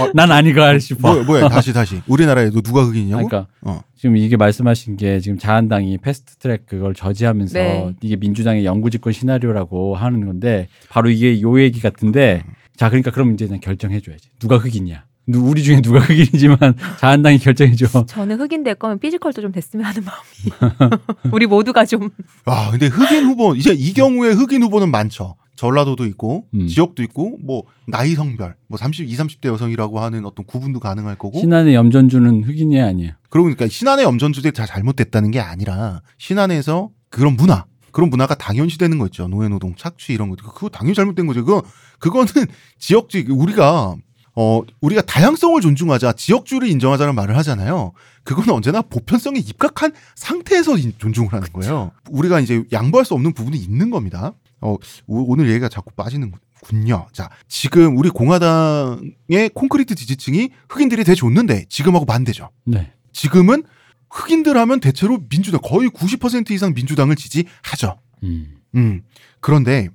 [0.00, 1.14] 어, 난 아니가 싶어.
[1.14, 3.28] 뭐, 뭐야 다시 다시 우리나라에도 누가 흑인이냐고?
[3.28, 3.80] 그러니까 어.
[3.96, 7.94] 지금 이게 말씀하신 게 지금 자한당이 패스트트랙 그걸 저지하면서 네.
[8.02, 12.42] 이게 민주당의 영구집권 시나리오라고 하는 건데 바로 이게 요 얘기 같은데
[12.78, 16.56] 자 그러니까 그럼 이제 그냥 결정해 줘야지 누가 흑인이야 누- 우리 중에 누가 흑인이지만
[17.00, 20.90] 자한당이 결정해줘 저는 흑인 될 거면 피지컬도 좀 됐으면 하는 마음이.
[21.32, 22.08] 우리 모두가 좀.
[22.46, 25.34] 아 근데 흑인 후보 이제 이 경우에 흑인 후보는 많죠.
[25.56, 26.68] 전라도도 있고 음.
[26.68, 31.40] 지역도 있고 뭐 나이 성별 뭐 30, 20, 30대 여성이라고 하는 어떤 구분도 가능할 거고
[31.40, 37.64] 신안의 염전주는 흑인이야 아니야 그러고 그러니까 신안의 염전주제 다 잘못됐다는 게 아니라 신안에서 그런 문화
[37.90, 41.64] 그런 문화가 당연시되는 거 있죠 노예노동 착취 이런 거 그거 당연히 잘못된 거죠 그거
[41.98, 42.26] 그거는
[42.78, 43.96] 지역주 우리가
[44.34, 47.92] 어 우리가 다양성을 존중하자 지역주를 인정하자는 말을 하잖아요.
[48.22, 51.90] 그건 언제나 보편성에 입각한 상태에서 인- 존중을 하는 거예요.
[52.10, 54.34] 우리가 이제 양보할 수 없는 부분이 있는 겁니다.
[54.60, 54.74] 어
[55.06, 57.06] 오- 오늘 얘기가 자꾸 빠지는군요.
[57.12, 62.50] 자 지금 우리 공화당의 콘크리트 지지층이 흑인들이 대줬는데 지금하고 반대죠.
[62.64, 62.92] 네.
[63.12, 63.64] 지금은
[64.10, 67.98] 흑인들 하면 대체로 민주당 거의 90% 이상 민주당을 지지하죠.
[68.22, 68.56] 음.
[68.74, 69.02] 음.
[69.40, 69.88] 그런데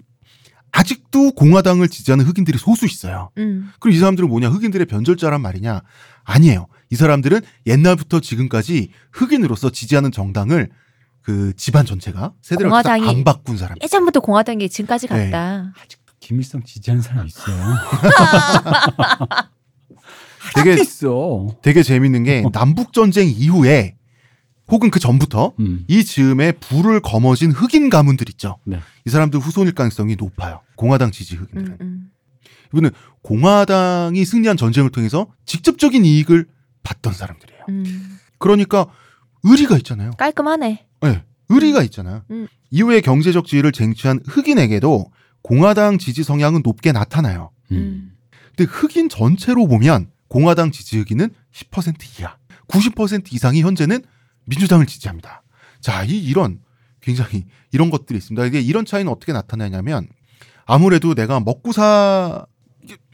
[0.74, 3.30] 아직도 공화당을 지지하는 흑인들이 소수 있어요.
[3.38, 3.72] 음.
[3.80, 4.50] 그럼 이 사람들은 뭐냐?
[4.50, 5.82] 흑인들의 변절자란 말이냐?
[6.24, 6.66] 아니에요.
[6.90, 10.70] 이 사람들은 옛날부터 지금까지 흑인으로서 지지하는 정당을
[11.22, 13.78] 그 집안 전체가 세대를 공화당이- 안 바꾼 사람.
[13.82, 15.30] 예전부터 공화당이 지금까지 네.
[15.30, 15.74] 갔다.
[16.20, 17.54] 김일성 지지하는 사람 있어요
[20.56, 23.96] 되게 있어 되게 재밌는 게 남북 전쟁 이후에
[24.74, 25.86] 혹은 그 전부터 음.
[25.88, 28.58] 이 즈음에 불을 거머쥔 흑인 가문들 있죠.
[28.64, 28.80] 네.
[29.06, 30.62] 이 사람들 후손일 가능성이 높아요.
[30.76, 31.78] 공화당 지지 흑인들은.
[31.80, 32.12] 음, 음.
[32.70, 32.90] 이분은
[33.22, 36.48] 공화당이 승리한 전쟁을 통해서 직접적인 이익을
[36.82, 37.62] 받던 사람들이에요.
[37.70, 38.18] 음.
[38.40, 38.88] 그러니까
[39.44, 40.10] 의리가 있잖아요.
[40.18, 40.88] 깔끔하네.
[41.02, 42.24] 네, 의리가 있잖아요.
[42.32, 42.48] 음.
[42.72, 45.12] 이후에 경제적 지위를 쟁취한 흑인에게도
[45.44, 47.52] 공화당 지지 성향은 높게 나타나요.
[47.72, 47.78] 음.
[47.78, 48.12] 음.
[48.56, 54.02] 근데 흑인 전체로 보면 공화당 지지 흑인은 10% 이하, 90% 이상이 현재는
[54.46, 55.44] 민주당을 지지합니다.
[55.82, 56.60] 자, 이 이런
[57.02, 58.46] 굉장히 이런 것들이 있습니다.
[58.46, 60.08] 이게 이런 차이는 어떻게 나타나냐면
[60.66, 62.46] 아무래도 내가 먹고 사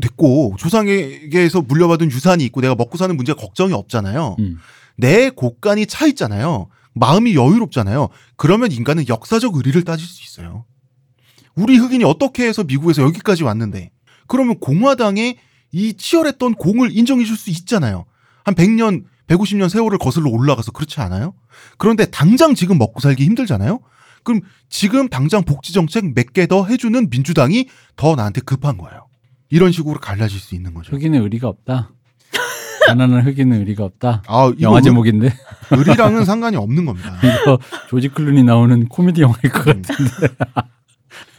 [0.02, 4.36] 됐고 조상에게서 물려받은 유산이 있고 내가 먹고 사는 문제가 걱정이 없잖아요.
[4.40, 4.58] 음.
[4.98, 6.68] 내 곳간이 차 있잖아요.
[6.94, 8.10] 마음이 여유롭잖아요.
[8.36, 10.66] 그러면 인간은 역사적 의리를 따질 수 있어요.
[11.56, 13.92] 우리 흑인이 어떻게 해서 미국에서 여기까지 왔는데
[14.28, 15.38] 그러면 공화당의
[15.72, 18.06] 이 치열했던 공을 인정해 줄 수 있잖아요.
[18.44, 21.34] 한 100년, 150년 세월을 거슬러 올라가서 그렇지 않아요?
[21.78, 23.80] 그런데 당장 지금 먹고 살기 힘들잖아요?
[24.24, 29.08] 그럼 지금 당장 복지 정책 몇 개 더 해주는 민주당이 더 나한테 급한 거예요.
[29.50, 30.96] 이런 식으로 갈라질 수 있는 거죠.
[30.96, 31.92] 흑인은 의리가 없다
[32.88, 35.32] 가난한 흑인은 의리가 없다 아, 영화 의- 제목인데
[35.72, 37.18] 의리랑은 상관이 없는 겁니다.
[37.44, 39.94] 이거 조지 클룬이 나오는 코미디 영화일 것 같아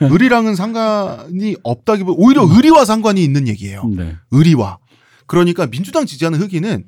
[0.00, 3.84] 의리랑은 상관이 없다기보다 오히려 의리와 상관이 있는 얘기예요.
[3.84, 4.16] 네.
[4.30, 4.78] 의리와.
[5.26, 6.84] 그러니까 민주당 지지하는 흑인은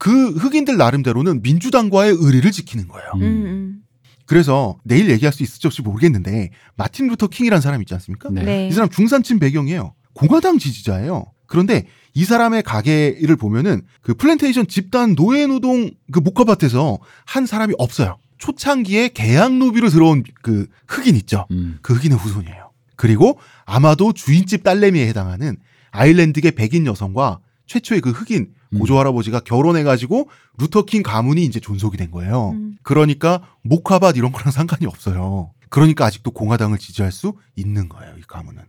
[0.00, 3.10] 그 흑인들 나름대로는 민주당과의 의리를 지키는 거예요.
[3.16, 3.20] 음.
[3.20, 3.82] 음, 음.
[4.24, 8.30] 그래서 내일 얘기할 수 있을지 없을지 모르겠는데 마틴 루터 킹이라는 사람 있지 않습니까?
[8.30, 8.42] 네.
[8.42, 8.68] 네.
[8.68, 9.94] 이 사람 중산층 배경이에요.
[10.14, 11.26] 공화당 지지자예요.
[11.46, 18.16] 그런데 이 사람의 가계를 보면은 그 플랜테이션 집단 노예 노동 그 목화밭에서 한 사람이 없어요.
[18.38, 21.46] 초창기에 계약노비로 들어온 그 흑인 있죠.
[21.50, 21.78] 음.
[21.82, 22.70] 그 흑인의 후손이에요.
[22.96, 25.58] 그리고 아마도 주인집 딸내미에 해당하는
[25.90, 28.59] 아일랜드계 백인 여성과 최초의 그 흑인 음.
[28.78, 32.50] 고조 할아버지가 결혼해가지고 루터킹 가문이 이제 존속이 된 거예요.
[32.50, 32.76] 음.
[32.82, 35.50] 그러니까 목화밭 이런 거랑 상관이 없어요.
[35.70, 38.14] 그러니까 아직도 공화당을 지지할 수 있는 거예요.
[38.18, 38.62] 이 가문은.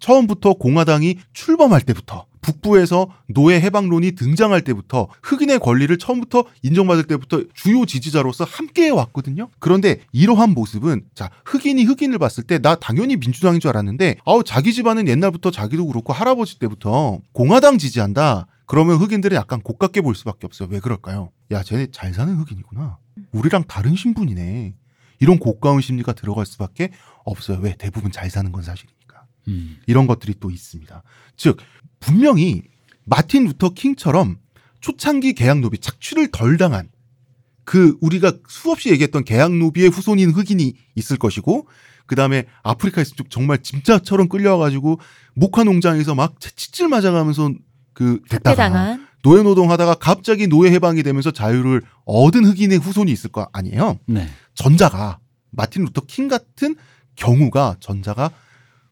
[0.00, 7.86] 처음부터 공화당이 출범할 때부터 북부에서 노예 해방론이 등장할 때부터 흑인의 권리를 처음부터 인정받을 때부터 주요
[7.86, 9.48] 지지자로서 함께 왔거든요.
[9.58, 14.72] 그런데 이러한 모습은 자 흑인이 흑인을 봤을 때 나 당연히 민주당인 줄 알았는데 아우 자기
[14.72, 18.46] 집안은 옛날부터 자기도 그렇고 할아버지 때부터 공화당 지지한다.
[18.66, 20.68] 그러면 흑인들은 약간 고깝게 볼 수밖에 없어요.
[20.70, 21.30] 왜 그럴까요?
[21.50, 22.98] 야 쟤네 잘 사는 흑인이구나.
[23.32, 24.74] 우리랑 다른 신분이네.
[25.20, 26.90] 이런 고까운 심리가 들어갈 수밖에
[27.24, 27.58] 없어요.
[27.60, 29.24] 왜 대부분 잘 사는 건 사실이니까.
[29.48, 29.78] 음.
[29.86, 31.02] 이런 것들이 또 있습니다.
[31.36, 31.58] 즉
[32.00, 32.62] 분명히
[33.04, 34.38] 마틴 루터 킹처럼
[34.80, 36.88] 초창기 계약 노비 착취를 덜 당한
[37.64, 41.66] 그 우리가 수없이 얘기했던 계약 노비의 후손인 흑인이 있을 것이고
[42.06, 44.98] 그 다음에 아프리카에서 좀 정말 짐짝처럼 끌려와가지고
[45.34, 47.52] 목화 농장에서 막 채찍질 맞아가면서
[47.92, 53.98] 그 됐다가 노예 노동하다가 갑자기 노예 해방이 되면서 자유를 얻은 흑인의 후손이 있을 거 아니에요.
[54.06, 54.28] 네.
[54.54, 55.18] 전자가
[55.50, 56.76] 마틴 루터 킹 같은
[57.16, 58.30] 경우가 전자가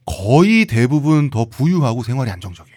[0.05, 2.76] 거의 대부분 더 부유하고 생활이 안정적이에요.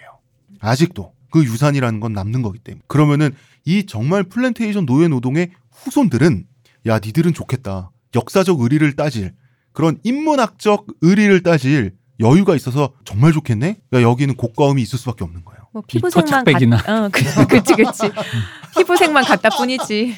[0.60, 2.82] 아직도 그 유산이라는 건 남는 거기 때문에.
[2.88, 3.34] 그러면은
[3.66, 6.46] 이 정말 플랜테이션 노예 노동의 후손들은
[6.88, 7.92] 야 니들은 좋겠다.
[8.16, 9.34] 역사적 의리를 따질
[9.72, 13.78] 그런 인문학적 의리를 따질 여유가 있어서 정말 좋겠네.
[13.94, 15.60] 야 여기는 고까움이 있을 수밖에 없는 거예요.
[15.72, 16.78] 뭐 피부색만 토착백이나.
[16.78, 18.12] 같, 어, 그, 그치 그치.
[18.78, 20.16] 피부색만 같다 뿐이지.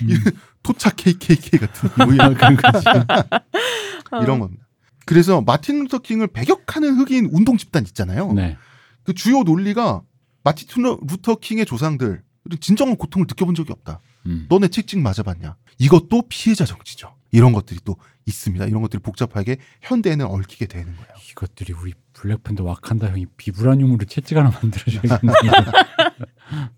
[0.64, 2.86] 토착 KKK 같은 뭐 아, 이런, 그런 거지.
[4.12, 4.22] 어.
[4.22, 4.66] 이런 겁니다.
[5.06, 8.32] 그래서 마틴 루터 킹을 배격하는 흑인 운동 집단 있잖아요.
[8.34, 8.58] 네.
[9.04, 10.02] 그 주요 논리가
[10.44, 12.24] 마틴 루터 킹의 조상들
[12.60, 14.00] 진정한 고통을 느껴본 적이 없다.
[14.26, 14.46] 음.
[14.50, 15.56] 너네 채찍 맞아봤냐?
[15.80, 17.16] 이것도 피해자 정치죠.
[17.32, 18.66] 이런 것들이 또 있습니다.
[18.66, 21.12] 이런 것들이 복잡하게 현대에는 얽히게 되는 거예요.
[21.32, 25.34] 이것들이 우리 블랙팬더 와칸다 형이 비브라늄으로 채찍 하나 만들어줘야겠네.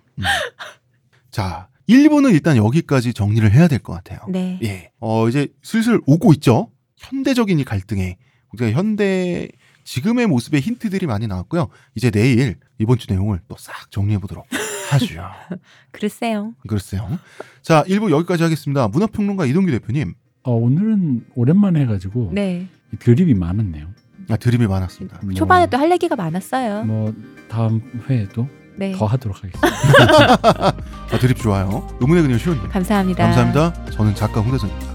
[1.32, 4.20] 자, 1부는 일단 여기까지 정리를 해야 될 것 같아요.
[4.30, 4.60] 네.
[4.64, 4.92] 예.
[5.00, 6.72] 어, 이제 슬슬 오고 있죠.
[6.98, 8.18] 현대적인 이 갈등에.
[8.54, 9.50] 우리가 현대,
[9.84, 11.68] 지금의 모습의 힌트들이 많이 나왔고요.
[11.96, 14.46] 이제 내일 이번 주 내용을 또 싹 정리해 보도록
[14.92, 15.06] 하죠.
[15.92, 16.54] 글쎄요.
[16.68, 17.20] 글쎄요.
[17.62, 18.88] 자, 1부 여기까지 하겠습니다.
[18.88, 20.14] 문화평론가 이동규 대표님.
[20.44, 22.68] 어, 오늘은 오랜만에 해가지고 네.
[23.00, 23.88] 드립이 많았네요.
[24.30, 25.20] 아, 드림이 많았습니다.
[25.24, 26.84] 뭐, 초반에 또 할 얘기가 많았어요.
[26.86, 27.14] 뭐
[27.50, 28.92] 다음 회에도 네.
[28.94, 29.68] 더 하도록 하겠습니다.
[31.12, 31.88] 아, 드립 좋아요.
[32.00, 32.70] 의문의 그녀 시원님.
[32.70, 33.24] 감사합니다.
[33.24, 33.86] 감사합니다.
[33.92, 34.93] 저는 작가 홍대선입니다.